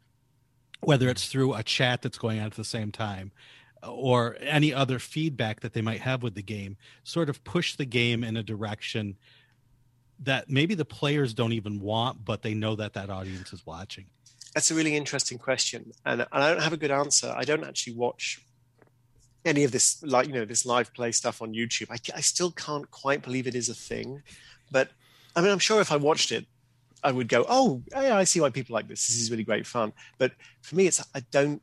whether 0.82 1.08
it's 1.10 1.28
through 1.28 1.54
a 1.54 1.62
chat 1.62 2.02
that's 2.02 2.18
going 2.18 2.40
on 2.40 2.48
at 2.48 2.54
the 2.54 2.64
same 2.64 2.92
time 2.92 3.32
or 3.88 4.36
any 4.40 4.74
other 4.74 4.98
feedback 4.98 5.60
that 5.60 5.74
they 5.74 5.82
might 5.82 6.02
have 6.02 6.24
with 6.24 6.34
the 6.34 6.42
game 6.42 6.76
sort 7.04 7.30
of 7.30 7.44
push 7.44 7.76
the 7.76 7.86
game 7.86 8.24
in 8.24 8.36
a 8.36 8.42
direction 8.42 9.16
that 10.18 10.50
maybe 10.50 10.74
the 10.74 10.86
players 10.86 11.36
don't 11.36 11.54
even 11.54 11.80
want 11.80 12.26
but 12.26 12.42
they 12.42 12.56
know 12.56 12.76
that 12.76 12.94
that 12.94 13.12
audience 13.12 13.54
is 13.54 13.64
watching 13.64 14.08
that's 14.54 14.70
a 14.72 14.76
really 14.76 14.96
interesting 14.96 15.38
question, 15.38 15.92
and, 16.06 16.26
I 16.32 16.54
don't 16.54 16.62
have 16.62 16.74
a 16.74 16.78
good 16.78 16.92
answer. 16.92 17.34
I 17.36 17.44
don't 17.44 17.64
actually 17.64 17.96
watch 17.96 18.40
any 19.46 19.64
of 19.64 19.72
this, 19.72 20.02
like 20.04 20.28
you 20.28 20.34
know, 20.34 20.46
this 20.46 20.66
live 20.66 20.94
play 20.94 21.12
stuff 21.12 21.42
on 21.42 21.54
YouTube. 21.54 21.88
I, 21.90 21.98
I 22.16 22.22
still 22.22 22.52
can't 22.52 22.90
quite 22.92 23.22
believe 23.24 23.48
it 23.48 23.56
is 23.56 23.70
a 23.70 23.74
thing, 23.74 24.22
but 24.72 24.90
I 25.36 25.42
mean, 25.42 25.52
I'm 25.52 25.60
sure 25.60 25.82
if 25.82 25.92
I 25.92 25.98
watched 25.98 26.32
it, 26.32 26.46
I 27.04 27.12
would 27.12 27.28
go, 27.28 27.46
"Oh, 27.50 27.84
yeah, 27.92 28.18
I 28.18 28.24
see 28.24 28.40
why 28.40 28.50
people 28.50 28.74
like 28.74 28.88
this. 28.88 29.08
This 29.08 29.20
is 29.20 29.32
really 29.32 29.44
great 29.44 29.66
fun." 29.66 29.94
But 30.18 30.34
for 30.62 30.76
me, 30.76 30.88
it's 30.88 31.04
I 31.16 31.22
don't, 31.32 31.62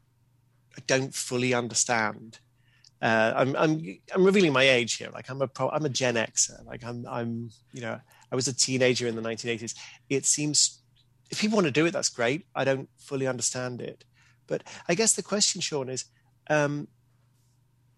I 0.76 0.82
don't 0.86 1.14
fully 1.14 1.54
understand. 1.54 2.40
Uh, 3.00 3.32
I'm, 3.34 3.56
I'm, 3.56 3.98
I'm 4.14 4.24
revealing 4.24 4.52
my 4.52 4.64
age 4.64 4.96
here. 4.96 5.08
Like 5.12 5.30
I'm 5.30 5.40
a 5.40 5.48
pro, 5.48 5.70
I'm 5.70 5.86
a 5.86 5.88
Gen 5.88 6.16
Xer. 6.16 6.66
Like 6.66 6.84
I'm, 6.84 7.06
I'm, 7.08 7.50
you 7.72 7.80
know, 7.80 7.98
I 8.30 8.34
was 8.34 8.46
a 8.46 8.54
teenager 8.54 9.06
in 9.06 9.16
the 9.16 9.22
1980s. 9.22 9.74
It 10.10 10.26
seems 10.26 10.79
if 11.30 11.40
people 11.40 11.56
want 11.56 11.66
to 11.66 11.70
do 11.70 11.86
it, 11.86 11.92
that's 11.92 12.08
great. 12.08 12.46
I 12.54 12.64
don't 12.64 12.88
fully 12.98 13.26
understand 13.26 13.80
it, 13.80 14.04
but 14.46 14.64
I 14.88 14.94
guess 14.94 15.12
the 15.12 15.22
question, 15.22 15.60
Shawn, 15.60 15.88
is 15.88 16.04
um, 16.48 16.88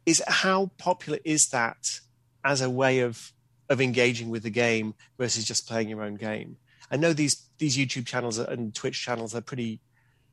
is 0.05 0.22
how 0.26 0.70
popular 0.78 1.18
is 1.24 1.49
that 1.49 2.01
as 2.45 2.61
a 2.61 2.70
way 2.70 3.01
of 3.01 3.33
of 3.68 3.80
engaging 3.80 4.28
with 4.28 4.43
the 4.43 4.51
game 4.51 4.95
versus 5.18 5.45
just 5.45 5.66
playing 5.66 5.89
your 5.89 6.03
own 6.03 6.16
game? 6.16 6.59
I 6.91 6.97
know 6.97 7.12
these 7.12 7.49
these 7.59 7.76
YouTube 7.76 8.07
channels 8.07 8.39
and 8.39 8.74
Twitch 8.74 9.03
channels 9.03 9.35
are 9.35 9.41
pretty 9.41 9.80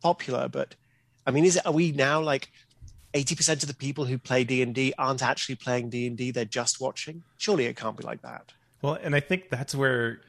popular, 0.02 0.50
but 0.50 0.76
I 1.26 1.32
mean, 1.32 1.46
is 1.46 1.56
it 1.56 1.66
are 1.66 1.72
we 1.72 1.92
now 1.92 2.22
like 2.22 2.52
80% 3.14 3.64
of 3.64 3.68
the 3.68 3.74
people 3.74 4.06
who 4.06 4.18
play 4.18 4.44
D&D 4.44 4.94
aren't 4.98 5.24
actually 5.24 5.56
playing 5.56 5.90
D&D, 5.90 6.32
they're 6.32 6.46
just 6.46 6.80
watching? 6.80 7.24
Surely 7.38 7.66
it 7.66 7.76
can't 7.76 7.98
be 7.98 8.04
like 8.04 8.22
that. 8.22 8.54
Well, 8.84 9.00
and 9.02 9.16
I 9.16 9.20
think 9.20 9.50
that's 9.50 9.74
where 9.74 10.22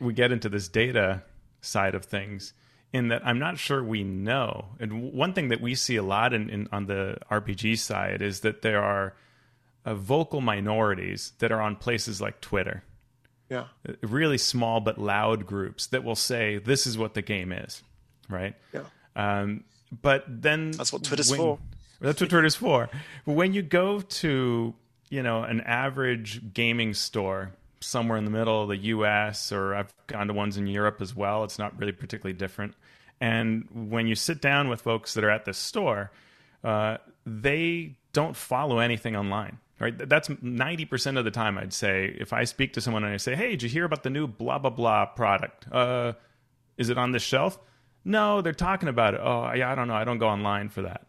we 0.00 0.12
get 0.12 0.30
into 0.30 0.48
this 0.48 0.68
data 0.68 1.22
side 1.60 1.94
of 1.94 2.04
things 2.04 2.52
in 2.92 3.08
that 3.08 3.26
I'm 3.26 3.38
not 3.38 3.58
sure 3.58 3.82
we 3.82 4.02
know. 4.02 4.66
And 4.80 5.12
one 5.12 5.32
thing 5.32 5.48
that 5.48 5.60
we 5.60 5.74
see 5.74 5.96
a 5.96 6.02
lot 6.02 6.32
in, 6.32 6.48
in 6.48 6.68
on 6.72 6.86
the 6.86 7.18
RPG 7.30 7.78
side 7.78 8.22
is 8.22 8.40
that 8.40 8.62
there 8.62 8.82
are 8.82 9.14
uh, 9.84 9.94
vocal 9.94 10.40
minorities 10.40 11.32
that 11.38 11.52
are 11.52 11.60
on 11.60 11.76
places 11.76 12.20
like 12.20 12.40
Twitter. 12.40 12.82
Yeah. 13.50 13.64
Uh, 13.88 13.92
really 14.02 14.38
small 14.38 14.80
but 14.80 14.98
loud 14.98 15.46
groups 15.46 15.86
that 15.88 16.04
will 16.04 16.16
say 16.16 16.58
this 16.58 16.86
is 16.86 16.96
what 16.96 17.14
the 17.14 17.22
game 17.22 17.52
is, 17.52 17.82
right? 18.28 18.54
Yeah. 18.72 18.84
Um, 19.16 19.64
but 20.02 20.24
then 20.28 20.72
that's 20.72 20.92
what 20.92 21.04
Twitter's 21.04 21.30
when, 21.30 21.40
for. 21.40 21.58
That's 22.00 22.20
what 22.20 22.30
Twitter's 22.30 22.54
for. 22.54 22.88
When 23.24 23.52
you 23.52 23.62
go 23.62 24.00
to 24.00 24.74
you 25.10 25.22
know 25.22 25.42
an 25.42 25.60
average 25.62 26.52
gaming 26.52 26.94
store 26.94 27.52
somewhere 27.80 28.18
in 28.18 28.24
the 28.24 28.30
middle 28.30 28.62
of 28.62 28.68
the 28.68 28.76
US, 28.76 29.52
or 29.52 29.74
I've 29.74 29.92
gone 30.06 30.28
to 30.28 30.34
ones 30.34 30.56
in 30.56 30.66
Europe 30.66 31.00
as 31.00 31.14
well. 31.14 31.44
It's 31.44 31.58
not 31.58 31.78
really 31.78 31.92
particularly 31.92 32.36
different. 32.36 32.74
And 33.20 33.66
when 33.90 34.06
you 34.06 34.14
sit 34.14 34.40
down 34.40 34.68
with 34.68 34.82
folks 34.82 35.14
that 35.14 35.24
are 35.24 35.30
at 35.30 35.44
this 35.44 35.58
store, 35.58 36.10
uh, 36.62 36.98
they 37.26 37.96
don't 38.12 38.36
follow 38.36 38.78
anything 38.78 39.16
online. 39.16 39.58
Right, 39.80 39.96
that's 39.96 40.28
ninety 40.42 40.84
percent 40.86 41.18
of 41.18 41.24
the 41.24 41.30
time. 41.30 41.56
I'd 41.56 41.72
say 41.72 42.12
if 42.18 42.32
I 42.32 42.42
speak 42.42 42.72
to 42.72 42.80
someone 42.80 43.04
and 43.04 43.14
I 43.14 43.16
say, 43.16 43.36
"Hey, 43.36 43.50
did 43.50 43.62
you 43.62 43.68
hear 43.68 43.84
about 43.84 44.02
the 44.02 44.10
new 44.10 44.26
blah 44.26 44.58
blah 44.58 44.70
blah 44.70 45.06
product? 45.06 45.70
Uh, 45.70 46.14
is 46.76 46.88
it 46.88 46.98
on 46.98 47.12
the 47.12 47.20
shelf?" 47.20 47.60
No, 48.04 48.40
they're 48.40 48.52
talking 48.52 48.88
about 48.88 49.14
it. 49.14 49.20
Oh, 49.22 49.52
yeah, 49.52 49.70
I 49.70 49.76
don't 49.76 49.86
know. 49.86 49.94
I 49.94 50.02
don't 50.02 50.18
go 50.18 50.28
online 50.28 50.68
for 50.68 50.82
that. 50.82 51.06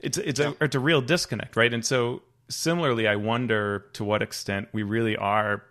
It's 0.00 0.18
it's 0.18 0.40
a 0.40 0.54
it's 0.60 0.74
a 0.74 0.80
real 0.80 1.00
disconnect, 1.00 1.56
right? 1.56 1.72
And 1.72 1.86
so 1.86 2.20
similarly, 2.50 3.08
I 3.08 3.16
wonder 3.16 3.86
to 3.94 4.04
what 4.04 4.20
extent 4.20 4.68
we 4.72 4.82
really 4.82 5.16
are 5.16 5.62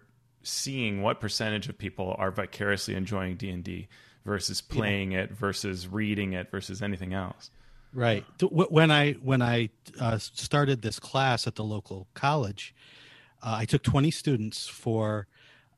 seeing 0.46 1.02
what 1.02 1.20
percentage 1.20 1.68
of 1.68 1.78
people 1.78 2.16
are 2.18 2.32
vicariously 2.32 2.96
enjoying 2.96 3.36
D&D 3.36 3.88
versus 4.26 4.62
playing 4.62 5.12
yeah. 5.12 5.22
it 5.22 5.32
versus 5.32 5.88
reading 5.88 6.34
it 6.34 6.50
versus 6.52 6.82
anything 6.82 7.14
else. 7.14 7.50
Right. 7.94 8.26
When 8.42 8.92
I 8.92 9.14
when 9.14 9.42
I 9.42 9.70
uh, 10.02 10.18
started 10.18 10.82
this 10.82 11.00
class 11.00 11.48
at 11.48 11.56
the 11.56 11.64
local 11.64 12.08
college, 12.14 12.76
uh, 13.42 13.56
I 13.60 13.66
took 13.66 13.84
20 13.84 14.12
students 14.12 14.68
for 14.68 15.28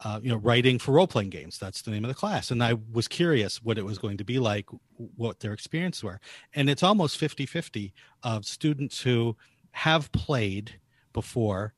uh, 0.04 0.20
you 0.24 0.32
know 0.32 0.38
writing 0.38 0.80
for 0.80 0.94
role 0.94 1.06
playing 1.06 1.30
games. 1.30 1.60
That's 1.60 1.84
the 1.84 1.92
name 1.92 2.04
of 2.04 2.08
the 2.08 2.16
class, 2.16 2.50
and 2.50 2.64
I 2.64 2.76
was 2.92 3.08
curious 3.08 3.62
what 3.64 3.78
it 3.78 3.86
was 3.86 4.00
going 4.00 4.18
to 4.18 4.24
be 4.24 4.40
like, 4.40 4.66
what 4.96 5.42
their 5.42 5.54
experiences 5.54 6.04
were, 6.04 6.20
and 6.56 6.72
it's 6.72 6.82
almost 6.82 7.20
50-50 7.20 7.94
of 8.24 8.46
students 8.46 9.02
who 9.02 9.36
have 9.72 10.12
played 10.12 10.80
before 11.14 11.76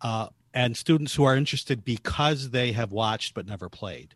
uh, 0.00 0.28
and 0.54 0.76
students 0.76 1.14
who 1.14 1.24
are 1.24 1.36
interested 1.36 1.84
because 1.84 2.50
they 2.50 2.72
have 2.72 2.92
watched 2.92 3.34
but 3.34 3.46
never 3.46 3.68
played 3.68 4.14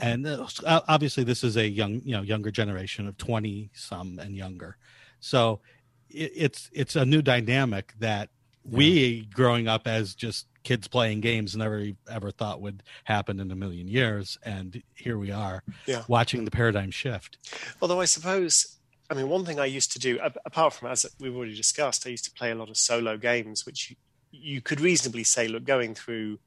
and 0.00 0.26
uh, 0.26 0.46
obviously 0.88 1.24
this 1.24 1.44
is 1.44 1.56
a 1.56 1.68
young 1.68 2.00
you 2.04 2.12
know 2.16 2.22
younger 2.22 2.50
generation 2.50 3.06
of 3.06 3.16
20 3.18 3.70
some 3.74 4.18
and 4.18 4.34
younger 4.34 4.76
so 5.20 5.60
it's 6.08 6.70
it's 6.72 6.96
a 6.96 7.04
new 7.04 7.22
dynamic 7.22 7.94
that 8.00 8.30
yeah. 8.64 8.76
we 8.76 9.20
growing 9.26 9.68
up 9.68 9.86
as 9.86 10.14
just 10.14 10.46
kids 10.62 10.88
playing 10.88 11.20
games 11.20 11.56
never 11.56 11.86
ever 12.10 12.30
thought 12.30 12.60
would 12.60 12.82
happen 13.04 13.38
in 13.38 13.50
a 13.50 13.56
million 13.56 13.86
years 13.86 14.38
and 14.42 14.82
here 14.94 15.18
we 15.18 15.30
are 15.30 15.62
yeah. 15.86 16.02
watching 16.08 16.44
the 16.44 16.50
paradigm 16.50 16.90
shift 16.90 17.38
although 17.80 18.00
i 18.00 18.04
suppose 18.04 18.78
i 19.10 19.14
mean 19.14 19.28
one 19.28 19.44
thing 19.44 19.60
i 19.60 19.64
used 19.64 19.92
to 19.92 19.98
do 19.98 20.18
apart 20.44 20.72
from 20.72 20.90
as 20.90 21.06
we've 21.20 21.36
already 21.36 21.54
discussed 21.54 22.06
i 22.06 22.10
used 22.10 22.24
to 22.24 22.32
play 22.32 22.50
a 22.50 22.54
lot 22.54 22.68
of 22.68 22.76
solo 22.76 23.16
games 23.16 23.64
which 23.64 23.94
you 24.30 24.60
could 24.60 24.80
reasonably 24.80 25.24
say, 25.24 25.48
look, 25.48 25.64
going 25.64 25.94
through 25.94 26.38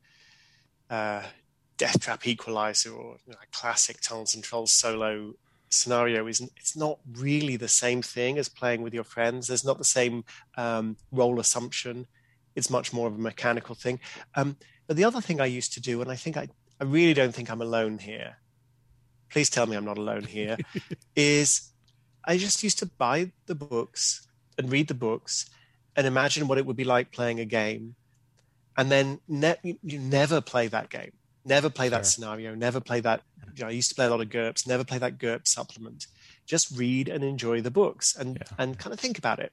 uh, 0.89 1.23
Death 1.77 1.99
Trap 1.99 2.27
Equalizer 2.27 2.91
or 2.91 3.17
you 3.25 3.33
know, 3.33 3.39
a 3.41 3.55
classic 3.55 3.99
Tunnels 4.01 4.35
and 4.35 4.43
Trolls 4.43 4.71
solo 4.71 5.33
scenario 5.69 6.27
is 6.27 6.39
it's 6.57 6.75
not 6.75 6.99
really 7.13 7.55
the 7.55 7.67
same 7.67 8.01
thing 8.01 8.37
as 8.37 8.47
playing 8.47 8.81
with 8.81 8.93
your 8.93 9.03
friends. 9.03 9.47
There's 9.47 9.65
not 9.65 9.77
the 9.77 9.83
same 9.83 10.23
um, 10.55 10.97
role 11.11 11.39
assumption. 11.39 12.07
It's 12.55 12.69
much 12.69 12.93
more 12.93 13.07
of 13.07 13.15
a 13.15 13.21
mechanical 13.21 13.75
thing. 13.75 13.99
Um, 14.35 14.57
but 14.87 14.97
the 14.97 15.03
other 15.03 15.21
thing 15.21 15.41
I 15.41 15.45
used 15.45 15.73
to 15.73 15.81
do, 15.81 16.01
and 16.01 16.11
I 16.11 16.15
think 16.15 16.37
I, 16.37 16.47
I 16.79 16.83
really 16.83 17.13
don't 17.13 17.33
think 17.33 17.49
I'm 17.49 17.61
alone 17.61 17.97
here. 17.97 18.37
Please 19.29 19.49
tell 19.49 19.65
me 19.65 19.75
I'm 19.75 19.85
not 19.85 19.97
alone 19.97 20.23
here. 20.23 20.57
is 21.15 21.71
I 22.23 22.37
just 22.37 22.63
used 22.63 22.79
to 22.79 22.85
buy 22.85 23.31
the 23.47 23.55
books 23.55 24.27
and 24.57 24.71
read 24.71 24.87
the 24.87 24.93
books 24.93 25.49
and 25.95 26.07
imagine 26.07 26.47
what 26.47 26.57
it 26.57 26.65
would 26.65 26.75
be 26.75 26.83
like 26.83 27.11
playing 27.11 27.39
a 27.39 27.45
game. 27.45 27.95
And 28.75 28.91
then 28.91 29.19
ne- 29.27 29.77
you 29.83 29.99
never 29.99 30.41
play 30.41 30.67
that 30.67 30.89
game. 30.89 31.11
Never 31.45 31.69
play 31.69 31.89
that 31.89 32.05
scenario. 32.05 32.55
Never 32.55 32.79
play 32.79 33.01
that 33.01 33.21
you 33.55 33.63
know, 33.63 33.67
i 33.67 33.71
used 33.71 33.89
to 33.89 33.95
play 33.95 34.05
a 34.05 34.09
lot 34.09 34.21
of 34.21 34.29
GURPS 34.29 34.65
never 34.65 34.83
play 34.83 34.97
that 34.97 35.17
GURPS 35.19 35.47
supplement. 35.47 36.07
Just 36.45 36.75
read 36.75 37.07
and 37.07 37.23
enjoy 37.23 37.61
the 37.61 37.71
books 37.71 38.15
and 38.15 38.37
yeah. 38.37 38.55
and 38.57 38.77
kind 38.79 38.93
of 38.93 38.99
think 38.99 39.17
about 39.17 39.39
it. 39.39 39.51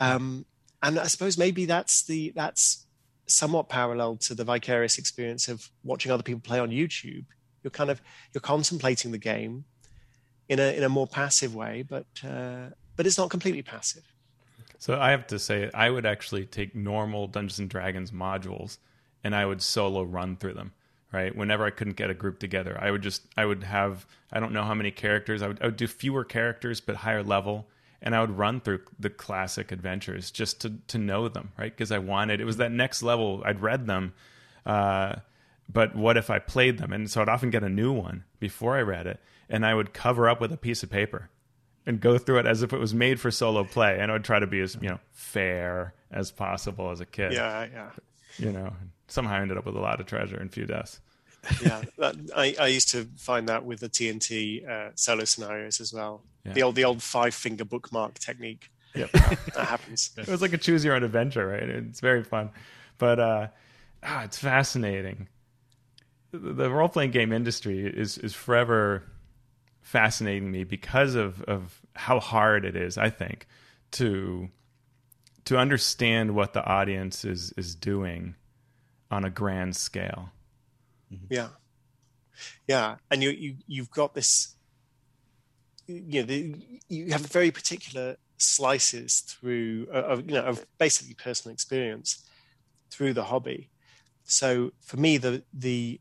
Um, 0.00 0.44
and 0.82 0.98
i 0.98 1.04
suppose 1.04 1.38
maybe 1.38 1.64
that's 1.64 2.02
the 2.02 2.32
that's 2.34 2.86
somewhat 3.26 3.68
parallel 3.68 4.16
to 4.16 4.34
the 4.34 4.44
vicarious 4.44 4.98
experience 4.98 5.48
of 5.48 5.70
watching 5.84 6.10
other 6.10 6.22
people 6.22 6.40
play 6.40 6.58
on 6.58 6.70
youtube. 6.70 7.24
You're 7.62 7.70
kind 7.70 7.90
of 7.90 8.02
you're 8.34 8.40
contemplating 8.40 9.12
the 9.12 9.18
game 9.18 9.64
in 10.48 10.58
a 10.58 10.76
in 10.76 10.82
a 10.82 10.88
more 10.88 11.06
passive 11.06 11.54
way 11.54 11.82
but 11.82 12.06
uh, 12.26 12.70
but 12.96 13.06
it's 13.06 13.16
not 13.16 13.30
completely 13.30 13.62
passive 13.62 14.11
so 14.82 14.98
I 14.98 15.12
have 15.12 15.28
to 15.28 15.38
say, 15.38 15.70
I 15.72 15.88
would 15.88 16.04
actually 16.04 16.44
take 16.44 16.74
normal 16.74 17.28
Dungeons 17.28 17.60
and 17.60 17.70
Dragons 17.70 18.10
modules 18.10 18.78
and 19.22 19.32
I 19.32 19.46
would 19.46 19.62
solo 19.62 20.02
run 20.02 20.34
through 20.34 20.54
them. 20.54 20.72
Right. 21.12 21.32
Whenever 21.36 21.64
I 21.64 21.70
couldn't 21.70 21.94
get 21.94 22.10
a 22.10 22.14
group 22.14 22.40
together, 22.40 22.76
I 22.80 22.90
would 22.90 23.00
just 23.00 23.22
I 23.36 23.44
would 23.44 23.62
have 23.62 24.06
I 24.32 24.40
don't 24.40 24.52
know 24.52 24.64
how 24.64 24.74
many 24.74 24.90
characters 24.90 25.40
I 25.40 25.46
would 25.46 25.62
I 25.62 25.66
would 25.66 25.76
do 25.76 25.86
fewer 25.86 26.24
characters 26.24 26.80
but 26.80 26.96
higher 26.96 27.22
level, 27.22 27.68
and 28.00 28.12
I 28.16 28.22
would 28.22 28.36
run 28.36 28.60
through 28.60 28.80
the 28.98 29.10
classic 29.10 29.70
adventures 29.70 30.32
just 30.32 30.62
to 30.62 30.72
to 30.88 30.98
know 30.98 31.28
them, 31.28 31.52
right? 31.56 31.70
Because 31.70 31.92
I 31.92 31.98
wanted 31.98 32.40
it 32.40 32.44
was 32.44 32.56
that 32.56 32.72
next 32.72 33.04
level. 33.04 33.40
I'd 33.44 33.60
read 33.60 33.86
them, 33.86 34.14
uh, 34.66 35.16
but 35.70 35.94
what 35.94 36.16
if 36.16 36.28
I 36.28 36.40
played 36.40 36.78
them? 36.78 36.92
And 36.92 37.08
so 37.08 37.22
I'd 37.22 37.28
often 37.28 37.50
get 37.50 37.62
a 37.62 37.68
new 37.68 37.92
one 37.92 38.24
before 38.40 38.76
I 38.76 38.80
read 38.80 39.06
it, 39.06 39.20
and 39.48 39.64
I 39.64 39.74
would 39.74 39.92
cover 39.92 40.28
up 40.28 40.40
with 40.40 40.50
a 40.50 40.56
piece 40.56 40.82
of 40.82 40.90
paper 40.90 41.28
and 41.86 42.00
go 42.00 42.18
through 42.18 42.38
it 42.38 42.46
as 42.46 42.62
if 42.62 42.72
it 42.72 42.78
was 42.78 42.94
made 42.94 43.20
for 43.20 43.30
solo 43.30 43.64
play, 43.64 43.98
and 43.98 44.10
I 44.10 44.14
would 44.14 44.24
try 44.24 44.38
to 44.38 44.46
be 44.46 44.60
as 44.60 44.76
you 44.80 44.88
know 44.88 44.98
fair 45.12 45.94
as 46.10 46.30
possible 46.30 46.90
as 46.90 47.00
a 47.00 47.06
kid. 47.06 47.32
Yeah, 47.32 47.66
yeah. 47.72 47.90
You 48.38 48.52
know, 48.52 48.72
somehow 49.08 49.36
I 49.36 49.40
ended 49.40 49.58
up 49.58 49.66
with 49.66 49.76
a 49.76 49.80
lot 49.80 50.00
of 50.00 50.06
treasure 50.06 50.36
and 50.36 50.52
few 50.52 50.66
deaths. 50.66 51.00
yeah, 51.60 51.82
that, 51.98 52.14
I, 52.36 52.54
I 52.60 52.66
used 52.68 52.90
to 52.92 53.04
find 53.16 53.48
that 53.48 53.64
with 53.64 53.80
the 53.80 53.88
T&T 53.88 54.64
uh, 54.68 54.90
solo 54.94 55.24
scenarios 55.24 55.80
as 55.80 55.92
well. 55.92 56.22
Yeah. 56.44 56.52
The 56.52 56.62
old 56.62 56.74
the 56.76 56.84
old 56.84 57.02
five 57.02 57.34
finger 57.34 57.64
bookmark 57.64 58.18
technique. 58.18 58.70
Yep, 58.94 59.10
that 59.12 59.66
happens. 59.68 60.10
It 60.16 60.28
was 60.28 60.42
like 60.42 60.52
a 60.52 60.58
choose 60.58 60.84
your 60.84 60.94
own 60.94 61.02
adventure, 61.02 61.46
right? 61.46 61.62
It's 61.62 62.00
very 62.00 62.22
fun, 62.22 62.50
but 62.98 63.18
uh, 63.18 63.46
ah, 64.02 64.24
it's 64.24 64.38
fascinating. 64.38 65.28
The, 66.30 66.38
the 66.38 66.70
role 66.70 66.88
playing 66.88 67.10
game 67.10 67.32
industry 67.32 67.86
is 67.86 68.18
is 68.18 68.34
forever 68.34 69.04
fascinating 69.82 70.50
me 70.50 70.64
because 70.64 71.14
of 71.14 71.42
of 71.42 71.80
how 71.94 72.20
hard 72.20 72.64
it 72.64 72.76
is. 72.76 72.96
I 72.96 73.10
think 73.10 73.46
to 73.92 74.48
to 75.44 75.58
understand 75.58 76.34
what 76.34 76.52
the 76.52 76.64
audience 76.64 77.24
is 77.24 77.52
is 77.56 77.74
doing 77.74 78.34
on 79.10 79.24
a 79.24 79.30
grand 79.30 79.76
scale. 79.76 80.30
Mm-hmm. 81.12 81.26
Yeah, 81.28 81.48
yeah, 82.66 82.96
and 83.10 83.22
you 83.22 83.30
you 83.30 83.56
you've 83.66 83.90
got 83.90 84.14
this. 84.14 84.54
You 85.86 86.20
know, 86.20 86.26
the, 86.26 86.54
you 86.88 87.12
have 87.12 87.26
very 87.26 87.50
particular 87.50 88.16
slices 88.38 89.20
through 89.20 89.88
uh, 89.92 89.98
of 89.98 90.30
you 90.30 90.34
know 90.34 90.44
of 90.44 90.64
basically 90.78 91.14
personal 91.14 91.52
experience 91.52 92.24
through 92.90 93.12
the 93.12 93.24
hobby. 93.24 93.68
So 94.24 94.72
for 94.80 94.96
me, 94.96 95.18
the 95.18 95.42
the 95.52 96.00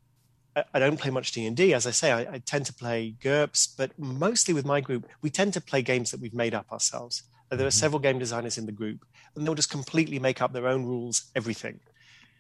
I 0.56 0.80
don't 0.80 1.00
play 1.00 1.12
much 1.12 1.32
D 1.32 1.46
and 1.46 1.56
D, 1.56 1.74
as 1.74 1.88
I 1.88 1.92
say. 1.92 2.12
I, 2.12 2.34
I, 2.34 2.38
tend 2.40 2.66
to 2.66 2.74
play 2.74 3.16
GURPS, 3.22 3.74
but 3.78 3.98
mostly 3.98 4.54
with 4.54 4.66
my 4.66 4.82
group, 4.82 5.08
we 5.22 5.30
tend 5.30 5.54
to 5.54 5.62
play 5.62 5.82
games 5.82 6.12
that 6.12 6.20
we've 6.20 6.34
made 6.34 6.54
up 6.54 6.72
ourselves. 6.72 7.24
There 7.50 7.60
are 7.60 7.64
mm-hmm. 7.64 7.70
several 7.70 8.00
game 8.00 8.20
designers 8.20 8.58
in 8.58 8.66
the 8.66 8.72
group, 8.72 9.06
and 9.36 9.46
they'll 9.46 9.56
just 9.56 9.72
completely 9.72 10.20
make 10.20 10.42
up 10.42 10.52
their 10.52 10.68
own 10.68 10.84
rules, 10.84 11.32
everything, 11.36 11.80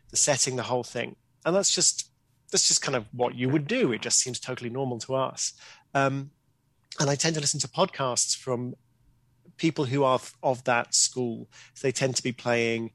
the 0.09 0.17
setting, 0.17 0.57
the 0.57 0.63
whole 0.63 0.83
thing, 0.83 1.15
and 1.45 1.55
that's 1.55 1.73
just 1.73 2.09
that's 2.51 2.67
just 2.67 2.81
kind 2.81 2.95
of 2.97 3.05
what 3.13 3.35
you 3.35 3.47
would 3.49 3.67
do. 3.67 3.93
It 3.93 4.01
just 4.01 4.19
seems 4.19 4.39
totally 4.39 4.69
normal 4.69 4.99
to 4.99 5.15
us. 5.15 5.53
Um, 5.93 6.31
and 6.99 7.09
I 7.09 7.15
tend 7.15 7.35
to 7.35 7.41
listen 7.41 7.59
to 7.61 7.67
podcasts 7.67 8.35
from 8.35 8.75
people 9.57 9.85
who 9.85 10.03
are 10.03 10.19
of 10.43 10.63
that 10.65 10.93
school. 10.93 11.47
So 11.73 11.87
they 11.87 11.91
tend 11.91 12.15
to 12.17 12.23
be 12.23 12.31
playing 12.31 12.91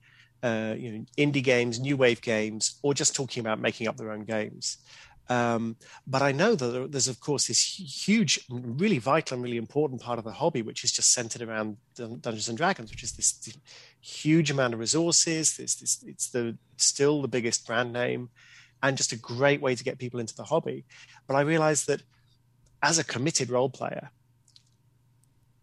uh, 0.46 0.74
you 0.82 0.88
know, 0.92 1.04
indie 1.24 1.42
games, 1.42 1.80
new 1.80 1.96
wave 1.96 2.20
games, 2.20 2.78
or 2.82 2.94
just 2.94 3.14
talking 3.14 3.40
about 3.44 3.58
making 3.60 3.88
up 3.88 3.96
their 3.96 4.12
own 4.12 4.24
games. 4.24 4.78
Um, 5.28 5.76
but 6.06 6.22
I 6.22 6.32
know 6.40 6.54
that 6.54 6.92
there's, 6.92 7.08
of 7.08 7.18
course, 7.18 7.48
this 7.48 7.62
huge, 8.06 8.34
really 8.48 8.98
vital 8.98 9.34
and 9.34 9.42
really 9.42 9.56
important 9.56 10.00
part 10.00 10.18
of 10.20 10.24
the 10.24 10.38
hobby, 10.40 10.62
which 10.62 10.84
is 10.84 10.92
just 10.92 11.12
centered 11.12 11.42
around 11.42 11.78
Dungeons 11.96 12.48
and 12.48 12.56
Dragons, 12.56 12.90
which 12.90 13.02
is 13.02 13.12
this 13.12 13.58
huge 14.00 14.50
amount 14.52 14.74
of 14.74 14.80
resources. 14.80 15.58
It's, 15.58 15.74
this, 15.74 16.04
it's 16.06 16.30
the 16.30 16.56
still 16.76 17.22
the 17.22 17.28
biggest 17.36 17.66
brand 17.66 17.92
name, 17.92 18.28
and 18.82 18.96
just 18.96 19.12
a 19.12 19.16
great 19.34 19.60
way 19.60 19.74
to 19.74 19.84
get 19.84 19.98
people 19.98 20.20
into 20.20 20.36
the 20.36 20.44
hobby. 20.44 20.84
But 21.26 21.34
I 21.34 21.40
realized 21.40 21.88
that 21.88 22.02
as 22.82 22.98
a 22.98 23.04
committed 23.04 23.50
role 23.50 23.70
player, 23.70 24.10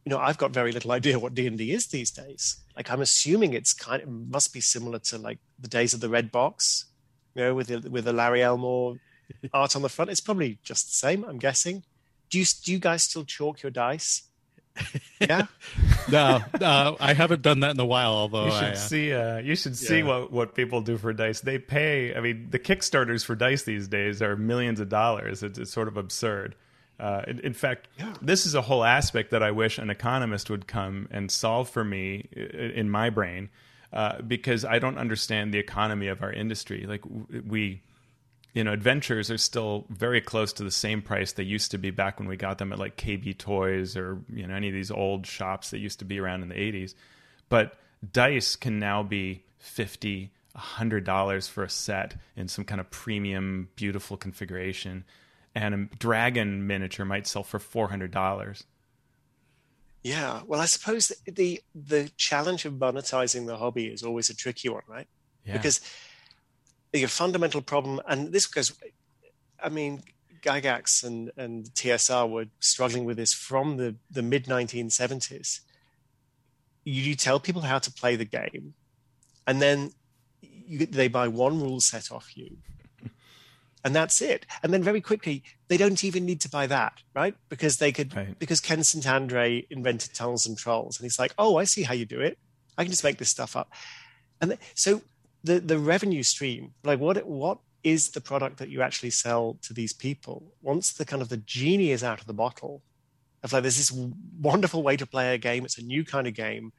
you 0.06 0.10
know, 0.10 0.18
I've 0.20 0.38
got 0.38 0.52
very 0.52 0.72
little 0.72 0.92
idea 0.92 1.20
what 1.20 1.34
D 1.34 1.48
and 1.48 1.58
D 1.58 1.72
is 1.72 1.88
these 1.88 2.12
days. 2.12 2.58
Like, 2.76 2.92
I'm 2.92 3.02
assuming 3.02 3.54
it's 3.54 3.74
kind 3.74 4.04
of 4.04 4.10
must 4.10 4.54
be 4.54 4.60
similar 4.60 5.00
to 5.00 5.18
like 5.18 5.40
the 5.60 5.68
days 5.68 5.94
of 5.94 6.02
the 6.02 6.10
red 6.10 6.32
box, 6.32 6.86
you 7.36 7.44
know, 7.44 7.56
with 7.56 7.68
the, 7.68 7.90
with 7.90 8.06
the 8.06 8.14
Larry 8.14 8.44
Elmore 8.44 8.98
art 9.54 9.76
on 9.76 9.82
the 9.82 9.90
front. 9.90 10.12
It's 10.12 10.20
probably 10.20 10.60
just 10.64 10.88
the 10.88 10.96
same, 10.96 11.24
I'm 11.24 11.40
guessing. 11.40 11.84
Do 12.30 12.40
you 12.40 12.46
do 12.64 12.72
you 12.72 12.80
guys 12.80 13.04
still 13.04 13.24
chalk 13.24 13.62
your 13.62 13.72
dice? 13.72 14.24
Yeah. 15.22 15.46
no, 16.12 16.42
no, 16.60 16.98
I 17.00 17.14
haven't 17.14 17.44
done 17.44 17.62
that 17.62 17.72
in 17.72 17.80
a 17.80 17.86
while. 17.86 18.12
Although 18.12 18.48
you 18.48 18.52
should 18.52 18.64
I, 18.64 18.72
uh, 18.72 18.76
see, 18.76 19.14
uh, 19.14 19.38
you 19.38 19.56
should 19.56 19.78
see 19.78 20.00
yeah. 20.00 20.04
what 20.04 20.34
what 20.34 20.54
people 20.54 20.82
do 20.82 20.98
for 20.98 21.14
dice. 21.14 21.40
They 21.40 21.60
pay. 21.60 22.14
I 22.14 22.20
mean, 22.20 22.48
the 22.50 22.60
kickstarters 22.60 23.24
for 23.24 23.34
dice 23.34 23.64
these 23.64 23.88
days 23.88 24.22
are 24.22 24.36
millions 24.36 24.82
of 24.82 24.90
dollars. 24.90 25.42
It's, 25.42 25.58
it's 25.58 25.72
sort 25.72 25.88
of 25.88 25.96
absurd. 25.96 26.56
Uh, 27.04 27.22
in, 27.28 27.40
in, 27.40 27.54
fact, 27.54 27.90
yeah. 28.00 28.14
this 28.22 28.46
is 28.46 28.56
a 28.56 28.62
whole 28.62 28.86
aspect 28.86 29.32
that 29.32 29.44
I 29.44 29.52
wish 29.52 29.78
an 29.78 29.90
economist 29.90 30.50
would 30.50 30.68
come 30.68 31.10
and 31.12 31.30
solve 31.30 31.70
for 31.70 31.84
me 31.84 32.30
in 32.32 32.90
my 32.90 33.10
brain, 33.10 33.50
uh, 33.92 34.22
because 34.22 34.64
I 34.64 34.80
don't 34.80 34.98
understand 34.98 35.54
the 35.54 35.60
economy 35.60 36.08
of 36.08 36.24
our 36.24 36.32
industry. 36.32 36.86
Like 36.88 37.02
we 37.46 37.82
you 38.54 38.64
know, 38.64 38.72
adventures 38.72 39.32
are 39.32 39.38
still 39.38 39.86
very 39.90 40.22
close 40.22 40.54
to 40.54 40.64
the 40.64 40.72
same 40.72 41.02
price 41.02 41.34
they 41.34 41.44
used 41.44 41.72
to 41.72 41.78
be 41.78 41.90
back 41.90 42.20
when 42.20 42.28
we 42.28 42.38
got 42.38 42.60
them 42.60 42.72
at 42.72 42.80
like 42.80 42.98
KB 42.98 43.38
Toys 43.38 43.98
or 43.98 44.22
you 44.32 44.48
know 44.48 44.56
any 44.56 44.68
of 44.68 44.74
these 44.74 44.92
old 44.92 45.26
shops 45.26 45.72
that 45.72 45.80
used 45.80 46.00
to 46.00 46.06
be 46.06 46.20
around 46.20 46.44
in 46.44 46.50
the 46.50 46.56
80s. 46.56 46.94
But 47.50 47.78
dice 48.12 48.56
can 48.56 48.80
now 48.80 49.04
be 49.04 49.44
50 49.58 50.32
hundred 50.56 51.04
dollars 51.04 51.48
for 51.48 51.64
a 51.64 51.70
set 51.70 52.16
in 52.36 52.48
some 52.48 52.64
kind 52.64 52.80
of 52.80 52.90
premium, 52.92 53.70
beautiful 53.76 54.18
configuration, 54.18 55.04
and 55.56 55.74
a 55.74 55.96
dragon 55.98 56.66
miniature 56.68 57.06
might 57.06 57.28
sell 57.28 57.44
for 57.44 57.60
four 57.60 57.90
hundred 57.90 58.12
dollars. 58.12 58.64
Yeah, 60.04 60.42
well, 60.46 60.60
I 60.60 60.66
suppose 60.66 61.12
the 61.26 61.62
the 61.74 62.12
challenge 62.18 62.66
of 62.66 62.74
monetizing 62.74 63.46
the 63.46 63.58
hobby 63.58 63.88
is 63.88 64.04
always 64.04 64.30
a 64.30 64.36
tricky 64.36 64.70
one, 64.70 64.84
right? 64.88 65.08
Yeah. 65.46 65.54
Because 65.54 65.80
the 66.92 67.06
fundamental 67.06 67.62
problem, 67.62 68.02
and 68.08 68.32
this 68.32 68.46
goes, 68.46 68.74
I 69.62 69.70
mean, 69.70 70.04
Gygax 70.42 71.04
and, 71.04 71.32
and 71.38 71.66
TSR 71.66 72.30
were 72.30 72.46
struggling 72.60 73.06
with 73.06 73.18
this 73.18 73.34
from 73.34 73.78
the, 73.78 73.96
the 74.12 74.22
mid 74.22 74.46
1970s. 74.46 75.62
You 76.86 77.16
tell 77.16 77.40
people 77.40 77.62
how 77.62 77.80
to 77.80 77.92
play 77.92 78.16
the 78.16 78.26
game, 78.26 78.74
and 79.48 79.62
then 79.62 79.92
you, 80.42 80.86
they 80.86 81.08
buy 81.08 81.30
one 81.30 81.62
rule 81.62 81.80
set 81.80 82.12
off 82.12 82.36
you, 82.36 82.58
and 83.84 83.96
that's 83.96 84.22
it. 84.22 84.46
And 84.62 84.74
then 84.74 84.84
very 84.84 85.02
quickly, 85.02 85.44
they 85.68 85.78
don't 85.78 86.04
even 86.04 86.26
need 86.26 86.42
to 86.42 86.50
buy 86.50 86.68
that, 86.68 87.02
right? 87.14 87.36
Because 87.50 87.78
they 87.78 87.92
could, 87.92 88.16
right. 88.16 88.38
because 88.40 88.60
Ken 88.60 88.84
St. 88.84 89.08
Andre 89.08 89.66
invented 89.70 90.14
Tunnels 90.14 90.46
and 90.46 90.58
Trolls, 90.58 91.00
and 91.00 91.06
he's 91.06 91.20
like, 91.20 91.34
oh, 91.38 91.58
I 91.58 91.66
see 91.66 91.84
how 91.84 91.94
you 91.94 92.06
do 92.06 92.22
it. 92.22 92.38
I 92.78 92.84
can 92.84 92.92
just 92.92 93.04
make 93.04 93.18
this 93.18 93.30
stuff 93.30 93.56
up. 93.56 93.72
And 94.42 94.58
so 94.74 95.02
the 95.44 95.60
the 95.60 95.78
revenue 95.78 96.24
stream 96.24 96.74
like 96.84 97.00
what 97.00 97.26
what 97.26 97.60
is 97.84 98.10
the 98.10 98.22
product 98.22 98.58
that 98.58 98.70
you 98.70 98.82
actually 98.82 99.10
sell 99.10 99.58
to 99.62 99.74
these 99.74 99.94
people 99.94 100.54
once 100.62 100.94
the 100.94 101.06
kind 101.06 101.22
of 101.22 101.30
the 101.30 101.38
genie 101.38 101.92
is 101.92 102.04
out 102.04 102.22
of 102.22 102.28
the 102.28 102.34
bottle 102.34 102.82
of 103.44 103.52
like 103.52 103.62
there's 103.62 103.78
this 103.78 103.92
wonderful 104.40 104.84
way 104.84 104.96
to 104.96 105.06
play 105.06 105.34
a 105.34 105.38
game 105.38 105.66
it's 105.66 105.78
a 105.78 105.84
new 105.84 106.04
kind 106.04 106.28
of 106.28 106.34
game 106.34 106.72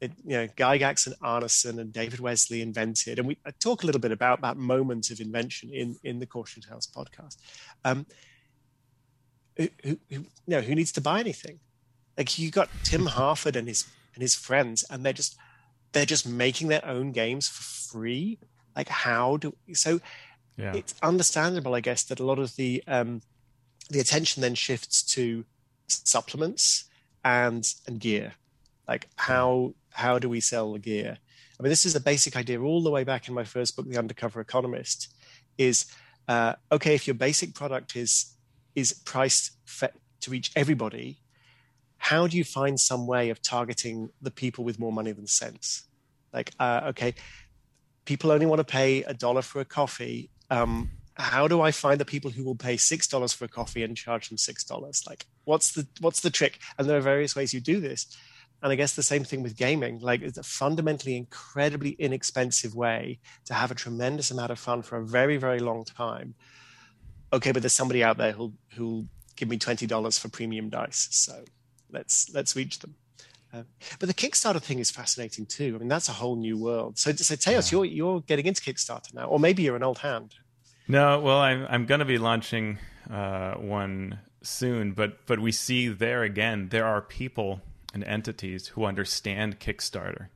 it, 0.00 0.12
you 0.24 0.36
know 0.36 0.46
gygax 0.48 1.06
and 1.06 1.16
arneson 1.20 1.78
and 1.78 1.92
David 1.92 2.20
Wesely 2.20 2.62
invented 2.62 3.18
and 3.18 3.28
we 3.28 3.38
I 3.44 3.52
talk 3.60 3.82
a 3.82 3.86
little 3.86 4.00
bit 4.00 4.12
about 4.12 4.40
that 4.42 4.56
moment 4.56 5.10
of 5.10 5.20
invention 5.20 5.70
in 5.70 5.96
in 6.02 6.18
the 6.18 6.26
Cautionary 6.26 6.68
Tales 6.68 6.86
podcast 6.86 7.36
um 7.84 8.06
who, 9.56 9.68
who, 9.82 9.98
who, 10.08 10.16
you 10.16 10.26
know, 10.46 10.60
who 10.60 10.74
needs 10.74 10.92
to 10.92 11.00
buy 11.00 11.20
anything 11.20 11.60
like 12.16 12.38
you 12.38 12.50
got 12.50 12.68
tim 12.84 13.06
harford 13.18 13.56
and 13.56 13.68
his 13.68 13.86
and 14.14 14.22
his 14.22 14.34
friends 14.34 14.84
and 14.90 15.04
they're 15.04 15.12
just 15.12 15.36
they're 15.92 16.06
just 16.06 16.26
making 16.26 16.68
their 16.68 16.84
own 16.86 17.12
games 17.12 17.48
for 17.48 17.62
free. 17.62 18.38
Like 18.76 18.88
how 18.88 19.36
do 19.36 19.54
so? 19.72 20.00
Yeah. 20.56 20.74
It's 20.74 20.94
understandable, 21.02 21.74
I 21.74 21.80
guess, 21.80 22.04
that 22.04 22.20
a 22.20 22.24
lot 22.24 22.38
of 22.38 22.54
the 22.56 22.82
um, 22.86 23.22
the 23.88 24.00
attention 24.00 24.42
then 24.42 24.54
shifts 24.54 25.02
to 25.14 25.44
supplements 25.88 26.84
and 27.24 27.66
and 27.86 27.98
gear. 27.98 28.34
Like 28.86 29.08
how 29.16 29.74
how 29.92 30.18
do 30.18 30.28
we 30.28 30.40
sell 30.40 30.72
the 30.72 30.78
gear? 30.78 31.18
I 31.58 31.62
mean, 31.62 31.70
this 31.70 31.84
is 31.86 31.94
a 31.94 32.00
basic 32.00 32.36
idea 32.36 32.60
all 32.60 32.82
the 32.82 32.90
way 32.90 33.04
back 33.04 33.28
in 33.28 33.34
my 33.34 33.44
first 33.44 33.76
book, 33.76 33.88
The 33.88 33.98
Undercover 33.98 34.40
Economist. 34.40 35.08
Is 35.58 35.86
uh, 36.26 36.54
okay 36.72 36.94
if 36.94 37.06
your 37.06 37.14
basic 37.14 37.54
product 37.54 37.96
is 37.96 38.34
is 38.74 38.92
priced 38.92 39.52
to 40.20 40.30
reach 40.30 40.52
everybody 40.56 41.20
how 42.00 42.26
do 42.26 42.38
you 42.38 42.44
find 42.44 42.80
some 42.80 43.06
way 43.06 43.28
of 43.28 43.42
targeting 43.42 44.08
the 44.22 44.30
people 44.30 44.64
with 44.64 44.78
more 44.78 44.90
money 44.90 45.12
than 45.12 45.26
sense? 45.26 45.84
Like, 46.32 46.50
uh, 46.58 46.80
okay, 46.86 47.14
people 48.06 48.32
only 48.32 48.46
want 48.46 48.58
to 48.58 48.64
pay 48.64 49.02
a 49.02 49.12
dollar 49.12 49.42
for 49.42 49.60
a 49.60 49.66
coffee. 49.66 50.30
Um, 50.48 50.92
how 51.14 51.46
do 51.46 51.60
I 51.60 51.70
find 51.72 52.00
the 52.00 52.06
people 52.06 52.30
who 52.30 52.42
will 52.42 52.54
pay 52.54 52.78
six 52.78 53.06
dollars 53.06 53.34
for 53.34 53.44
a 53.44 53.48
coffee 53.48 53.82
and 53.82 53.94
charge 53.94 54.30
them 54.30 54.38
six 54.38 54.64
dollars? 54.64 55.04
Like, 55.06 55.26
what's 55.44 55.72
the 55.72 55.86
what's 56.00 56.20
the 56.20 56.30
trick? 56.30 56.58
And 56.78 56.88
there 56.88 56.96
are 56.96 57.02
various 57.02 57.36
ways 57.36 57.52
you 57.52 57.60
do 57.60 57.80
this. 57.80 58.06
And 58.62 58.70
I 58.70 58.74
guess 58.74 58.94
the 58.94 59.02
same 59.02 59.24
thing 59.24 59.42
with 59.42 59.56
gaming. 59.56 60.00
Like, 60.00 60.20
it's 60.22 60.38
a 60.38 60.42
fundamentally 60.42 61.16
incredibly 61.16 61.92
inexpensive 61.92 62.74
way 62.74 63.18
to 63.46 63.54
have 63.54 63.70
a 63.70 63.74
tremendous 63.74 64.30
amount 64.30 64.50
of 64.50 64.58
fun 64.58 64.82
for 64.82 64.98
a 64.98 65.04
very 65.04 65.36
very 65.36 65.60
long 65.60 65.84
time. 65.84 66.34
Okay, 67.32 67.52
but 67.52 67.62
there's 67.62 67.72
somebody 67.72 68.02
out 68.02 68.18
there 68.18 68.32
who'll 68.32 68.54
who'll 68.74 69.06
give 69.36 69.48
me 69.48 69.56
twenty 69.56 69.86
dollars 69.86 70.18
for 70.18 70.28
premium 70.28 70.68
dice. 70.68 71.08
So 71.10 71.44
let's 71.90 72.30
let's 72.34 72.54
reach 72.54 72.80
them. 72.80 72.96
Uh, 73.52 73.62
but 73.98 74.08
the 74.08 74.14
Kickstarter 74.14 74.62
thing 74.62 74.78
is 74.78 74.90
fascinating 74.90 75.46
too. 75.46 75.74
I 75.74 75.78
mean, 75.78 75.88
that's 75.88 76.08
a 76.08 76.12
whole 76.12 76.36
new 76.36 76.56
world. 76.56 76.98
So, 76.98 77.12
so 77.12 77.34
Teos, 77.34 77.72
yeah. 77.72 77.78
you're 77.78 77.84
you're 77.84 78.20
getting 78.20 78.46
into 78.46 78.62
Kickstarter 78.62 79.12
now, 79.14 79.26
or 79.26 79.40
maybe 79.40 79.62
you're 79.62 79.76
an 79.76 79.82
old 79.82 79.98
hand. 79.98 80.34
No, 80.86 81.18
well, 81.20 81.38
I'm 81.38 81.66
I'm 81.68 81.86
going 81.86 81.98
to 82.00 82.04
be 82.04 82.18
launching 82.18 82.78
uh, 83.10 83.54
one 83.54 84.20
soon, 84.42 84.92
but 84.92 85.26
but 85.26 85.40
we 85.40 85.52
see 85.52 85.88
there 85.88 86.22
again 86.22 86.68
there 86.68 86.86
are 86.86 87.00
people 87.00 87.60
and 87.92 88.04
entities 88.04 88.68
who 88.68 88.84
understand 88.84 89.60
Kickstarter, 89.60 90.28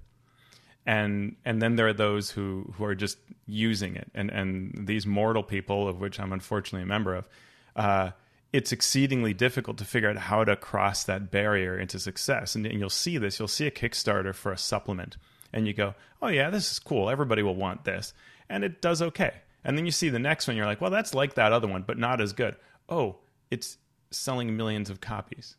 and 0.87 1.37
and 1.45 1.63
then 1.63 1.77
there 1.77 1.89
are 1.89 1.93
those 1.93 2.31
who 2.31 2.73
who 2.77 2.85
are 2.85 2.95
just 2.95 3.19
using 3.47 3.97
it, 3.97 4.11
and 4.15 4.31
and 4.31 4.87
these 4.87 5.07
mortal 5.07 5.43
people, 5.43 5.89
of 5.89 6.01
which 6.01 6.21
I'm 6.21 6.33
unfortunately 6.33 6.83
a 6.83 6.87
member 6.87 7.15
of. 7.15 7.29
Uh, 7.77 8.11
it's 8.53 8.71
exceedingly 8.71 9.35
difficult 9.35 9.79
to 9.79 9.85
figure 9.85 10.09
out 10.09 10.17
how 10.17 10.45
to 10.45 10.55
cross 10.55 11.03
that 11.05 11.29
barrier 11.29 11.77
into 11.77 11.99
success. 11.99 12.55
And, 12.55 12.65
and, 12.65 12.79
you'll 12.79 12.89
see 12.89 13.19
this. 13.19 13.41
You'll 13.41 13.49
see 13.49 13.67
a 13.67 13.71
Kickstarter 13.73 14.33
for 14.33 14.53
a 14.53 14.59
supplement, 14.59 15.17
and 15.53 15.67
you 15.67 15.73
go, 15.73 15.95
"Oh 16.23 16.29
yeah, 16.29 16.51
this 16.51 16.71
is 16.71 16.79
cool. 16.79 17.11
Everybody 17.11 17.43
will 17.43 17.57
want 17.57 17.85
this," 17.85 18.15
and 18.49 18.63
it 18.63 18.81
does 18.81 19.03
okay. 19.03 19.33
And 19.65 19.79
then 19.79 19.87
you 19.87 19.93
see 19.93 20.09
the 20.09 20.19
next 20.19 20.47
one, 20.47 20.57
you're 20.57 20.67
like, 20.67 20.81
"Well, 20.81 20.91
that's 20.91 21.15
like 21.15 21.35
that 21.35 21.53
other 21.53 21.67
one, 21.67 21.83
but 21.83 21.99
not 21.99 22.21
as 22.21 22.33
good." 22.33 22.57
Oh, 22.89 23.17
it's 23.51 23.79
selling 24.11 24.57
millions 24.57 24.91
of 24.91 25.01
copies. 25.01 25.57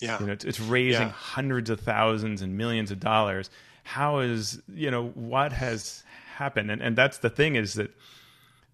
Yeah, 0.00 0.20
you 0.20 0.26
know, 0.26 0.32
it's, 0.32 0.44
it's 0.44 0.60
raising 0.60 1.08
yeah. 1.08 1.12
hundreds 1.12 1.70
of 1.70 1.80
thousands 1.80 2.42
and 2.42 2.56
millions 2.56 2.90
of 2.90 3.00
dollars. 3.00 3.50
How 3.82 4.18
is 4.18 4.60
you 4.72 4.90
know 4.90 5.08
what 5.08 5.52
has 5.52 6.04
happened? 6.36 6.70
And 6.70 6.80
and 6.82 6.96
that's 6.96 7.18
the 7.18 7.30
thing 7.30 7.56
is 7.56 7.74
that 7.74 7.90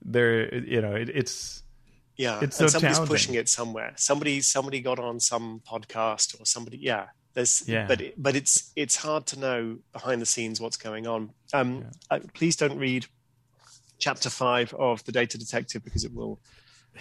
there, 0.05 0.55
you 0.55 0.81
know, 0.81 0.95
it, 0.95 1.09
it's 1.09 1.63
yeah, 2.17 2.41
it's 2.43 2.57
so 2.57 2.65
and 2.65 2.73
somebody's 2.73 3.01
pushing 3.01 3.35
it 3.35 3.49
somewhere. 3.49 3.93
Somebody 3.97 4.41
somebody 4.41 4.81
got 4.81 4.99
on 4.99 5.19
some 5.19 5.63
podcast 5.69 6.41
or 6.41 6.45
somebody. 6.45 6.79
Yeah, 6.79 7.07
there's. 7.33 7.67
Yeah. 7.67 7.87
But 7.87 8.03
but 8.17 8.37
it's 8.37 8.71
it's 8.77 8.97
hard 8.97 9.27
to 9.27 9.39
know 9.39 9.79
behind 9.93 10.21
the 10.21 10.27
scenes 10.27 10.61
what's 10.61 10.77
going 10.77 11.07
on. 11.07 11.31
Um, 11.53 11.79
yeah. 11.79 12.17
uh, 12.17 12.21
please 12.35 12.57
don't 12.57 12.79
read 12.79 13.07
chapter 13.99 14.31
five 14.31 14.75
of 14.75 15.05
the 15.05 15.13
Data 15.13 15.39
Detective 15.39 15.83
because 15.83 16.05
it 16.05 16.15
will 16.15 16.39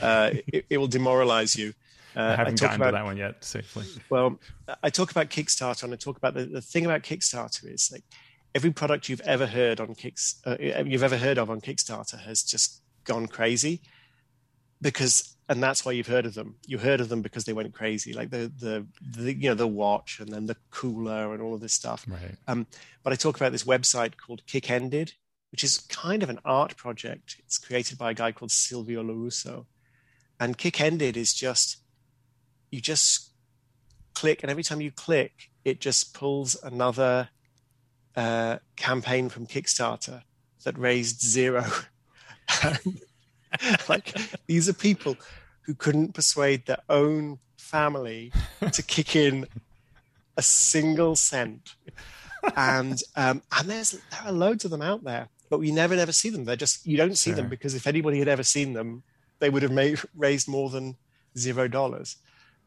uh, 0.02 0.32
it, 0.48 0.66
it, 0.70 0.78
will 0.78 0.88
demoralize 0.88 1.56
you. 1.56 1.74
Uh, 2.16 2.22
I 2.22 2.36
haven't 2.36 2.62
I 2.62 2.66
gotten 2.68 2.82
about, 2.82 2.92
to 2.92 2.98
that 2.98 3.06
one 3.06 3.18
yet 3.18 3.44
safely. 3.44 3.86
Well, 4.10 4.40
I 4.82 4.90
talk 4.90 5.12
about 5.12 5.30
Kickstarter 5.30 5.84
and 5.84 5.94
I 5.94 5.96
talk 5.96 6.18
about 6.18 6.34
the, 6.34 6.46
the 6.46 6.62
thing 6.62 6.86
about 6.86 7.04
Kickstarter 7.04 7.72
is 7.74 7.92
like 7.92 8.04
every 8.56 8.72
product 8.72 9.10
you've 9.10 9.22
ever 9.22 9.48
heard 9.48 9.80
on 9.80 9.96
Kicks 9.96 10.42
uh, 10.46 10.58
you've 10.60 11.04
ever 11.04 11.18
heard 11.18 11.38
of 11.38 11.50
on 11.50 11.62
Kickstarter 11.62 12.20
has 12.20 12.44
just 12.44 12.82
gone 13.04 13.28
crazy 13.28 13.82
because 14.82 15.36
and 15.50 15.62
that's 15.62 15.84
why 15.84 15.92
you've 15.92 16.08
heard 16.08 16.26
of 16.26 16.36
them. 16.36 16.56
You 16.66 16.78
heard 16.78 17.02
of 17.02 17.10
them 17.10 17.22
because 17.22 17.46
they 17.46 17.54
went 17.54 17.74
crazy 17.74 18.14
like 18.14 18.30
the 18.30 18.52
the, 18.60 18.86
the 19.02 19.34
you 19.34 19.50
know 19.50 19.56
the 19.56 19.68
watch 19.68 20.20
and 20.20 20.30
then 20.30 20.46
the 20.46 20.58
cooler 20.72 21.34
and 21.34 21.42
all 21.42 21.56
of 21.56 21.62
this 21.62 21.74
stuff. 21.74 22.06
Right. 22.08 22.36
Um, 22.48 22.68
but 23.04 23.12
i 23.12 23.16
talk 23.16 23.36
about 23.36 23.52
this 23.52 23.64
website 23.64 24.18
called 24.18 24.46
Kickended 24.46 25.14
which 25.52 25.64
is 25.64 25.78
kind 25.78 26.24
of 26.24 26.32
an 26.32 26.40
art 26.44 26.76
project. 26.78 27.36
It's 27.46 27.60
created 27.60 28.00
by 28.00 28.10
a 28.10 28.14
guy 28.16 28.32
called 28.32 28.52
silvio 28.52 29.04
lorusso 29.04 29.66
and 30.40 30.58
Kickended 30.58 31.16
is 31.16 31.34
just 31.34 31.78
you 32.74 32.82
just 32.82 33.30
click 34.14 34.44
and 34.44 34.52
every 34.52 34.64
time 34.64 34.82
you 34.82 34.92
click 34.92 35.50
it 35.64 35.80
just 35.80 36.14
pulls 36.14 36.62
another 36.64 37.30
uh, 38.16 38.58
campaign 38.76 39.30
from 39.30 39.48
kickstarter 39.48 40.22
that 40.64 40.78
raised 40.78 41.22
zero 41.22 41.66
like 43.90 44.16
these 44.48 44.68
are 44.68 44.74
people 44.74 45.16
who 45.62 45.74
couldn't 45.74 46.14
persuade 46.14 46.66
their 46.66 46.82
own 46.90 47.40
family 47.58 48.32
to 48.72 48.84
kick 48.84 49.16
in 49.16 49.48
a 50.38 50.42
single 50.42 51.16
cent. 51.16 51.76
And 52.56 53.02
um, 53.16 53.42
and 53.58 53.70
there's 53.70 53.92
there 53.92 54.22
are 54.26 54.32
loads 54.32 54.66
of 54.66 54.72
them 54.72 54.82
out 54.82 55.04
there, 55.04 55.30
but 55.50 55.60
we 55.60 55.72
never 55.72 55.96
never 55.96 56.12
see 56.12 56.30
them. 56.30 56.44
They're 56.44 56.56
just 56.58 56.86
you 56.86 56.98
don't 56.98 57.18
see 57.18 57.30
sure. 57.30 57.38
them 57.38 57.50
because 57.50 57.74
if 57.74 57.88
anybody 57.88 58.20
had 58.20 58.28
ever 58.28 58.44
seen 58.44 58.74
them, 58.74 59.04
they 59.40 59.50
would 59.50 59.64
have 59.64 59.72
made 59.72 60.00
raised 60.16 60.48
more 60.50 60.70
than 60.70 60.98
zero 61.38 61.68
dollars. 61.70 62.18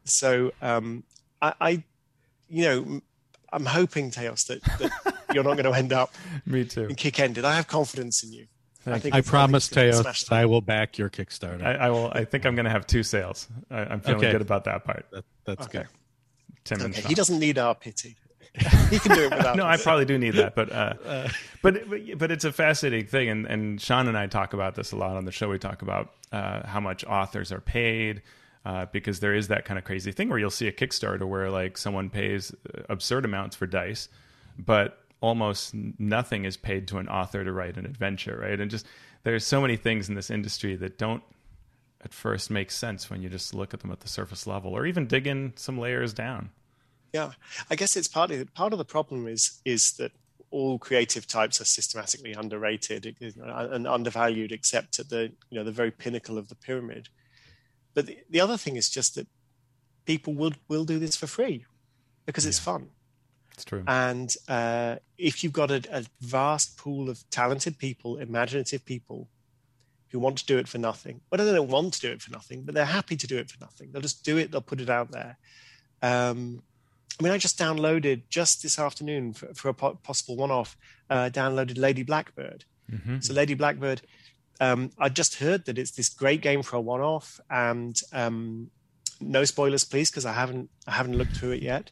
So 0.09 0.51
um, 0.61 1.03
I, 1.41 1.53
I, 1.59 1.83
you 2.49 2.63
know, 2.63 3.01
I'm 3.51 3.65
hoping 3.65 4.11
Teos 4.11 4.45
that, 4.45 4.63
that 4.63 5.15
you're 5.33 5.43
not 5.43 5.53
going 5.53 5.71
to 5.71 5.73
end 5.73 5.93
up. 5.93 6.13
Me 6.45 6.65
too. 6.65 6.87
Kickended. 6.89 7.43
I 7.43 7.55
have 7.55 7.67
confidence 7.67 8.23
in 8.23 8.33
you. 8.33 8.47
I, 8.85 8.99
think 8.99 9.15
I 9.15 9.21
promise, 9.21 9.67
Teos, 9.67 10.31
I 10.31 10.45
will 10.45 10.61
back 10.61 10.97
your 10.97 11.09
Kickstarter. 11.09 11.61
I, 11.61 11.73
I 11.73 11.89
will. 11.89 12.09
I 12.13 12.23
think 12.23 12.45
I'm 12.45 12.55
going 12.55 12.65
to 12.65 12.71
have 12.71 12.87
two 12.87 13.03
sales. 13.03 13.47
I, 13.69 13.93
am 13.93 13.99
feeling 13.99 14.19
okay. 14.19 14.31
good 14.31 14.41
about 14.41 14.63
that 14.63 14.85
part. 14.85 15.05
That, 15.11 15.25
that's 15.45 15.65
okay. 15.65 15.79
good. 15.79 15.87
Tim 16.63 16.81
okay. 16.81 17.01
He 17.01 17.13
doesn't 17.13 17.39
need 17.39 17.57
our 17.57 17.75
pity. 17.75 18.15
he 18.89 18.99
can 18.99 19.15
do 19.15 19.25
it 19.25 19.31
without. 19.31 19.55
no, 19.55 19.65
I 19.65 19.77
probably 19.77 20.05
do 20.05 20.17
need 20.17 20.33
that, 20.35 20.55
but 20.55 20.71
uh, 20.71 20.93
uh, 21.05 21.29
but 21.61 21.83
but 22.17 22.31
it's 22.31 22.45
a 22.45 22.51
fascinating 22.51 23.07
thing, 23.07 23.29
and 23.29 23.45
and 23.45 23.79
Shawn 23.79 24.07
and 24.07 24.17
I 24.17 24.27
talk 24.27 24.53
about 24.53 24.75
this 24.75 24.91
a 24.91 24.95
lot 24.95 25.15
on 25.15 25.25
the 25.25 25.31
show. 25.31 25.49
We 25.49 25.59
talk 25.59 25.81
about 25.81 26.13
uh, 26.31 26.65
how 26.65 26.79
much 26.79 27.05
authors 27.05 27.51
are 27.51 27.61
paid. 27.61 28.21
Uh, 28.65 28.85
because 28.91 29.21
there 29.21 29.33
is 29.33 29.47
that 29.47 29.63
kind 29.63 29.77
of 29.77 29.85
crazy 29.85 30.11
thing 30.11 30.27
where 30.27 30.37
you'll 30.37 30.49
see 30.49 30.67
a 30.67 30.73
Kickstarter 30.73 31.25
where 31.25 31.49
like 31.49 31.77
someone 31.77 32.09
pays 32.09 32.53
absurd 32.89 33.23
amounts 33.23 33.55
for 33.55 33.65
dice, 33.65 34.09
but 34.57 35.05
almost 35.21 35.73
nothing 35.73 36.43
is 36.43 36.57
paid 36.57 36.87
to 36.89 36.97
an 36.97 37.07
author 37.07 37.43
to 37.43 37.51
write 37.51 37.77
an 37.77 37.85
adventure, 37.85 38.37
right? 38.41 38.59
And 38.59 38.69
just 38.69 38.85
there's 39.23 39.45
so 39.45 39.61
many 39.61 39.77
things 39.77 40.09
in 40.09 40.15
this 40.15 40.29
industry 40.29 40.75
that 40.75 40.97
don't 40.97 41.23
at 42.03 42.13
first 42.13 42.51
make 42.51 42.71
sense 42.71 43.09
when 43.09 43.21
you 43.21 43.29
just 43.29 43.53
look 43.53 43.73
at 43.73 43.79
them 43.79 43.91
at 43.91 44.01
the 44.01 44.07
surface 44.07 44.45
level 44.45 44.73
or 44.73 44.85
even 44.85 45.07
dig 45.07 45.27
in 45.27 45.53
some 45.55 45.77
layers 45.77 46.13
down. 46.13 46.49
Yeah, 47.13 47.31
I 47.69 47.75
guess 47.75 47.95
it's 47.95 48.07
partly 48.07 48.43
part 48.45 48.73
of 48.73 48.79
the 48.79 48.85
problem 48.85 49.27
is 49.27 49.61
is 49.65 49.93
that 49.93 50.11
all 50.51 50.79
creative 50.79 51.27
types 51.27 51.59
are 51.59 51.65
systematically 51.65 52.33
underrated 52.33 53.15
and 53.19 53.87
undervalued, 53.87 54.51
except 54.51 54.99
at 54.99 55.09
the 55.09 55.31
you 55.49 55.57
know 55.57 55.63
the 55.63 55.71
very 55.71 55.91
pinnacle 55.91 56.37
of 56.37 56.47
the 56.49 56.55
pyramid. 56.55 57.09
But 57.97 58.05
the, 58.05 58.19
the 58.29 58.41
other 58.41 58.57
thing 58.57 58.75
is 58.75 58.91
just 58.91 59.15
that 59.15 59.25
people 60.05 60.35
will 60.35 60.53
will 60.67 60.85
do 60.85 60.99
this 60.99 61.15
for 61.15 61.25
free 61.25 61.65
because 62.27 62.45
yeah. 62.45 62.49
it's 62.49 62.59
fun. 62.59 62.89
It's 63.55 63.65
true. 63.65 63.83
And 63.87 64.31
uh, 64.47 64.97
if 65.17 65.43
you've 65.43 65.51
got 65.51 65.71
a, 65.71 65.81
a, 65.91 66.03
vast 66.21 66.77
pool 66.77 67.09
of 67.09 67.27
talented 67.31 67.79
people, 67.79 68.17
imaginative 68.17 68.85
people 68.85 69.29
who 70.09 70.19
want 70.19 70.37
to 70.37 70.45
do 70.45 70.59
it 70.59 70.67
for 70.67 70.77
nothing, 70.77 71.21
whether 71.29 71.43
they 71.43 71.53
don't 71.53 71.71
want 71.71 71.95
to 71.95 72.01
do 72.01 72.11
it 72.11 72.21
for 72.21 72.29
nothing, 72.29 72.61
but 72.61 72.75
they're 72.75 72.85
happy 72.85 73.15
to 73.15 73.25
do 73.25 73.35
it 73.35 73.49
for 73.49 73.57
nothing, 73.59 73.89
they'll 73.91 74.03
just 74.03 74.23
do 74.23 74.37
it, 74.37 74.51
they'll 74.51 74.61
put 74.61 74.79
it 74.79 74.91
out 74.91 75.09
there. 75.09 75.35
Um, 76.03 76.61
I 77.19 77.23
mean, 77.23 77.33
I 77.33 77.39
just 77.39 77.57
downloaded 77.57 78.21
just 78.29 78.61
this 78.61 78.77
afternoon 78.77 79.33
for, 79.33 79.51
for 79.55 79.69
a 79.69 79.73
possible 79.73 80.35
one 80.35 80.51
off, 80.51 80.77
uh, 81.09 81.31
downloaded 81.33 81.79
Lady 81.79 82.03
Blackbird. 82.03 82.63
Mm-hmm. 82.91 83.21
So, 83.21 83.33
Lady 83.33 83.55
Blackbird, 83.55 84.03
um, 84.59 84.91
I 84.97 85.09
just 85.09 85.35
heard 85.35 85.65
that 85.65 85.77
it's 85.77 85.91
this 85.91 86.09
great 86.09 86.41
game 86.41 86.63
for 86.63 86.77
a 86.77 86.81
one 86.81 87.01
off, 87.01 87.39
and 87.49 87.99
um, 88.11 88.69
no 89.19 89.43
spoilers, 89.45 89.83
please, 89.83 90.09
because 90.09 90.25
I 90.25 90.33
haven't 90.33 90.69
I 90.87 90.91
haven't 90.91 91.17
looked 91.17 91.37
through 91.37 91.51
it 91.51 91.61
yet 91.61 91.91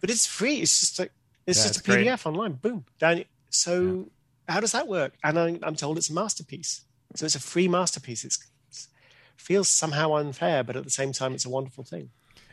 but 0.00 0.10
it's 0.10 0.26
free. 0.26 0.56
It's 0.56 0.80
just 0.80 0.98
like 0.98 1.12
it's 1.46 1.58
yeah, 1.58 1.64
just 1.64 1.78
it's 1.78 1.88
a 1.88 1.90
PDF 1.90 2.04
great. 2.04 2.26
online. 2.26 2.52
Boom, 2.54 2.84
down. 2.98 3.24
So 3.50 4.08
yeah. 4.48 4.54
how 4.54 4.60
does 4.60 4.72
that 4.72 4.88
work? 4.88 5.14
And 5.22 5.38
I, 5.38 5.58
am 5.62 5.74
told 5.76 5.98
it's 5.98 6.10
a 6.10 6.14
masterpiece. 6.14 6.82
So 7.14 7.26
it's 7.26 7.34
a 7.34 7.40
free 7.40 7.68
masterpiece. 7.68 8.24
It's, 8.24 8.38
it 8.70 8.86
feels 9.36 9.68
somehow 9.68 10.14
unfair, 10.14 10.62
but 10.62 10.76
at 10.76 10.84
the 10.84 10.90
same 10.90 11.12
time, 11.12 11.34
it's 11.34 11.44
a 11.44 11.50
wonderful 11.50 11.84
thing. 11.84 12.10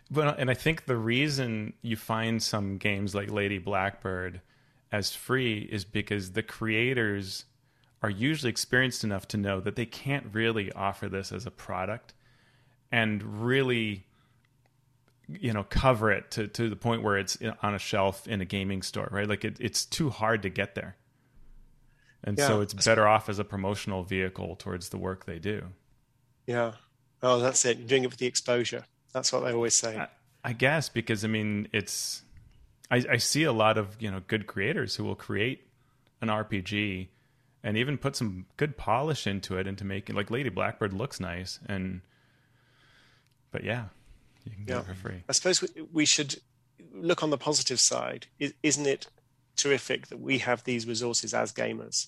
But 0.09 0.39
and 0.39 0.49
I 0.49 0.53
think 0.53 0.85
the 0.85 0.95
reason 0.95 1.73
you 1.81 1.95
find 1.95 2.41
some 2.41 2.77
games 2.77 3.13
like 3.13 3.29
Lady 3.29 3.57
Blackbird 3.57 4.41
as 4.91 5.13
free 5.13 5.67
is 5.71 5.83
because 5.83 6.31
the 6.31 6.43
creators 6.43 7.45
are 8.01 8.09
usually 8.09 8.49
experienced 8.49 9.03
enough 9.03 9.27
to 9.29 9.37
know 9.37 9.59
that 9.59 9.75
they 9.75 9.85
can't 9.85 10.27
really 10.31 10.71
offer 10.73 11.09
this 11.09 11.31
as 11.31 11.45
a 11.45 11.51
product 11.51 12.13
and 12.91 13.43
really 13.43 14.05
you 15.27 15.51
know 15.51 15.63
cover 15.63 16.11
it 16.11 16.31
to, 16.31 16.47
to 16.47 16.69
the 16.69 16.75
point 16.75 17.03
where 17.03 17.17
it's 17.17 17.37
on 17.61 17.73
a 17.73 17.79
shelf 17.79 18.27
in 18.27 18.39
a 18.41 18.45
gaming 18.45 18.81
store 18.81 19.09
right? 19.11 19.27
Like 19.27 19.43
it, 19.43 19.57
it's 19.59 19.85
too 19.85 20.09
hard 20.09 20.41
to 20.43 20.49
get 20.49 20.75
there. 20.75 20.95
And 22.23 22.37
yeah. 22.37 22.47
so 22.47 22.61
it's 22.61 22.73
better 22.73 23.07
off 23.07 23.29
as 23.29 23.39
a 23.39 23.43
promotional 23.43 24.03
vehicle 24.03 24.55
towards 24.55 24.89
the 24.89 24.97
work 24.97 25.25
they 25.25 25.39
do. 25.39 25.63
Yeah. 26.45 26.73
Oh 27.21 27.39
that's 27.39 27.65
it. 27.65 27.77
You're 27.77 27.87
doing 27.87 28.03
it 28.03 28.11
for 28.11 28.17
the 28.17 28.25
exposure. 28.25 28.85
That's 29.13 29.33
what 29.33 29.43
they 29.43 29.53
always 29.53 29.73
say. 29.73 29.97
I, 29.97 30.07
I 30.43 30.53
guess 30.53 30.87
because 30.87 31.25
i 31.25 31.27
mean 31.27 31.67
it's 31.73 32.21
I, 32.89 33.03
I 33.11 33.17
see 33.17 33.43
a 33.43 33.51
lot 33.51 33.77
of 33.77 33.97
you 33.99 34.09
know 34.09 34.21
good 34.27 34.47
creators 34.47 34.95
who 34.95 35.03
will 35.03 35.15
create 35.15 35.67
an 36.21 36.29
rpg 36.29 37.07
and 37.67 37.77
even 37.77 37.97
put 37.97 38.15
some 38.15 38.45
good 38.55 38.77
polish 38.77 39.27
into 39.27 39.57
it 39.57 39.67
and 39.67 39.77
to 39.77 39.83
make 39.83 40.09
it 40.09 40.15
like 40.15 40.31
lady 40.31 40.49
blackbird 40.49 40.93
looks 40.93 41.19
nice 41.19 41.59
and 41.67 42.01
but 43.51 43.63
yeah 43.63 43.85
you 44.47 44.55
can 44.55 44.65
get 44.65 44.77
it 44.77 44.85
for 44.85 44.93
free. 44.93 45.23
I 45.27 45.31
suppose 45.33 45.61
we, 45.61 45.69
we 45.91 46.05
should 46.05 46.39
look 46.93 47.21
on 47.21 47.29
the 47.29 47.37
positive 47.37 47.79
side. 47.79 48.27
Isn't 48.63 48.85
it 48.85 49.07
terrific 49.55 50.07
that 50.07 50.19
we 50.19 50.37
have 50.39 50.63
these 50.63 50.87
resources 50.87 51.33
as 51.33 51.51
gamers 51.51 52.07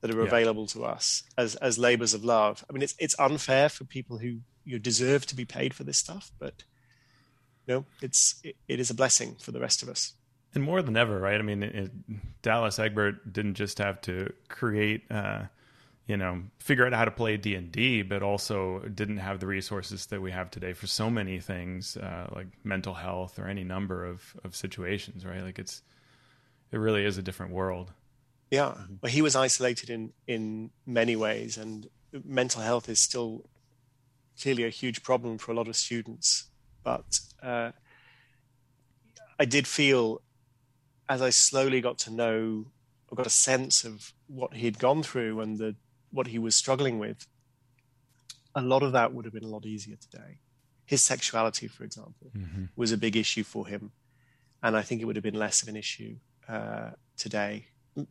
that 0.00 0.10
are 0.12 0.20
yeah. 0.20 0.26
available 0.26 0.66
to 0.68 0.84
us 0.84 1.22
as 1.38 1.54
as 1.56 1.78
labors 1.78 2.14
of 2.14 2.24
love? 2.24 2.64
I 2.68 2.72
mean, 2.72 2.82
it's 2.82 2.94
it's 2.98 3.18
unfair 3.18 3.68
for 3.68 3.84
people 3.84 4.18
who 4.18 4.40
you 4.64 4.78
deserve 4.78 5.26
to 5.26 5.36
be 5.36 5.44
paid 5.44 5.74
for 5.74 5.84
this 5.84 5.98
stuff, 5.98 6.32
but 6.38 6.64
you 7.66 7.74
know, 7.74 7.84
it's 8.02 8.40
it, 8.42 8.56
it 8.66 8.80
is 8.80 8.90
a 8.90 8.94
blessing 8.94 9.36
for 9.40 9.52
the 9.52 9.60
rest 9.60 9.82
of 9.82 9.88
us. 9.88 10.14
And 10.54 10.64
more 10.64 10.82
than 10.82 10.96
ever, 10.96 11.18
right? 11.18 11.38
I 11.38 11.42
mean, 11.42 11.62
it, 11.62 11.90
Dallas 12.42 12.78
Egbert 12.78 13.32
didn't 13.32 13.54
just 13.54 13.78
have 13.78 14.00
to 14.02 14.32
create, 14.48 15.10
uh, 15.10 15.42
you 16.06 16.16
know, 16.16 16.42
figure 16.58 16.86
out 16.86 16.92
how 16.92 17.04
to 17.04 17.10
play 17.10 17.36
D 17.36 17.54
and 17.54 17.70
D, 17.70 18.02
but 18.02 18.22
also 18.22 18.80
didn't 18.80 19.18
have 19.18 19.38
the 19.38 19.46
resources 19.46 20.06
that 20.06 20.20
we 20.20 20.32
have 20.32 20.50
today 20.50 20.72
for 20.72 20.86
so 20.86 21.08
many 21.08 21.38
things, 21.38 21.96
uh, 21.96 22.28
like 22.34 22.48
mental 22.64 22.94
health 22.94 23.38
or 23.38 23.46
any 23.46 23.64
number 23.64 24.04
of 24.04 24.36
of 24.42 24.56
situations, 24.56 25.24
right? 25.24 25.42
Like 25.42 25.58
it's, 25.58 25.82
it 26.72 26.78
really 26.78 27.04
is 27.04 27.16
a 27.16 27.22
different 27.22 27.52
world. 27.52 27.92
Yeah, 28.50 28.74
well, 29.00 29.12
he 29.12 29.22
was 29.22 29.36
isolated 29.36 29.90
in 29.90 30.12
in 30.26 30.70
many 30.84 31.14
ways, 31.14 31.56
and 31.56 31.88
mental 32.24 32.62
health 32.62 32.88
is 32.88 32.98
still 32.98 33.44
clearly 34.40 34.64
a 34.64 34.70
huge 34.70 35.02
problem 35.02 35.38
for 35.38 35.52
a 35.52 35.54
lot 35.54 35.68
of 35.68 35.76
students. 35.76 36.46
But 36.82 37.20
uh, 37.42 37.70
I 39.38 39.44
did 39.44 39.68
feel 39.68 40.22
as 41.10 41.20
I 41.20 41.30
slowly 41.30 41.80
got 41.80 41.98
to 41.98 42.12
know 42.12 42.66
or 43.08 43.16
got 43.16 43.26
a 43.26 43.30
sense 43.30 43.84
of 43.84 44.12
what 44.28 44.54
he'd 44.54 44.78
gone 44.78 45.02
through 45.02 45.40
and 45.40 45.58
the 45.58 45.74
what 46.12 46.28
he 46.28 46.38
was 46.38 46.54
struggling 46.54 46.98
with, 46.98 47.26
a 48.54 48.62
lot 48.62 48.82
of 48.82 48.92
that 48.92 49.12
would 49.12 49.24
have 49.24 49.34
been 49.34 49.44
a 49.44 49.48
lot 49.48 49.66
easier 49.66 49.96
today. 49.96 50.38
His 50.86 51.02
sexuality, 51.02 51.66
for 51.66 51.84
example, 51.84 52.30
mm-hmm. 52.36 52.64
was 52.76 52.92
a 52.92 52.96
big 52.96 53.16
issue 53.16 53.42
for 53.42 53.66
him, 53.66 53.90
and 54.62 54.76
I 54.76 54.82
think 54.82 55.02
it 55.02 55.04
would 55.04 55.16
have 55.16 55.22
been 55.22 55.34
less 55.34 55.62
of 55.62 55.68
an 55.68 55.76
issue 55.76 56.16
uh, 56.48 56.90
today. 57.16 57.66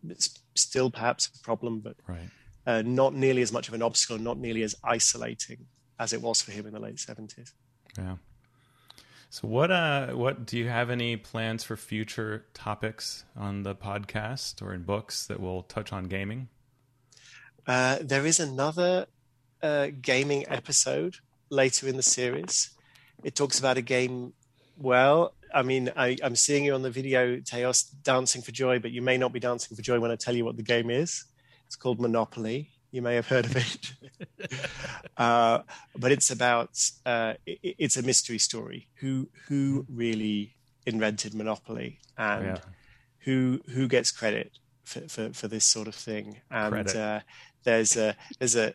It's 0.07 0.37
still 0.55 0.91
perhaps 0.91 1.27
a 1.27 1.43
problem, 1.43 1.79
but 1.79 1.95
right. 2.07 2.29
uh, 2.67 2.81
not 2.81 3.13
nearly 3.13 3.41
as 3.41 3.51
much 3.51 3.69
of 3.69 3.73
an 3.73 3.81
obstacle, 3.81 4.17
not 4.17 4.37
nearly 4.37 4.63
as 4.63 4.75
isolating 4.83 5.67
as 5.99 6.11
it 6.13 6.21
was 6.21 6.41
for 6.41 6.51
him 6.51 6.65
in 6.65 6.73
the 6.73 6.79
late 6.79 6.99
seventies. 6.99 7.53
Yeah. 7.97 8.17
So 9.31 9.47
what 9.47 9.69
uh 9.69 10.07
what 10.07 10.45
do 10.45 10.57
you 10.57 10.67
have 10.69 10.89
any 10.89 11.15
plans 11.15 11.63
for 11.63 11.77
future 11.77 12.45
topics 12.55 13.25
on 13.37 13.61
the 13.61 13.75
podcast 13.75 14.61
or 14.61 14.73
in 14.73 14.83
books 14.83 15.27
that 15.27 15.39
will 15.39 15.61
touch 15.63 15.93
on 15.93 16.05
gaming? 16.05 16.49
Uh, 17.67 17.99
there 18.01 18.25
is 18.25 18.39
another 18.39 19.05
uh, 19.61 19.89
gaming 20.01 20.45
episode 20.47 21.17
later 21.51 21.87
in 21.87 21.97
the 21.97 22.03
series. 22.03 22.71
It 23.23 23.35
talks 23.35 23.59
about 23.59 23.77
a 23.77 23.83
game. 23.83 24.33
Well, 24.75 25.35
I 25.53 25.61
mean, 25.61 25.91
I, 25.95 26.17
am 26.23 26.35
seeing 26.35 26.65
you 26.65 26.73
on 26.73 26.81
the 26.81 26.89
video, 26.89 27.39
Teos, 27.39 27.83
dancing 27.83 28.41
for 28.41 28.51
joy, 28.51 28.79
but 28.79 28.89
you 28.89 29.03
may 29.03 29.17
not 29.17 29.33
be 29.33 29.39
dancing 29.39 29.75
for 29.75 29.83
joy 29.83 29.99
when 29.99 30.09
I 30.09 30.15
tell 30.15 30.35
you 30.35 30.45
what 30.45 30.57
the 30.57 30.63
game 30.63 30.89
is. 30.89 31.25
It's 31.67 31.75
called 31.75 31.99
Monopoly. 31.99 32.71
You 32.91 33.01
may 33.01 33.15
have 33.15 33.27
heard 33.27 33.45
of 33.45 33.55
it, 33.55 33.93
uh, 35.17 35.59
but 35.95 36.11
it's 36.11 36.31
about 36.31 36.69
uh, 37.05 37.33
it, 37.45 37.75
it's 37.77 37.97
a 37.97 38.01
mystery 38.01 38.39
story. 38.39 38.87
Who 38.95 39.29
who 39.47 39.85
really 39.89 40.55
invented 40.85 41.35
Monopoly 41.35 41.99
and 42.17 42.45
yeah. 42.45 42.57
who 43.19 43.61
who 43.69 43.87
gets 43.87 44.11
credit 44.11 44.57
for, 44.83 45.01
for, 45.01 45.33
for, 45.33 45.47
this 45.47 45.65
sort 45.65 45.87
of 45.87 45.93
thing? 45.93 46.37
And 46.49 46.89
uh, 46.89 47.19
there's 47.63 47.95
a 47.95 48.15
there's 48.39 48.55
a 48.55 48.73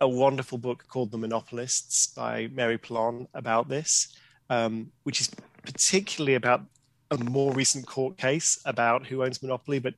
a 0.00 0.08
wonderful 0.08 0.58
book 0.58 0.84
called 0.88 1.12
The 1.12 1.18
Monopolists 1.18 2.08
by 2.08 2.48
Mary 2.52 2.76
Pilon 2.76 3.28
about 3.34 3.68
this, 3.68 4.12
um, 4.50 4.90
which 5.04 5.20
is 5.20 5.30
particularly 5.62 6.34
about 6.34 6.62
a 7.12 7.18
more 7.18 7.52
recent 7.52 7.86
court 7.86 8.16
case 8.16 8.60
about 8.64 9.06
who 9.06 9.22
owns 9.22 9.40
Monopoly, 9.40 9.78
but 9.78 9.94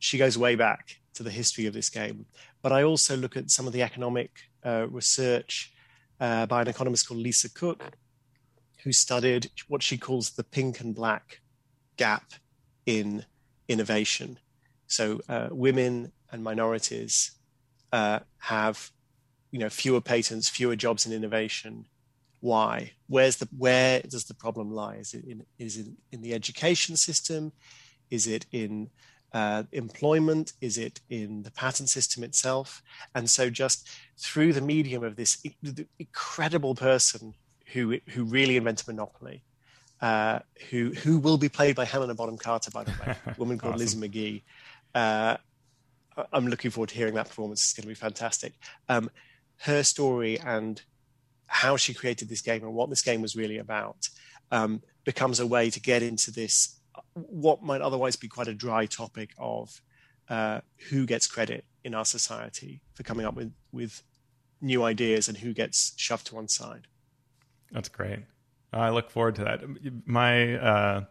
she 0.00 0.18
goes 0.18 0.36
way 0.36 0.56
back 0.56 0.96
to 1.14 1.22
the 1.22 1.30
history 1.30 1.66
of 1.66 1.74
this 1.74 1.90
game. 1.90 2.26
But 2.62 2.72
I 2.72 2.82
also 2.82 3.16
look 3.16 3.36
at 3.36 3.50
some 3.50 3.66
of 3.66 3.72
the 3.72 3.82
economic 3.82 4.30
uh, 4.64 4.86
research 4.90 5.72
uh, 6.20 6.46
by 6.46 6.62
an 6.62 6.68
economist 6.68 7.08
called 7.08 7.20
Lisa 7.20 7.52
Cook, 7.52 7.96
who 8.84 8.92
studied 8.92 9.50
what 9.68 9.82
she 9.82 9.96
calls 9.96 10.30
the 10.30 10.44
pink 10.44 10.80
and 10.80 10.94
black 10.94 11.40
gap 11.96 12.32
in 12.86 13.24
innovation. 13.68 14.38
So 14.86 15.20
uh, 15.28 15.48
women 15.50 16.12
and 16.32 16.42
minorities 16.42 17.32
uh, 17.92 18.20
have, 18.38 18.90
you 19.50 19.58
know, 19.58 19.68
fewer 19.68 20.00
patents, 20.00 20.48
fewer 20.48 20.76
jobs 20.76 21.06
in 21.06 21.12
innovation. 21.12 21.86
Why? 22.40 22.92
Where's 23.06 23.36
the 23.36 23.48
where 23.56 24.00
does 24.00 24.24
the 24.24 24.34
problem 24.34 24.72
lie? 24.72 24.96
Is 24.96 25.14
it 25.14 25.24
in 25.24 25.44
is 25.58 25.76
it 25.76 25.86
in 26.10 26.22
the 26.22 26.32
education 26.34 26.96
system? 26.96 27.52
Is 28.10 28.26
it 28.26 28.46
in 28.50 28.90
uh, 29.32 29.64
employment? 29.72 30.52
Is 30.60 30.78
it 30.78 31.00
in 31.08 31.42
the 31.42 31.50
patent 31.50 31.88
system 31.88 32.24
itself? 32.24 32.82
And 33.14 33.28
so, 33.28 33.50
just 33.50 33.88
through 34.18 34.52
the 34.52 34.60
medium 34.60 35.04
of 35.04 35.16
this 35.16 35.42
incredible 35.98 36.74
person 36.74 37.34
who 37.72 37.98
who 38.08 38.24
really 38.24 38.56
invented 38.56 38.86
monopoly, 38.86 39.42
uh, 40.00 40.40
who 40.70 40.92
who 40.92 41.18
will 41.18 41.38
be 41.38 41.48
played 41.48 41.76
by 41.76 41.84
Helena 41.84 42.14
Bonham 42.14 42.38
Carter, 42.38 42.70
by 42.70 42.84
the 42.84 42.92
way, 42.92 43.16
a 43.26 43.34
woman 43.38 43.58
called 43.58 43.74
awesome. 43.74 43.80
Lizzie 43.80 43.98
Magie. 43.98 44.44
Uh, 44.94 45.36
I'm 46.32 46.48
looking 46.48 46.70
forward 46.70 46.90
to 46.90 46.96
hearing 46.96 47.14
that 47.14 47.28
performance. 47.28 47.62
It's 47.62 47.72
going 47.72 47.82
to 47.82 47.88
be 47.88 47.94
fantastic. 47.94 48.54
Um, 48.88 49.10
her 49.58 49.82
story 49.82 50.38
and 50.40 50.82
how 51.46 51.76
she 51.76 51.94
created 51.94 52.28
this 52.28 52.42
game 52.42 52.62
and 52.62 52.74
what 52.74 52.90
this 52.90 53.02
game 53.02 53.22
was 53.22 53.36
really 53.36 53.58
about 53.58 54.08
um, 54.50 54.82
becomes 55.04 55.40
a 55.40 55.46
way 55.46 55.70
to 55.70 55.80
get 55.80 56.02
into 56.02 56.30
this 56.30 56.79
what 57.14 57.62
might 57.62 57.80
otherwise 57.80 58.16
be 58.16 58.28
quite 58.28 58.48
a 58.48 58.54
dry 58.54 58.86
topic 58.86 59.30
of 59.38 59.80
uh, 60.28 60.60
who 60.90 61.06
gets 61.06 61.26
credit 61.26 61.64
in 61.84 61.94
our 61.94 62.04
society 62.04 62.80
for 62.94 63.02
coming 63.02 63.26
up 63.26 63.34
with, 63.34 63.52
with 63.72 64.02
new 64.60 64.82
ideas 64.82 65.28
and 65.28 65.38
who 65.38 65.52
gets 65.52 65.92
shoved 65.96 66.26
to 66.26 66.34
one 66.34 66.48
side. 66.48 66.86
That's 67.72 67.88
great. 67.88 68.20
I 68.72 68.90
look 68.90 69.10
forward 69.10 69.34
to 69.36 69.44
that. 69.44 69.60
My 70.06 70.54
uh, 70.56 71.04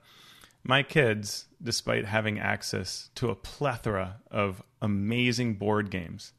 my 0.64 0.84
kids, 0.84 1.46
despite 1.62 2.06
having 2.06 2.40
access 2.40 3.10
to 3.16 3.30
a 3.30 3.36
plethora 3.36 4.18
of 4.30 4.62
amazing 4.82 5.56
board 5.56 5.90
games, 5.90 6.34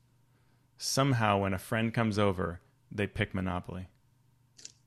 somehow 0.78 1.38
when 1.38 1.52
a 1.52 1.58
friend 1.58 1.92
comes 1.92 2.18
over, 2.18 2.60
they 2.90 3.06
pick 3.06 3.34
Monopoly. 3.34 3.88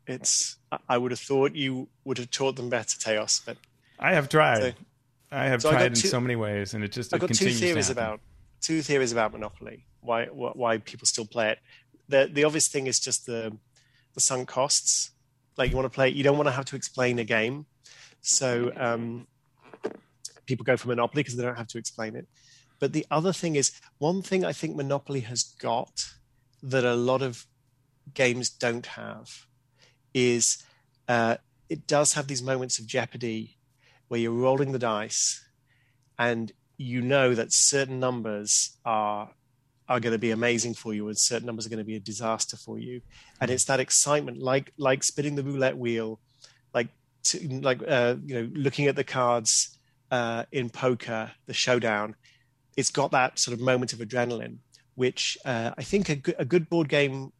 It's. 0.07 0.57
I 0.89 0.97
would 0.97 1.11
have 1.11 1.19
thought 1.19 1.55
you 1.55 1.89
would 2.03 2.17
have 2.17 2.31
taught 2.31 2.55
them 2.55 2.69
better, 2.69 2.97
Teos, 2.99 3.41
but 3.45 3.57
I 3.99 4.13
have 4.13 4.29
tried. 4.29 4.61
So, 4.61 4.73
I 5.31 5.45
have 5.45 5.61
so 5.61 5.71
tried 5.71 5.81
I 5.81 5.85
in 5.85 5.95
so 5.95 6.19
many 6.19 6.35
ways, 6.35 6.73
and 6.73 6.83
it 6.83 6.91
just 6.91 7.13
I've 7.13 7.19
got 7.19 7.33
two 7.33 7.49
theories 7.49 7.89
about 7.89 8.19
two 8.61 8.81
theories 8.81 9.11
about 9.11 9.31
Monopoly. 9.31 9.85
Why 10.01 10.25
why 10.25 10.77
people 10.77 11.05
still 11.05 11.25
play 11.25 11.51
it? 11.51 11.59
The 12.07 12.29
the 12.31 12.43
obvious 12.43 12.67
thing 12.67 12.87
is 12.87 12.99
just 12.99 13.25
the 13.25 13.57
the 14.13 14.21
sunk 14.21 14.47
costs. 14.47 15.11
Like 15.57 15.69
you 15.69 15.75
want 15.75 15.85
to 15.85 15.95
play, 15.95 16.09
you 16.09 16.23
don't 16.23 16.37
want 16.37 16.47
to 16.47 16.51
have 16.51 16.65
to 16.65 16.75
explain 16.75 17.19
a 17.19 17.23
game, 17.23 17.67
so 18.21 18.71
um, 18.75 19.27
people 20.45 20.63
go 20.63 20.77
for 20.77 20.87
Monopoly 20.87 21.21
because 21.21 21.35
they 21.35 21.43
don't 21.43 21.57
have 21.57 21.67
to 21.67 21.77
explain 21.77 22.15
it. 22.15 22.27
But 22.79 22.91
the 22.93 23.05
other 23.11 23.31
thing 23.31 23.55
is 23.55 23.79
one 23.99 24.21
thing 24.21 24.43
I 24.43 24.51
think 24.51 24.75
Monopoly 24.75 25.21
has 25.21 25.43
got 25.43 26.05
that 26.63 26.83
a 26.83 26.95
lot 26.95 27.21
of 27.21 27.45
games 28.13 28.49
don't 28.49 28.85
have 28.85 29.45
is 30.13 30.63
uh, 31.07 31.37
it 31.69 31.87
does 31.87 32.13
have 32.13 32.27
these 32.27 32.41
moments 32.41 32.79
of 32.79 32.87
jeopardy 32.87 33.57
where 34.07 34.19
you're 34.19 34.31
rolling 34.31 34.71
the 34.71 34.79
dice 34.79 35.43
and 36.17 36.51
you 36.77 37.01
know 37.01 37.33
that 37.33 37.53
certain 37.53 37.99
numbers 37.99 38.77
are 38.85 39.31
are 39.89 39.99
going 39.99 40.13
to 40.13 40.19
be 40.19 40.31
amazing 40.31 40.73
for 40.73 40.93
you 40.93 41.07
and 41.07 41.17
certain 41.17 41.45
numbers 41.45 41.65
are 41.65 41.69
going 41.69 41.77
to 41.77 41.83
be 41.83 41.97
a 41.97 41.99
disaster 41.99 42.55
for 42.55 42.79
you. 42.79 43.01
And 43.41 43.51
it's 43.51 43.65
that 43.65 43.79
excitement 43.79 44.37
like 44.37 44.71
like 44.77 45.03
spinning 45.03 45.35
the 45.35 45.43
roulette 45.43 45.77
wheel 45.77 46.19
like 46.73 46.87
to, 47.25 47.47
like 47.61 47.81
uh, 47.87 48.15
you 48.25 48.35
know 48.35 48.49
looking 48.53 48.87
at 48.87 48.95
the 48.95 49.03
cards 49.03 49.77
uh, 50.11 50.45
in 50.51 50.69
poker 50.69 51.31
the 51.45 51.53
showdown. 51.53 52.15
It's 52.75 52.89
got 52.89 53.11
that 53.11 53.37
sort 53.37 53.53
of 53.53 53.61
moment 53.61 53.93
of 53.93 53.99
adrenaline 53.99 54.57
which 54.95 55.37
uh, 55.45 55.71
i 55.77 55.83
think 55.83 56.09
a 56.09 56.21
a 56.39 56.45
good 56.45 56.69
board 56.69 56.89
game 56.89 57.31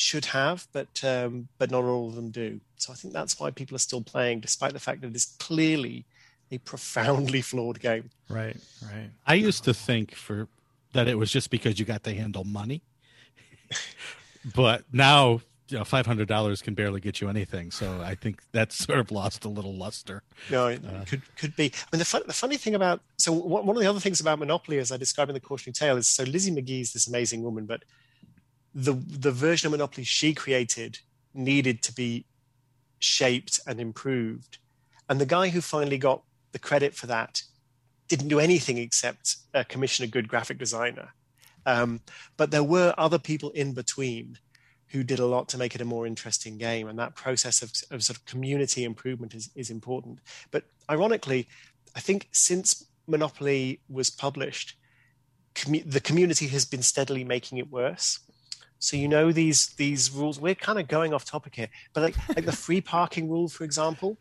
should 0.00 0.24
have, 0.26 0.66
but 0.72 1.04
um, 1.04 1.48
but 1.58 1.70
not 1.70 1.84
all 1.84 2.08
of 2.08 2.14
them 2.14 2.30
do. 2.30 2.60
So 2.76 2.92
I 2.92 2.96
think 2.96 3.12
that's 3.12 3.38
why 3.38 3.50
people 3.50 3.76
are 3.76 3.80
still 3.80 4.00
playing, 4.00 4.40
despite 4.40 4.72
the 4.72 4.80
fact 4.80 5.02
that 5.02 5.08
it 5.08 5.16
is 5.16 5.36
clearly 5.38 6.06
a 6.50 6.58
profoundly 6.58 7.40
flawed 7.50 7.80
game. 7.80 8.10
Right, 8.28 8.56
right. 8.82 9.10
I 9.26 9.34
used 9.34 9.64
to 9.64 9.74
think 9.74 10.14
for 10.14 10.48
that 10.94 11.06
it 11.06 11.16
was 11.16 11.30
just 11.30 11.50
because 11.50 11.78
you 11.78 11.84
got 11.84 12.02
to 12.04 12.14
handle 12.14 12.44
money, 12.44 12.82
but 14.54 14.84
now 14.92 15.42
you 15.68 15.78
know, 15.78 15.84
five 15.84 16.06
hundred 16.06 16.28
dollars 16.28 16.62
can 16.62 16.74
barely 16.74 17.00
get 17.00 17.20
you 17.20 17.28
anything. 17.28 17.70
So 17.70 18.00
I 18.00 18.14
think 18.14 18.40
that's 18.52 18.76
sort 18.76 18.98
of 18.98 19.12
lost 19.12 19.44
a 19.44 19.48
little 19.48 19.74
luster. 19.74 20.22
No, 20.50 20.68
it 20.68 20.80
uh, 20.84 21.04
could 21.04 21.22
could 21.36 21.54
be. 21.56 21.66
I 21.74 21.86
mean, 21.92 21.98
the, 21.98 22.04
fun, 22.04 22.22
the 22.26 22.32
funny 22.32 22.56
thing 22.56 22.74
about 22.74 23.02
so 23.18 23.32
one 23.32 23.76
of 23.76 23.82
the 23.82 23.88
other 23.88 24.00
things 24.00 24.20
about 24.20 24.38
Monopoly, 24.38 24.78
as 24.78 24.90
I 24.90 24.96
describe 24.96 25.28
in 25.28 25.34
the 25.34 25.40
cautionary 25.40 25.74
tale, 25.74 25.98
is 25.98 26.08
so 26.08 26.24
Lizzie 26.24 26.50
Magie 26.50 26.80
is 26.80 26.92
this 26.94 27.06
amazing 27.06 27.42
woman, 27.42 27.66
but 27.66 27.84
the 28.74 28.92
the 28.92 29.32
version 29.32 29.66
of 29.66 29.72
Monopoly 29.72 30.04
she 30.04 30.34
created 30.34 30.98
needed 31.34 31.82
to 31.82 31.92
be 31.92 32.24
shaped 32.98 33.60
and 33.66 33.80
improved. 33.80 34.58
And 35.08 35.20
the 35.20 35.26
guy 35.26 35.48
who 35.48 35.60
finally 35.60 35.98
got 35.98 36.22
the 36.52 36.58
credit 36.58 36.94
for 36.94 37.06
that 37.06 37.42
didn't 38.08 38.28
do 38.28 38.40
anything 38.40 38.78
except 38.78 39.36
uh, 39.54 39.64
commission 39.68 40.04
a 40.04 40.08
good 40.08 40.28
graphic 40.28 40.58
designer. 40.58 41.10
Um, 41.66 42.00
but 42.36 42.50
there 42.50 42.64
were 42.64 42.94
other 42.98 43.18
people 43.18 43.50
in 43.50 43.72
between 43.72 44.38
who 44.88 45.04
did 45.04 45.20
a 45.20 45.26
lot 45.26 45.48
to 45.48 45.58
make 45.58 45.74
it 45.74 45.80
a 45.80 45.84
more 45.84 46.06
interesting 46.06 46.58
game. 46.58 46.88
And 46.88 46.98
that 46.98 47.14
process 47.14 47.62
of, 47.62 47.72
of 47.92 48.02
sort 48.02 48.16
of 48.16 48.24
community 48.24 48.82
improvement 48.82 49.34
is, 49.34 49.50
is 49.54 49.70
important. 49.70 50.18
But 50.50 50.64
ironically, 50.90 51.48
I 51.94 52.00
think 52.00 52.28
since 52.32 52.84
Monopoly 53.06 53.80
was 53.88 54.10
published, 54.10 54.76
commu- 55.54 55.88
the 55.88 56.00
community 56.00 56.48
has 56.48 56.64
been 56.64 56.82
steadily 56.82 57.22
making 57.22 57.58
it 57.58 57.70
worse. 57.70 58.18
So 58.80 58.96
you 58.96 59.08
know 59.08 59.30
these 59.30 59.68
these 59.76 60.10
rules. 60.10 60.40
We're 60.40 60.54
kind 60.54 60.80
of 60.80 60.88
going 60.88 61.12
off 61.12 61.24
topic 61.24 61.54
here, 61.54 61.68
but 61.92 62.02
like 62.02 62.16
like 62.34 62.46
the 62.46 62.52
free 62.52 62.80
parking 62.80 63.28
rule, 63.28 63.46
for 63.46 63.64
example, 63.64 64.16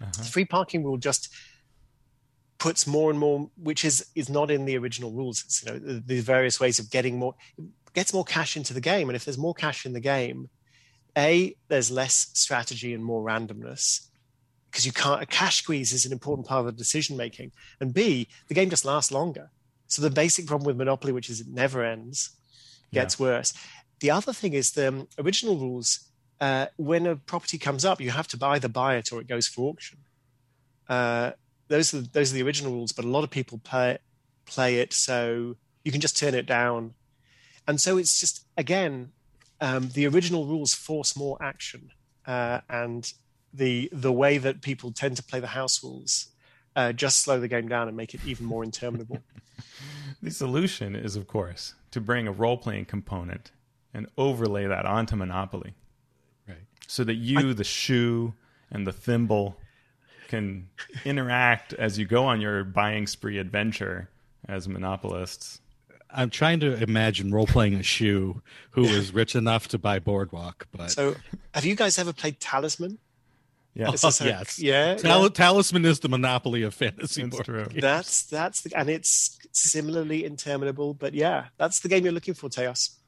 uh-huh. 0.00 0.10
the 0.18 0.24
free 0.24 0.44
parking 0.44 0.82
rule 0.84 0.98
just 0.98 1.32
puts 2.58 2.84
more 2.86 3.10
and 3.10 3.18
more, 3.18 3.48
which 3.56 3.84
is 3.84 4.04
is 4.16 4.28
not 4.28 4.50
in 4.50 4.64
the 4.64 4.76
original 4.76 5.12
rules. 5.12 5.44
It's, 5.44 5.64
you 5.64 5.72
know 5.72 5.78
the, 5.78 6.00
the 6.04 6.20
various 6.20 6.58
ways 6.58 6.80
of 6.80 6.90
getting 6.90 7.16
more 7.16 7.36
gets 7.94 8.12
more 8.12 8.24
cash 8.24 8.56
into 8.56 8.74
the 8.74 8.80
game, 8.80 9.08
and 9.08 9.14
if 9.14 9.24
there's 9.24 9.38
more 9.38 9.54
cash 9.54 9.86
in 9.86 9.92
the 9.92 10.00
game, 10.00 10.50
a 11.16 11.54
there's 11.68 11.90
less 11.90 12.30
strategy 12.34 12.94
and 12.94 13.04
more 13.04 13.22
randomness 13.24 14.08
because 14.68 14.84
you 14.84 14.92
can't 14.92 15.22
a 15.22 15.26
cash 15.26 15.62
squeeze 15.62 15.92
is 15.92 16.06
an 16.06 16.12
important 16.12 16.48
part 16.48 16.60
of 16.60 16.66
the 16.66 16.72
decision 16.72 17.16
making, 17.16 17.52
and 17.80 17.94
b 17.94 18.26
the 18.48 18.54
game 18.54 18.68
just 18.68 18.84
lasts 18.84 19.12
longer. 19.12 19.48
So 19.86 20.02
the 20.02 20.10
basic 20.10 20.46
problem 20.46 20.66
with 20.66 20.76
Monopoly, 20.76 21.12
which 21.12 21.30
is 21.30 21.40
it 21.40 21.48
never 21.48 21.84
ends, 21.84 22.30
gets 22.92 23.20
yeah. 23.20 23.26
worse. 23.26 23.54
The 24.02 24.10
other 24.10 24.32
thing 24.32 24.52
is 24.52 24.72
the 24.72 24.88
um, 24.88 25.08
original 25.16 25.56
rules. 25.56 26.08
Uh, 26.40 26.66
when 26.76 27.06
a 27.06 27.14
property 27.14 27.56
comes 27.56 27.84
up, 27.84 28.00
you 28.00 28.10
have 28.10 28.26
to 28.26 28.46
either 28.46 28.66
buy 28.66 28.96
it 28.96 29.12
or 29.12 29.20
it 29.20 29.28
goes 29.28 29.46
for 29.46 29.70
auction. 29.70 29.98
Uh, 30.88 31.30
those 31.68 31.94
are 31.94 32.00
those 32.00 32.32
are 32.32 32.34
the 32.34 32.42
original 32.42 32.72
rules, 32.72 32.90
but 32.90 33.04
a 33.04 33.08
lot 33.08 33.22
of 33.22 33.30
people 33.30 33.58
play 33.62 33.98
play 34.44 34.80
it 34.80 34.92
so 34.92 35.54
you 35.84 35.92
can 35.92 36.00
just 36.00 36.18
turn 36.18 36.34
it 36.34 36.46
down, 36.46 36.94
and 37.68 37.80
so 37.80 37.96
it's 37.96 38.18
just 38.18 38.44
again 38.56 39.12
um, 39.60 39.90
the 39.90 40.08
original 40.08 40.46
rules 40.46 40.74
force 40.74 41.16
more 41.16 41.38
action, 41.40 41.92
uh, 42.26 42.60
and 42.68 43.12
the 43.54 43.88
the 43.92 44.12
way 44.12 44.36
that 44.36 44.62
people 44.62 44.90
tend 44.90 45.16
to 45.16 45.22
play 45.22 45.38
the 45.38 45.54
house 45.58 45.84
rules 45.84 46.26
uh, 46.74 46.92
just 46.92 47.22
slow 47.22 47.38
the 47.38 47.46
game 47.46 47.68
down 47.68 47.86
and 47.86 47.96
make 47.96 48.14
it 48.14 48.20
even 48.26 48.46
more 48.46 48.64
interminable. 48.64 49.18
the 50.22 50.32
solution 50.32 50.96
is, 50.96 51.14
of 51.14 51.28
course, 51.28 51.74
to 51.92 52.00
bring 52.00 52.26
a 52.26 52.32
role 52.32 52.56
playing 52.56 52.86
component 52.86 53.52
and 53.94 54.06
overlay 54.16 54.66
that 54.66 54.86
onto 54.86 55.16
Monopoly. 55.16 55.74
Right. 56.48 56.58
So 56.86 57.04
that 57.04 57.14
you, 57.14 57.50
I, 57.50 57.52
the 57.52 57.64
shoe, 57.64 58.34
and 58.70 58.86
the 58.86 58.92
thimble 58.92 59.56
can 60.28 60.68
interact 61.04 61.74
as 61.74 61.98
you 61.98 62.06
go 62.06 62.24
on 62.24 62.40
your 62.40 62.64
buying 62.64 63.06
spree 63.06 63.38
adventure 63.38 64.08
as 64.48 64.66
monopolists. 64.66 65.60
I'm 66.10 66.30
trying 66.30 66.60
to 66.60 66.82
imagine 66.82 67.32
role 67.32 67.46
playing 67.46 67.74
a 67.74 67.82
shoe 67.82 68.42
who 68.70 68.84
is 68.84 69.12
rich 69.14 69.34
enough 69.34 69.68
to 69.68 69.78
buy 69.78 69.98
Boardwalk. 69.98 70.66
But 70.72 70.90
so, 70.90 71.16
have 71.54 71.64
you 71.64 71.74
guys 71.74 71.98
ever 71.98 72.12
played 72.12 72.38
Talisman? 72.40 72.98
Yeah. 73.74 73.88
Oh, 73.88 73.92
yes. 74.20 74.58
Yeah, 74.58 74.96
Tal- 74.96 75.22
yeah. 75.22 75.28
Talisman 75.28 75.84
is 75.84 76.00
the 76.00 76.08
monopoly 76.08 76.62
of 76.62 76.74
fantasy. 76.74 77.22
That's 77.22 77.42
true. 77.42 77.64
Games. 77.64 77.80
That's 77.80 78.22
that's 78.24 78.60
the, 78.62 78.78
and 78.78 78.90
it's 78.90 79.38
similarly 79.52 80.24
interminable. 80.24 80.92
But 80.94 81.14
yeah, 81.14 81.46
that's 81.56 81.80
the 81.80 81.88
game 81.88 82.04
you're 82.04 82.12
looking 82.12 82.34
for, 82.34 82.50
Teos. 82.50 82.98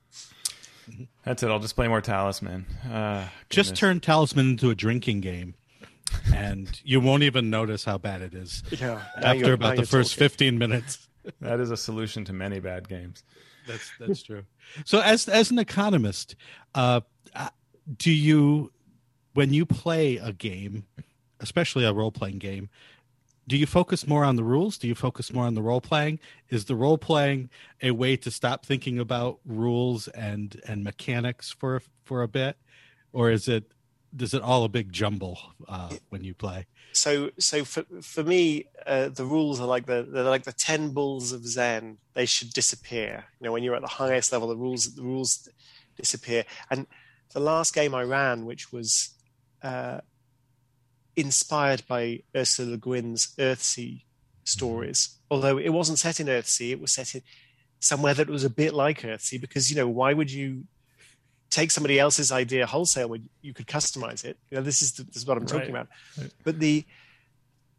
That's 1.24 1.42
it. 1.42 1.50
I'll 1.50 1.58
just 1.58 1.74
play 1.74 1.88
more 1.88 2.00
Talisman. 2.00 2.66
Uh, 2.90 3.28
just 3.48 3.74
turn 3.74 4.00
Talisman 4.00 4.50
into 4.50 4.70
a 4.70 4.74
drinking 4.74 5.20
game, 5.20 5.54
and 6.34 6.80
you 6.84 7.00
won't 7.00 7.22
even 7.22 7.50
notice 7.50 7.84
how 7.84 7.98
bad 7.98 8.22
it 8.22 8.34
is. 8.34 8.62
Yeah. 8.70 9.02
After 9.16 9.54
about 9.54 9.76
the 9.76 9.86
first 9.86 10.14
talking. 10.14 10.28
15 10.28 10.58
minutes. 10.58 11.08
that 11.40 11.60
is 11.60 11.70
a 11.70 11.76
solution 11.76 12.24
to 12.26 12.32
many 12.32 12.60
bad 12.60 12.88
games. 12.88 13.22
That's 13.66 13.90
that's 13.98 14.22
true. 14.22 14.44
So, 14.84 15.00
as 15.00 15.28
as 15.28 15.50
an 15.50 15.58
economist, 15.58 16.36
uh, 16.74 17.00
uh 17.34 17.48
do 17.96 18.10
you, 18.10 18.72
when 19.32 19.52
you 19.52 19.64
play 19.64 20.16
a 20.16 20.32
game, 20.32 20.84
especially 21.40 21.84
a 21.84 21.92
role 21.92 22.12
playing 22.12 22.38
game, 22.38 22.68
do 23.46 23.56
you 23.56 23.66
focus 23.66 24.06
more 24.06 24.24
on 24.24 24.36
the 24.36 24.44
rules? 24.44 24.78
Do 24.78 24.88
you 24.88 24.94
focus 24.94 25.32
more 25.32 25.44
on 25.44 25.54
the 25.54 25.62
role 25.62 25.80
playing? 25.80 26.18
Is 26.48 26.64
the 26.64 26.74
role 26.74 26.98
playing 26.98 27.50
a 27.82 27.90
way 27.90 28.16
to 28.16 28.30
stop 28.30 28.64
thinking 28.64 28.98
about 28.98 29.38
rules 29.44 30.08
and 30.08 30.60
and 30.66 30.82
mechanics 30.82 31.50
for 31.50 31.82
for 32.04 32.22
a 32.22 32.28
bit? 32.28 32.56
Or 33.12 33.30
is 33.30 33.48
it 33.48 33.72
is 34.18 34.32
it 34.32 34.42
all 34.42 34.64
a 34.64 34.68
big 34.68 34.92
jumble 34.92 35.38
uh, 35.68 35.90
when 36.08 36.24
you 36.24 36.34
play? 36.34 36.66
So 36.92 37.30
so 37.38 37.64
for 37.64 37.84
for 38.00 38.22
me 38.22 38.66
uh, 38.86 39.08
the 39.08 39.24
rules 39.24 39.60
are 39.60 39.66
like 39.66 39.86
the 39.86 40.06
they're 40.08 40.24
like 40.24 40.44
the 40.44 40.52
10 40.52 40.90
bulls 40.90 41.32
of 41.32 41.46
zen. 41.46 41.98
They 42.14 42.26
should 42.26 42.50
disappear. 42.50 43.24
You 43.40 43.46
know 43.46 43.52
when 43.52 43.62
you're 43.62 43.76
at 43.76 43.82
the 43.82 43.88
highest 43.88 44.32
level 44.32 44.48
the 44.48 44.56
rules 44.56 44.94
the 44.94 45.02
rules 45.02 45.48
disappear. 45.96 46.44
And 46.70 46.86
the 47.32 47.40
last 47.40 47.74
game 47.74 47.94
i 47.94 48.02
ran 48.02 48.46
which 48.46 48.72
was 48.72 49.10
uh, 49.62 50.00
inspired 51.16 51.82
by 51.86 52.20
Ursula 52.34 52.72
Le 52.72 52.76
Guin's 52.76 53.34
Earthsea 53.38 54.02
stories. 54.44 55.18
Although 55.30 55.58
it 55.58 55.70
wasn't 55.70 55.98
set 55.98 56.20
in 56.20 56.26
Earthsea, 56.26 56.72
it 56.72 56.80
was 56.80 56.92
set 56.92 57.14
in 57.14 57.22
somewhere 57.80 58.14
that 58.14 58.28
was 58.28 58.44
a 58.44 58.50
bit 58.50 58.74
like 58.74 59.00
Earthsea 59.02 59.40
because, 59.40 59.70
you 59.70 59.76
know, 59.76 59.88
why 59.88 60.12
would 60.12 60.30
you 60.30 60.64
take 61.50 61.70
somebody 61.70 62.00
else's 62.00 62.32
idea 62.32 62.66
wholesale 62.66 63.08
when 63.08 63.28
you 63.42 63.52
could 63.52 63.66
customize 63.66 64.24
it? 64.24 64.38
You 64.50 64.56
know, 64.56 64.62
this 64.62 64.82
is, 64.82 64.92
the, 64.92 65.04
this 65.04 65.16
is 65.16 65.26
what 65.26 65.36
I'm 65.36 65.46
talking 65.46 65.74
right. 65.74 65.82
about. 65.82 65.88
Right. 66.18 66.30
But 66.42 66.60
the, 66.60 66.84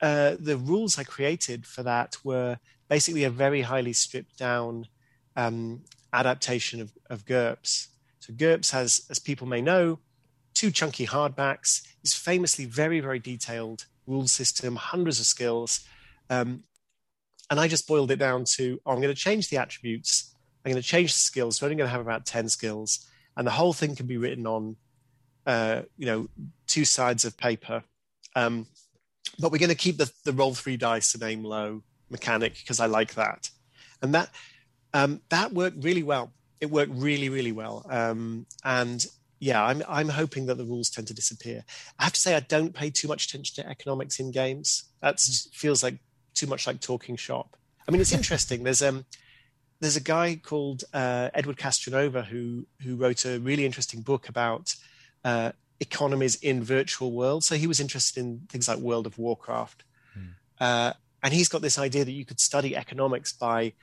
uh, 0.02 0.36
the 0.40 0.58
rules 0.58 1.00
I 1.00 1.04
created 1.04 1.66
for 1.66 1.84
that 1.84 2.18
were 2.24 2.60
basically 2.88 3.24
a 3.24 3.30
very 3.30 3.62
highly 3.62 3.94
stripped 3.94 4.38
down 4.38 4.88
um, 5.36 5.82
adaptation 6.14 6.82
of, 6.82 6.92
of 7.10 7.26
GURPS. 7.26 7.88
So 8.20 8.34
GURPS 8.34 8.72
has, 8.72 9.06
as 9.10 9.20
people 9.20 9.48
may 9.48 9.62
know, 9.62 10.00
two 10.56 10.72
chunky 10.72 11.06
hardbacks. 11.06 11.86
It's 12.02 12.16
famously 12.16 12.66
very, 12.66 13.00
very 13.00 13.20
detailed 13.20 13.86
rule 14.08 14.28
system, 14.28 14.76
hundreds 14.76 15.20
of 15.20 15.28
skills. 15.28 15.82
Um, 16.30 16.64
and 17.52 17.60
I 17.60 17.68
just 17.68 17.88
boiled 17.88 18.10
it 18.10 18.16
down 18.18 18.46
to 18.56 18.80
oh, 18.86 18.92
I'm 18.92 19.02
going 19.02 19.14
to 19.14 19.20
change 19.20 19.50
the 19.50 19.58
attributes. 19.58 20.34
I'm 20.64 20.72
going 20.72 20.82
to 20.82 20.88
change 20.88 21.14
the 21.14 21.20
skills. 21.20 21.58
So 21.58 21.66
I'm 21.66 21.68
only 21.68 21.78
going 21.78 21.88
to 21.88 21.92
have 21.92 22.02
about 22.02 22.26
10 22.26 22.50
skills. 22.50 23.08
And 23.38 23.46
the 23.46 23.52
whole 23.52 23.74
thing 23.74 23.96
can 23.96 24.08
be 24.08 24.18
written 24.18 24.48
on, 24.48 24.78
uh, 25.46 25.84
you 25.98 26.08
know, 26.08 26.28
two 26.66 26.86
sides 26.86 27.26
of 27.26 27.38
paper. 27.38 27.84
Um, 28.36 28.66
but 29.38 29.52
we're 29.52 29.60
going 29.60 29.70
to 29.70 29.76
keep 29.76 29.98
the, 29.98 30.12
the 30.24 30.34
roll 30.34 30.56
three 30.56 30.78
dice 30.78 31.14
and 31.14 31.22
aim 31.24 31.44
low 31.44 31.84
mechanic 32.10 32.56
because 32.56 32.80
I 32.80 32.86
like 32.88 33.14
that. 33.16 33.50
And 34.02 34.16
that 34.16 34.30
um, 34.94 35.22
that 35.30 35.52
worked 35.52 35.84
really 35.84 36.04
well. 36.04 36.32
It 36.62 36.72
worked 36.72 36.92
really, 36.94 37.28
really 37.30 37.52
well. 37.52 37.86
Um, 37.90 38.46
and 38.64 39.06
yeah, 39.46 39.64
I'm 39.64 39.84
I'm 39.88 40.10
hoping 40.10 40.48
that 40.48 40.58
the 40.58 40.66
rules 40.66 40.90
tend 40.90 41.08
to 41.10 41.14
disappear. 41.14 41.64
I 42.00 42.06
have 42.06 42.14
to 42.14 42.20
say 42.20 42.34
I 42.34 42.40
don't 42.40 42.74
pay 42.74 42.90
too 42.90 43.08
much 43.08 43.28
attention 43.28 43.64
to 43.64 43.70
economics 43.70 44.20
in 44.20 44.32
games. 44.32 44.86
That 45.02 45.18
mm. 45.18 45.54
feels 45.54 45.84
like 45.84 46.00
too 46.34 46.48
much 46.48 46.66
like 46.66 46.82
talking 46.82 47.16
shop. 47.16 47.56
I 47.88 47.92
mean, 47.92 48.02
it's 48.02 48.12
interesting. 48.22 48.64
There's 48.64 48.82
um 48.82 49.06
there's 49.82 49.98
a 49.98 50.02
guy 50.02 50.40
called 50.42 50.86
uh, 50.94 51.30
Edward 51.36 51.58
Castronova 51.58 52.26
who 52.26 52.66
who 52.82 52.96
wrote 52.96 53.24
a 53.24 53.38
really 53.40 53.68
interesting 53.68 54.02
book 54.02 54.30
about 54.30 54.74
uh, 55.24 55.52
economies 55.80 56.36
in 56.42 56.64
virtual 56.64 57.12
worlds. 57.12 57.46
So 57.46 57.54
he 57.54 57.68
was 57.68 57.80
interested 57.80 58.22
in 58.22 58.48
things 58.50 58.68
like 58.68 58.80
World 58.80 59.06
of 59.06 59.20
Warcraft, 59.20 59.84
hmm. 60.16 60.30
uh, 60.60 60.94
and 61.22 61.34
he's 61.36 61.50
got 61.50 61.62
this 61.62 61.78
idea 61.78 62.04
that 62.04 62.18
you 62.20 62.26
could 62.26 62.40
study 62.40 62.76
economics 62.76 63.32
by 63.32 63.74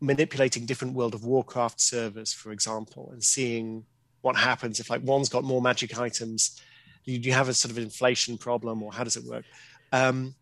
manipulating 0.00 0.66
different 0.66 0.94
World 0.94 1.14
of 1.14 1.24
Warcraft 1.24 1.80
servers, 1.80 2.32
for 2.32 2.50
example, 2.50 3.10
and 3.12 3.22
seeing 3.22 3.84
what 4.24 4.36
happens 4.36 4.80
if 4.80 4.88
like 4.90 5.02
one's 5.02 5.28
got 5.28 5.44
more 5.44 5.60
magic 5.60 5.98
items? 5.98 6.60
Do 7.04 7.12
you 7.12 7.32
have 7.32 7.48
a 7.48 7.54
sort 7.54 7.70
of 7.70 7.78
inflation 7.78 8.38
problem 8.38 8.82
or 8.82 8.92
how 8.92 9.04
does 9.04 9.16
it 9.16 9.24
work? 9.24 9.44
Um, 9.92 10.34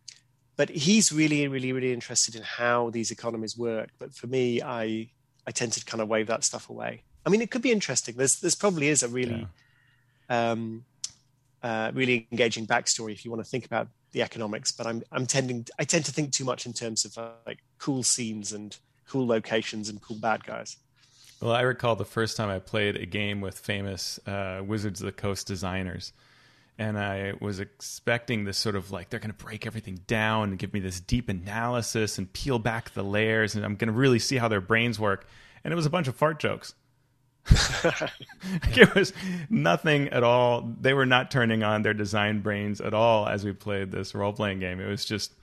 but 0.57 0.69
he's 0.71 1.13
really 1.13 1.49
really 1.49 1.73
really 1.73 1.93
interested 1.93 2.37
in 2.37 2.43
how 2.43 2.91
these 2.91 3.11
economies 3.11 3.57
work. 3.59 3.91
But 3.99 4.15
for 4.15 4.29
me 4.29 4.63
i 4.63 5.11
i 5.47 5.51
tend 5.51 5.73
to 5.73 5.85
kind 5.85 6.01
of 6.01 6.09
wave 6.09 6.29
that 6.29 6.45
stuff 6.45 6.71
away. 6.71 7.03
I 7.27 7.31
mean 7.31 7.43
it 7.43 7.51
could 7.51 7.63
be 7.63 7.73
interesting. 7.73 8.15
There's 8.17 8.37
there's 8.41 8.55
probably 8.55 8.89
is 8.89 9.03
a 9.03 9.09
really 9.09 9.49
yeah. 10.31 10.51
um, 10.51 10.85
uh, 11.63 11.91
really 11.95 12.27
engaging 12.33 12.67
backstory 12.67 13.13
if 13.13 13.25
you 13.25 13.31
want 13.31 13.45
to 13.45 13.49
think 13.49 13.65
about 13.65 13.89
the 14.11 14.21
economics 14.21 14.71
but 14.73 14.87
i'm 14.87 15.03
i'm 15.11 15.27
tending 15.27 15.67
i 15.79 15.85
tend 15.85 16.05
to 16.05 16.13
think 16.13 16.33
too 16.33 16.45
much 16.45 16.67
in 16.67 16.73
terms 16.73 17.05
of 17.05 17.17
uh, 17.17 17.31
like 17.47 17.61
cool 17.79 18.03
scenes 18.03 18.53
and 18.53 18.77
cool 19.09 19.27
locations 19.27 19.89
and 19.89 20.03
cool 20.03 20.19
bad 20.19 20.45
guys 20.45 20.77
well, 21.43 21.53
I 21.53 21.63
recall 21.63 21.97
the 21.97 22.05
first 22.05 22.37
time 22.37 22.49
I 22.49 22.61
played 22.61 22.97
a 22.97 23.05
game 23.05 23.41
with 23.41 23.59
famous 23.59 24.21
uh, 24.27 24.63
Wizards 24.65 25.01
of 25.01 25.07
the 25.07 25.13
Coast 25.13 25.47
designers. 25.47 26.13
And 26.79 26.99
I 26.99 27.35
was 27.41 27.61
expecting 27.61 28.45
this 28.45 28.57
sort 28.57 28.77
of 28.77 28.93
like, 28.93 29.11
they're 29.11 29.21
going 29.21 29.35
to 29.35 29.45
break 29.45 29.67
everything 29.67 30.01
down 30.07 30.51
and 30.51 30.59
give 30.59 30.73
me 30.73 30.81
this 30.81 31.01
deep 31.01 31.29
analysis 31.29 32.17
and 32.17 32.33
peel 32.33 32.59
back 32.59 32.91
the 32.91 33.03
layers. 33.03 33.57
And 33.57 33.65
I'm 33.65 33.75
going 33.75 33.89
to 33.89 33.93
really 33.93 34.21
see 34.21 34.37
how 34.37 34.49
their 34.49 34.61
brains 34.61 34.99
work. 34.99 35.27
And 35.65 35.73
it 35.73 35.75
was 35.75 35.85
a 35.87 35.91
bunch 35.91 36.09
of 36.09 36.17
fart 36.17 36.39
jokes. 36.39 36.75
it 37.45 38.95
was 38.95 39.13
nothing 39.51 40.09
at 40.09 40.23
all. 40.23 40.73
They 40.81 40.95
were 40.95 41.07
not 41.07 41.31
turning 41.31 41.65
on 41.65 41.83
their 41.83 41.95
design 41.95 42.41
brains 42.41 42.81
at 42.81 42.95
all 42.95 43.27
as 43.27 43.45
we 43.45 43.53
played 43.53 43.91
this 43.91 44.15
role 44.15 44.33
playing 44.33 44.61
game. 44.61 44.81
It 44.81 44.87
was 44.87 45.05
just 45.05 45.35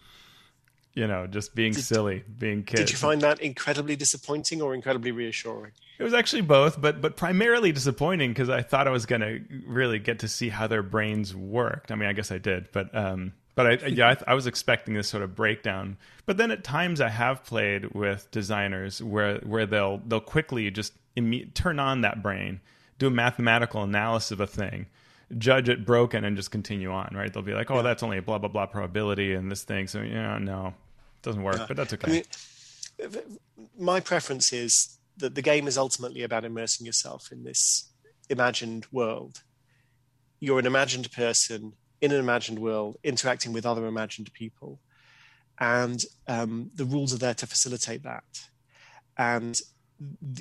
you 0.99 1.07
know, 1.07 1.27
just 1.27 1.55
being 1.55 1.71
did, 1.71 1.83
silly, 1.83 2.23
being 2.37 2.63
kids. 2.63 2.81
Did 2.81 2.91
you 2.91 2.97
find 2.97 3.21
that 3.21 3.39
incredibly 3.39 3.95
disappointing 3.95 4.61
or 4.61 4.75
incredibly 4.75 5.11
reassuring? 5.11 5.71
It 5.97 6.03
was 6.03 6.13
actually 6.13 6.41
both, 6.41 6.79
but 6.79 6.99
but 6.99 7.15
primarily 7.15 7.71
disappointing 7.71 8.31
because 8.31 8.49
I 8.49 8.61
thought 8.61 8.85
I 8.85 8.91
was 8.91 9.05
going 9.05 9.21
to 9.21 9.41
really 9.65 9.99
get 9.99 10.19
to 10.19 10.27
see 10.27 10.49
how 10.49 10.67
their 10.67 10.83
brains 10.83 11.33
worked. 11.33 11.91
I 11.91 11.95
mean, 11.95 12.09
I 12.09 12.13
guess 12.13 12.31
I 12.31 12.37
did, 12.37 12.69
but 12.73 12.93
um, 12.93 13.31
But 13.55 13.83
I, 13.83 13.87
yeah, 13.87 14.09
I, 14.09 14.31
I, 14.31 14.33
was 14.35 14.47
expecting 14.47 14.93
this 14.93 15.09
sort 15.09 15.21
of 15.21 15.35
breakdown. 15.35 15.97
But 16.25 16.37
then 16.37 16.49
at 16.49 16.63
times 16.63 17.01
I 17.01 17.09
have 17.09 17.43
played 17.43 17.93
with 17.93 18.31
designers 18.31 19.03
where 19.03 19.39
where 19.39 19.65
they'll 19.65 19.97
they'll 20.05 20.21
quickly 20.21 20.71
just 20.71 20.93
imme- 21.17 21.53
turn 21.53 21.77
on 21.77 21.99
that 22.01 22.23
brain, 22.23 22.61
do 22.99 23.07
a 23.07 23.11
mathematical 23.11 23.83
analysis 23.83 24.31
of 24.31 24.39
a 24.39 24.47
thing, 24.47 24.85
judge 25.37 25.67
it 25.67 25.85
broken, 25.85 26.23
and 26.23 26.37
just 26.37 26.51
continue 26.51 26.91
on. 26.91 27.13
Right? 27.13 27.33
They'll 27.33 27.43
be 27.43 27.53
like, 27.53 27.69
"Oh, 27.69 27.75
yeah. 27.77 27.81
that's 27.81 28.01
only 28.01 28.17
a 28.17 28.21
blah 28.21 28.37
blah 28.37 28.47
blah 28.47 28.65
probability 28.65 29.33
and 29.33 29.51
this 29.51 29.63
thing." 29.63 29.87
So 29.87 30.01
yeah, 30.01 30.37
no, 30.37 30.67
it 30.67 30.73
doesn't 31.21 31.43
work. 31.43 31.67
But 31.67 31.77
that's 31.77 31.93
okay. 31.93 32.09
I 32.09 33.07
mean, 33.07 33.21
my 33.77 33.99
preference 33.99 34.53
is 34.53 34.97
that 35.17 35.35
the 35.35 35.41
game 35.41 35.67
is 35.67 35.77
ultimately 35.77 36.23
about 36.23 36.45
immersing 36.45 36.85
yourself 36.85 37.31
in 37.31 37.43
this 37.43 37.91
imagined 38.29 38.85
world. 38.91 39.43
You're 40.39 40.59
an 40.59 40.65
imagined 40.65 41.11
person 41.11 41.73
in 42.01 42.11
an 42.11 42.19
imagined 42.19 42.59
world, 42.59 42.97
interacting 43.03 43.51
with 43.51 43.65
other 43.65 43.85
imagined 43.85 44.31
people. 44.33 44.79
And 45.59 46.03
um, 46.27 46.71
the 46.73 46.85
rules 46.85 47.13
are 47.13 47.17
there 47.17 47.33
to 47.33 47.47
facilitate 47.47 48.03
that. 48.03 48.23
And 49.17 49.59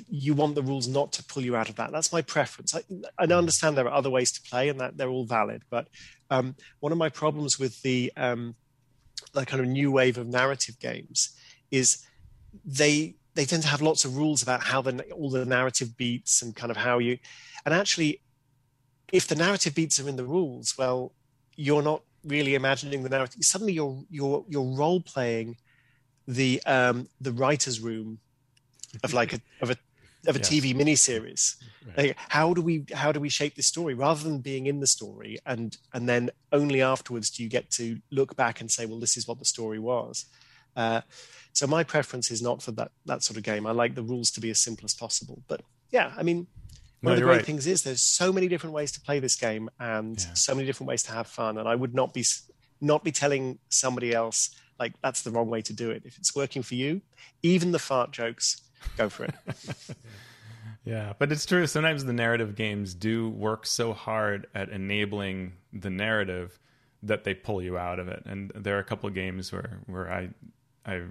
you 0.09 0.33
want 0.33 0.55
the 0.55 0.63
rules 0.63 0.87
not 0.87 1.11
to 1.13 1.23
pull 1.23 1.43
you 1.43 1.57
out 1.57 1.67
of 1.67 1.75
that. 1.75 1.91
That's 1.91 2.13
my 2.13 2.21
preference. 2.21 2.73
I, 2.73 2.81
I 3.17 3.25
understand 3.25 3.75
there 3.75 3.89
are 3.89 3.93
other 3.93 4.09
ways 4.09 4.31
to 4.31 4.41
play, 4.41 4.69
and 4.69 4.79
that 4.79 4.95
they're 4.95 5.09
all 5.09 5.25
valid. 5.25 5.63
But 5.69 5.89
um, 6.29 6.55
one 6.79 6.93
of 6.93 6.97
my 6.97 7.09
problems 7.09 7.59
with 7.59 7.81
the 7.81 8.13
um, 8.15 8.55
the 9.33 9.45
kind 9.45 9.61
of 9.61 9.67
new 9.67 9.91
wave 9.91 10.17
of 10.17 10.27
narrative 10.27 10.79
games 10.79 11.35
is 11.71 12.05
they 12.65 13.15
they 13.35 13.45
tend 13.45 13.63
to 13.63 13.69
have 13.69 13.81
lots 13.81 14.05
of 14.05 14.17
rules 14.17 14.41
about 14.41 14.63
how 14.63 14.81
the 14.81 15.03
all 15.11 15.29
the 15.29 15.45
narrative 15.45 15.95
beats 15.97 16.41
and 16.41 16.55
kind 16.55 16.71
of 16.71 16.77
how 16.77 16.97
you 16.97 17.17
and 17.65 17.73
actually 17.73 18.21
if 19.13 19.27
the 19.27 19.35
narrative 19.35 19.75
beats 19.75 19.99
are 19.99 20.09
in 20.09 20.15
the 20.15 20.25
rules 20.25 20.77
well 20.77 21.13
you're 21.55 21.81
not 21.81 22.01
really 22.23 22.55
imagining 22.55 23.03
the 23.03 23.09
narrative. 23.09 23.43
Suddenly, 23.43 23.73
you're 23.73 24.03
you're 24.09 24.45
you're 24.47 24.75
role 24.75 25.01
playing 25.01 25.57
the 26.27 26.61
um, 26.65 27.09
the 27.21 27.31
writers' 27.31 27.79
room 27.79 28.19
of 29.03 29.13
like 29.13 29.33
a 29.33 29.41
of 29.61 29.71
a 29.71 29.77
of 30.27 30.35
a 30.35 30.39
yes. 30.39 30.49
TV 30.49 30.75
miniseries. 30.75 31.55
Right. 31.85 31.97
Like, 31.97 32.17
how 32.17 32.53
do 32.53 32.61
we 32.61 32.85
how 32.93 33.11
do 33.11 33.19
we 33.19 33.29
shape 33.29 33.55
this 33.55 33.67
story 33.67 33.93
rather 33.93 34.23
than 34.23 34.39
being 34.39 34.67
in 34.67 34.79
the 34.79 34.87
story 34.87 35.37
and 35.45 35.77
and 35.93 36.07
then 36.09 36.29
only 36.51 36.81
afterwards 36.81 37.29
do 37.29 37.43
you 37.43 37.49
get 37.49 37.69
to 37.71 37.99
look 38.11 38.35
back 38.35 38.61
and 38.61 38.69
say, 38.69 38.85
well, 38.85 38.99
this 38.99 39.17
is 39.17 39.27
what 39.27 39.39
the 39.39 39.45
story 39.45 39.79
was. 39.79 40.25
Uh, 40.75 41.01
so 41.53 41.67
my 41.67 41.83
preference 41.83 42.31
is 42.31 42.41
not 42.41 42.61
for 42.61 42.71
that 42.73 42.91
that 43.05 43.23
sort 43.23 43.37
of 43.37 43.43
game. 43.43 43.65
I 43.65 43.71
like 43.71 43.95
the 43.95 44.03
rules 44.03 44.31
to 44.31 44.41
be 44.41 44.49
as 44.49 44.59
simple 44.59 44.85
as 44.85 44.93
possible. 44.93 45.41
But 45.47 45.61
yeah, 45.91 46.13
I 46.17 46.23
mean, 46.23 46.47
one 47.01 47.11
no, 47.11 47.13
of 47.13 47.19
the 47.19 47.25
great 47.25 47.37
right. 47.37 47.45
things 47.45 47.65
is 47.65 47.83
there's 47.83 48.01
so 48.01 48.33
many 48.33 48.47
different 48.47 48.73
ways 48.73 48.91
to 48.91 49.01
play 49.01 49.19
this 49.19 49.35
game 49.35 49.69
and 49.79 50.19
yeah. 50.19 50.33
so 50.33 50.53
many 50.53 50.65
different 50.65 50.89
ways 50.89 51.03
to 51.03 51.11
have 51.11 51.27
fun 51.27 51.57
and 51.57 51.67
i 51.67 51.75
would 51.75 51.93
not 51.93 52.13
be 52.13 52.25
not 52.81 53.03
be 53.03 53.11
telling 53.11 53.57
somebody 53.69 54.13
else 54.13 54.55
like 54.79 54.93
that's 55.01 55.21
the 55.21 55.31
wrong 55.31 55.49
way 55.49 55.61
to 55.61 55.73
do 55.73 55.91
it 55.91 56.03
if 56.05 56.17
it's 56.17 56.35
working 56.35 56.61
for 56.61 56.75
you 56.75 57.01
even 57.41 57.71
the 57.71 57.79
fart 57.79 58.11
jokes 58.11 58.61
go 58.97 59.09
for 59.09 59.25
it 59.25 59.33
yeah 60.85 61.13
but 61.19 61.31
it's 61.31 61.45
true 61.45 61.65
sometimes 61.67 62.05
the 62.05 62.13
narrative 62.13 62.55
games 62.55 62.93
do 62.93 63.29
work 63.29 63.65
so 63.65 63.93
hard 63.93 64.47
at 64.55 64.69
enabling 64.69 65.53
the 65.73 65.89
narrative 65.89 66.59
that 67.01 67.23
they 67.23 67.33
pull 67.33 67.61
you 67.61 67.77
out 67.77 67.99
of 67.99 68.07
it 68.07 68.23
and 68.25 68.51
there 68.55 68.75
are 68.75 68.79
a 68.79 68.83
couple 68.83 69.07
of 69.07 69.15
games 69.15 69.51
where 69.51 69.79
where 69.87 70.11
i 70.11 70.29
i 70.85 71.01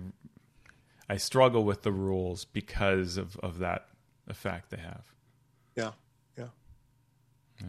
i 1.08 1.16
struggle 1.16 1.64
with 1.64 1.82
the 1.82 1.92
rules 1.92 2.44
because 2.44 3.16
of 3.16 3.36
of 3.38 3.58
that 3.58 3.86
effect 4.28 4.70
they 4.70 4.78
have 4.78 5.14
yeah, 5.78 5.92
yeah. 6.36 6.48
Yeah. 7.60 7.66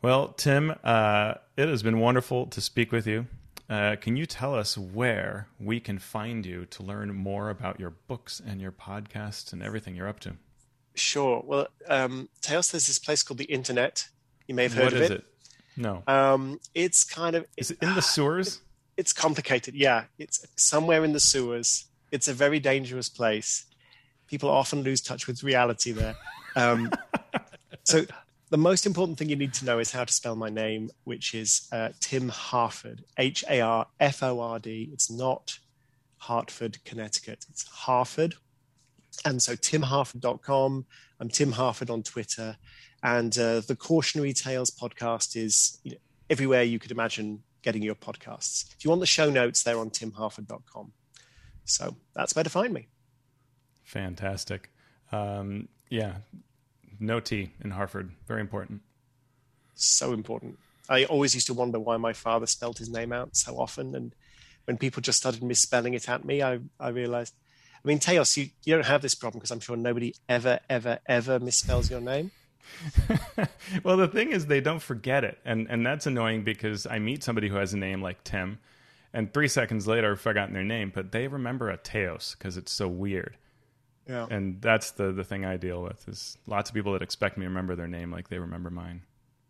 Well, 0.00 0.28
Tim, 0.28 0.74
uh, 0.84 1.34
it 1.56 1.68
has 1.68 1.82
been 1.82 1.98
wonderful 1.98 2.46
to 2.46 2.60
speak 2.60 2.92
with 2.92 3.06
you. 3.06 3.26
Uh, 3.70 3.96
can 3.96 4.16
you 4.16 4.26
tell 4.26 4.54
us 4.54 4.76
where 4.76 5.46
we 5.60 5.78
can 5.78 5.98
find 5.98 6.44
you 6.44 6.66
to 6.66 6.82
learn 6.82 7.14
more 7.14 7.50
about 7.50 7.78
your 7.78 7.90
books 7.90 8.42
and 8.44 8.60
your 8.60 8.72
podcasts 8.72 9.52
and 9.52 9.62
everything 9.62 9.94
you're 9.94 10.08
up 10.08 10.18
to? 10.20 10.32
Sure. 10.96 11.42
Well, 11.46 11.68
um, 11.88 12.28
Teos, 12.42 12.72
there's 12.72 12.88
this 12.88 12.98
place 12.98 13.22
called 13.22 13.38
the 13.38 13.44
Internet. 13.44 14.08
You 14.48 14.56
may 14.56 14.64
have 14.64 14.74
heard 14.74 14.84
what 14.84 14.92
of 14.94 15.00
it. 15.02 15.10
it. 15.12 15.24
No. 15.76 16.02
Um, 16.08 16.58
it's 16.74 17.04
kind 17.04 17.36
of. 17.36 17.46
Is 17.56 17.70
it 17.70 17.78
in 17.80 17.94
the 17.94 18.02
sewers? 18.02 18.60
It's 18.96 19.12
complicated. 19.12 19.74
Yeah, 19.76 20.04
it's 20.18 20.44
somewhere 20.56 21.04
in 21.04 21.12
the 21.12 21.20
sewers. 21.20 21.86
It's 22.10 22.26
a 22.26 22.34
very 22.34 22.58
dangerous 22.58 23.08
place 23.08 23.66
people 24.30 24.48
often 24.48 24.82
lose 24.82 25.00
touch 25.00 25.26
with 25.26 25.42
reality 25.42 25.90
there. 25.90 26.14
Um, 26.54 26.90
so 27.84 28.04
the 28.50 28.58
most 28.58 28.84
important 28.84 29.16
thing 29.16 29.28
you 29.28 29.36
need 29.36 29.54
to 29.54 29.64
know 29.64 29.78
is 29.78 29.92
how 29.92 30.04
to 30.04 30.12
spell 30.12 30.34
my 30.34 30.50
name, 30.50 30.90
which 31.04 31.34
is 31.34 31.68
uh, 31.72 31.90
Tim 32.00 32.28
Harford, 32.28 33.04
H 33.16 33.44
A 33.48 33.60
R 33.60 33.86
F 34.00 34.22
O 34.22 34.40
R 34.40 34.58
D. 34.58 34.90
It's 34.92 35.10
not 35.10 35.58
Hartford, 36.18 36.84
Connecticut. 36.84 37.46
It's 37.48 37.66
Harford. 37.66 38.34
And 39.24 39.40
so 39.40 39.54
timharford.com. 39.54 40.84
I'm 41.20 41.28
Tim 41.28 41.52
Harford 41.52 41.90
on 41.90 42.02
Twitter. 42.02 42.56
And 43.02 43.36
uh, 43.38 43.60
the 43.60 43.76
Cautionary 43.76 44.32
Tales 44.32 44.70
podcast 44.70 45.36
is 45.36 45.78
you 45.84 45.92
know, 45.92 45.98
everywhere 46.28 46.62
you 46.62 46.78
could 46.78 46.90
imagine 46.90 47.42
getting 47.62 47.82
your 47.82 47.94
podcasts. 47.94 48.74
If 48.76 48.84
you 48.84 48.90
want 48.90 49.00
the 49.00 49.06
show 49.06 49.30
notes, 49.30 49.62
they're 49.62 49.78
on 49.78 49.90
timharford.com. 49.90 50.92
So 51.64 51.96
that's 52.14 52.34
where 52.34 52.44
to 52.44 52.50
find 52.50 52.74
me. 52.74 52.88
Fantastic. 53.84 54.70
Um, 55.12 55.68
yeah, 55.88 56.16
no 57.00 57.20
tea 57.20 57.52
in 57.62 57.72
Harford. 57.72 58.12
Very 58.26 58.40
important. 58.40 58.82
So 59.74 60.12
important. 60.12 60.58
I 60.88 61.04
always 61.04 61.34
used 61.34 61.46
to 61.46 61.54
wonder 61.54 61.78
why 61.78 61.96
my 61.96 62.12
father 62.12 62.46
spelled 62.46 62.78
his 62.78 62.90
name 62.90 63.12
out 63.12 63.36
so 63.36 63.58
often. 63.58 63.94
And 63.94 64.14
when 64.64 64.76
people 64.76 65.00
just 65.00 65.18
started 65.18 65.42
misspelling 65.42 65.94
it 65.94 66.08
at 66.08 66.24
me, 66.24 66.42
I, 66.42 66.60
I 66.78 66.88
realized. 66.88 67.34
I 67.82 67.88
mean, 67.88 67.98
Teos, 67.98 68.36
you, 68.36 68.50
you 68.64 68.74
don't 68.74 68.84
have 68.84 69.00
this 69.00 69.14
problem 69.14 69.38
because 69.38 69.50
I'm 69.50 69.60
sure 69.60 69.76
nobody 69.76 70.14
ever, 70.28 70.60
ever, 70.68 70.98
ever 71.06 71.40
misspells 71.40 71.90
your 71.90 72.00
name. 72.00 72.30
well, 73.84 73.96
the 73.96 74.08
thing 74.08 74.32
is, 74.32 74.46
they 74.46 74.60
don't 74.60 74.82
forget 74.82 75.24
it. 75.24 75.38
And, 75.46 75.66
and 75.70 75.86
that's 75.86 76.06
annoying 76.06 76.44
because 76.44 76.86
I 76.86 76.98
meet 76.98 77.24
somebody 77.24 77.48
who 77.48 77.56
has 77.56 77.72
a 77.72 77.78
name 77.78 78.02
like 78.02 78.22
Tim, 78.22 78.58
and 79.12 79.32
three 79.32 79.48
seconds 79.48 79.86
later, 79.86 80.12
I've 80.12 80.20
forgotten 80.20 80.54
their 80.54 80.62
name, 80.62 80.92
but 80.94 81.10
they 81.10 81.26
remember 81.26 81.70
a 81.70 81.76
Teos 81.76 82.36
because 82.38 82.56
it's 82.56 82.72
so 82.72 82.86
weird. 82.86 83.36
Yeah. 84.10 84.26
And 84.28 84.60
that's 84.60 84.90
the 84.90 85.12
the 85.12 85.22
thing 85.22 85.44
I 85.44 85.56
deal 85.56 85.82
with 85.82 86.08
is 86.08 86.36
lots 86.46 86.68
of 86.68 86.74
people 86.74 86.92
that 86.94 87.02
expect 87.02 87.38
me 87.38 87.44
to 87.44 87.48
remember 87.48 87.76
their 87.76 87.86
name 87.86 88.10
like 88.10 88.28
they 88.28 88.38
remember 88.38 88.68
mine. 88.68 89.02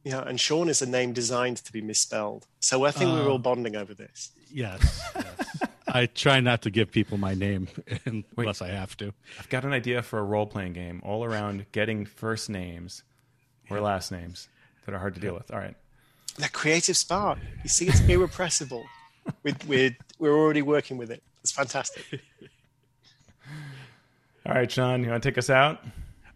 Yeah, 0.04 0.22
and 0.26 0.38
Shawn 0.38 0.68
is 0.68 0.80
a 0.80 0.86
name 0.86 1.12
designed 1.12 1.58
to 1.58 1.72
be 1.72 1.80
misspelled. 1.80 2.46
So 2.60 2.84
I 2.84 2.90
think 2.90 3.10
uh, 3.10 3.14
we're 3.14 3.30
all 3.30 3.38
bonding 3.38 3.76
over 3.76 3.92
this. 3.94 4.30
Yes. 4.50 5.02
yes. 5.14 5.62
I 5.88 6.06
try 6.06 6.40
not 6.40 6.62
to 6.62 6.70
give 6.70 6.90
people 6.90 7.18
my 7.18 7.34
name 7.34 7.68
unless 8.04 8.60
Wait, 8.60 8.70
I 8.70 8.74
have 8.74 8.96
to. 8.98 9.12
I've 9.38 9.48
got 9.48 9.64
an 9.64 9.72
idea 9.72 10.02
for 10.02 10.18
a 10.18 10.22
role 10.22 10.46
playing 10.46 10.72
game 10.72 11.02
all 11.04 11.24
around 11.24 11.66
getting 11.72 12.06
first 12.06 12.48
names 12.48 13.02
or 13.68 13.76
yeah. 13.78 13.82
last 13.82 14.12
names 14.12 14.48
that 14.86 14.94
are 14.94 14.98
hard 14.98 15.14
to 15.14 15.20
deal 15.20 15.34
with. 15.34 15.50
All 15.50 15.58
right. 15.58 15.76
That 16.38 16.52
creative 16.52 16.96
spark. 16.96 17.38
You 17.62 17.68
see, 17.68 17.88
it's 17.88 18.00
irrepressible. 18.00 18.84
we're, 19.42 19.56
we're, 19.66 19.96
we're 20.18 20.38
already 20.38 20.62
working 20.62 20.96
with 20.96 21.10
it. 21.10 21.22
It's 21.42 21.52
fantastic. 21.52 22.22
All 24.46 24.54
right, 24.54 24.70
Shawn, 24.70 25.04
you 25.04 25.10
want 25.10 25.22
to 25.22 25.28
take 25.28 25.38
us 25.38 25.50
out? 25.50 25.84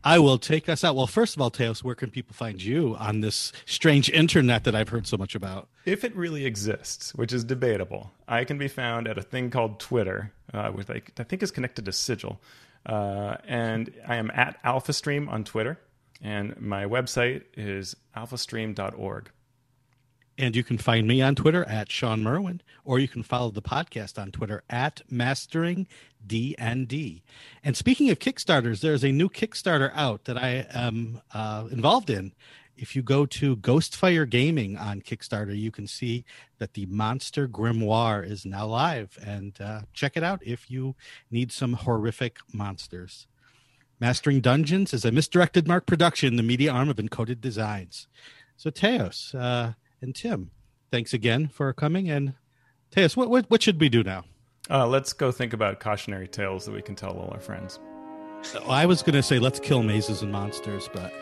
I 0.06 0.18
will 0.18 0.36
take 0.36 0.68
us 0.68 0.84
out. 0.84 0.94
Well, 0.94 1.06
first 1.06 1.34
of 1.34 1.40
all, 1.40 1.50
Teos, 1.50 1.82
where 1.82 1.94
can 1.94 2.10
people 2.10 2.34
find 2.34 2.62
you 2.62 2.94
on 2.96 3.20
this 3.20 3.52
strange 3.64 4.10
internet 4.10 4.64
that 4.64 4.74
I've 4.74 4.90
heard 4.90 5.06
so 5.06 5.16
much 5.16 5.34
about? 5.34 5.68
If 5.86 6.04
it 6.04 6.14
really 6.14 6.44
exists, 6.44 7.14
which 7.14 7.32
is 7.32 7.42
debatable, 7.42 8.12
I 8.28 8.44
can 8.44 8.58
be 8.58 8.68
found 8.68 9.08
at 9.08 9.16
a 9.16 9.22
thing 9.22 9.48
called 9.48 9.80
Twitter, 9.80 10.30
uh, 10.52 10.68
which 10.72 10.90
I, 10.90 11.00
I 11.18 11.22
think 11.22 11.42
is 11.42 11.50
connected 11.50 11.86
to 11.86 11.92
Sigil. 11.92 12.38
Uh, 12.84 13.36
and 13.48 13.90
I 14.06 14.16
am 14.16 14.30
at 14.34 14.62
AlphaStream 14.62 15.26
on 15.30 15.42
Twitter, 15.42 15.80
and 16.20 16.60
my 16.60 16.84
website 16.84 17.44
is 17.56 17.96
alphastream.org. 18.14 19.30
And 20.36 20.56
you 20.56 20.64
can 20.64 20.78
find 20.78 21.06
me 21.06 21.22
on 21.22 21.36
Twitter 21.36 21.64
at 21.64 21.92
Shawn 21.92 22.22
Merwin, 22.22 22.60
or 22.84 22.98
you 22.98 23.06
can 23.06 23.22
follow 23.22 23.50
the 23.50 23.62
podcast 23.62 24.20
on 24.20 24.32
Twitter 24.32 24.64
at 24.68 25.02
Mastering 25.08 25.86
DND. 26.26 27.22
And 27.62 27.76
speaking 27.76 28.10
of 28.10 28.18
Kickstarters, 28.18 28.80
there's 28.80 29.04
a 29.04 29.12
new 29.12 29.28
Kickstarter 29.28 29.92
out 29.94 30.24
that 30.24 30.36
I 30.36 30.66
am 30.70 31.20
uh, 31.32 31.68
involved 31.70 32.10
in. 32.10 32.32
If 32.76 32.96
you 32.96 33.02
go 33.02 33.24
to 33.26 33.56
Ghostfire 33.56 34.28
Gaming 34.28 34.76
on 34.76 35.00
Kickstarter, 35.00 35.56
you 35.56 35.70
can 35.70 35.86
see 35.86 36.24
that 36.58 36.74
the 36.74 36.86
Monster 36.86 37.46
Grimoire 37.46 38.28
is 38.28 38.44
now 38.44 38.66
live. 38.66 39.16
And 39.24 39.56
uh, 39.60 39.82
check 39.92 40.16
it 40.16 40.24
out 40.24 40.44
if 40.44 40.68
you 40.68 40.96
need 41.30 41.52
some 41.52 41.74
horrific 41.74 42.38
monsters. 42.52 43.28
Mastering 44.00 44.40
Dungeons 44.40 44.92
is 44.92 45.04
a 45.04 45.12
misdirected 45.12 45.68
mark 45.68 45.86
production, 45.86 46.34
the 46.34 46.42
media 46.42 46.72
arm 46.72 46.88
of 46.88 46.96
Encoded 46.96 47.40
Designs. 47.40 48.08
So, 48.56 48.70
Teos, 48.70 49.34
uh, 49.34 49.74
and 50.04 50.14
Tim. 50.14 50.50
Thanks 50.92 51.12
again 51.12 51.48
for 51.48 51.72
coming. 51.72 52.08
And 52.08 52.34
Teos, 52.92 53.16
what, 53.16 53.28
what, 53.28 53.50
what 53.50 53.62
should 53.62 53.80
we 53.80 53.88
do 53.88 54.04
now? 54.04 54.24
Uh, 54.70 54.86
let's 54.86 55.12
go 55.12 55.32
think 55.32 55.52
about 55.52 55.80
cautionary 55.80 56.28
tales 56.28 56.64
that 56.66 56.72
we 56.72 56.80
can 56.80 56.94
tell 56.94 57.10
all 57.10 57.30
our 57.32 57.40
friends. 57.40 57.80
I 58.68 58.86
was 58.86 59.02
going 59.02 59.14
to 59.14 59.22
say 59.22 59.38
let's 59.38 59.58
kill 59.58 59.82
mazes 59.82 60.22
and 60.22 60.30
monsters, 60.30 60.88
but 60.92 61.12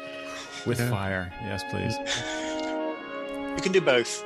with 0.67 0.79
yeah. 0.79 0.91
fire, 0.91 1.33
yes, 1.43 1.63
please. 1.71 1.97
You 3.57 3.63
can 3.63 3.73
do 3.73 3.81
both. 3.81 4.25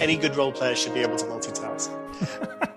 Any 0.00 0.16
good 0.16 0.36
role 0.36 0.52
player 0.52 0.76
should 0.76 0.94
be 0.94 1.00
able 1.00 1.16
to 1.16 1.24
multitask. 1.26 1.90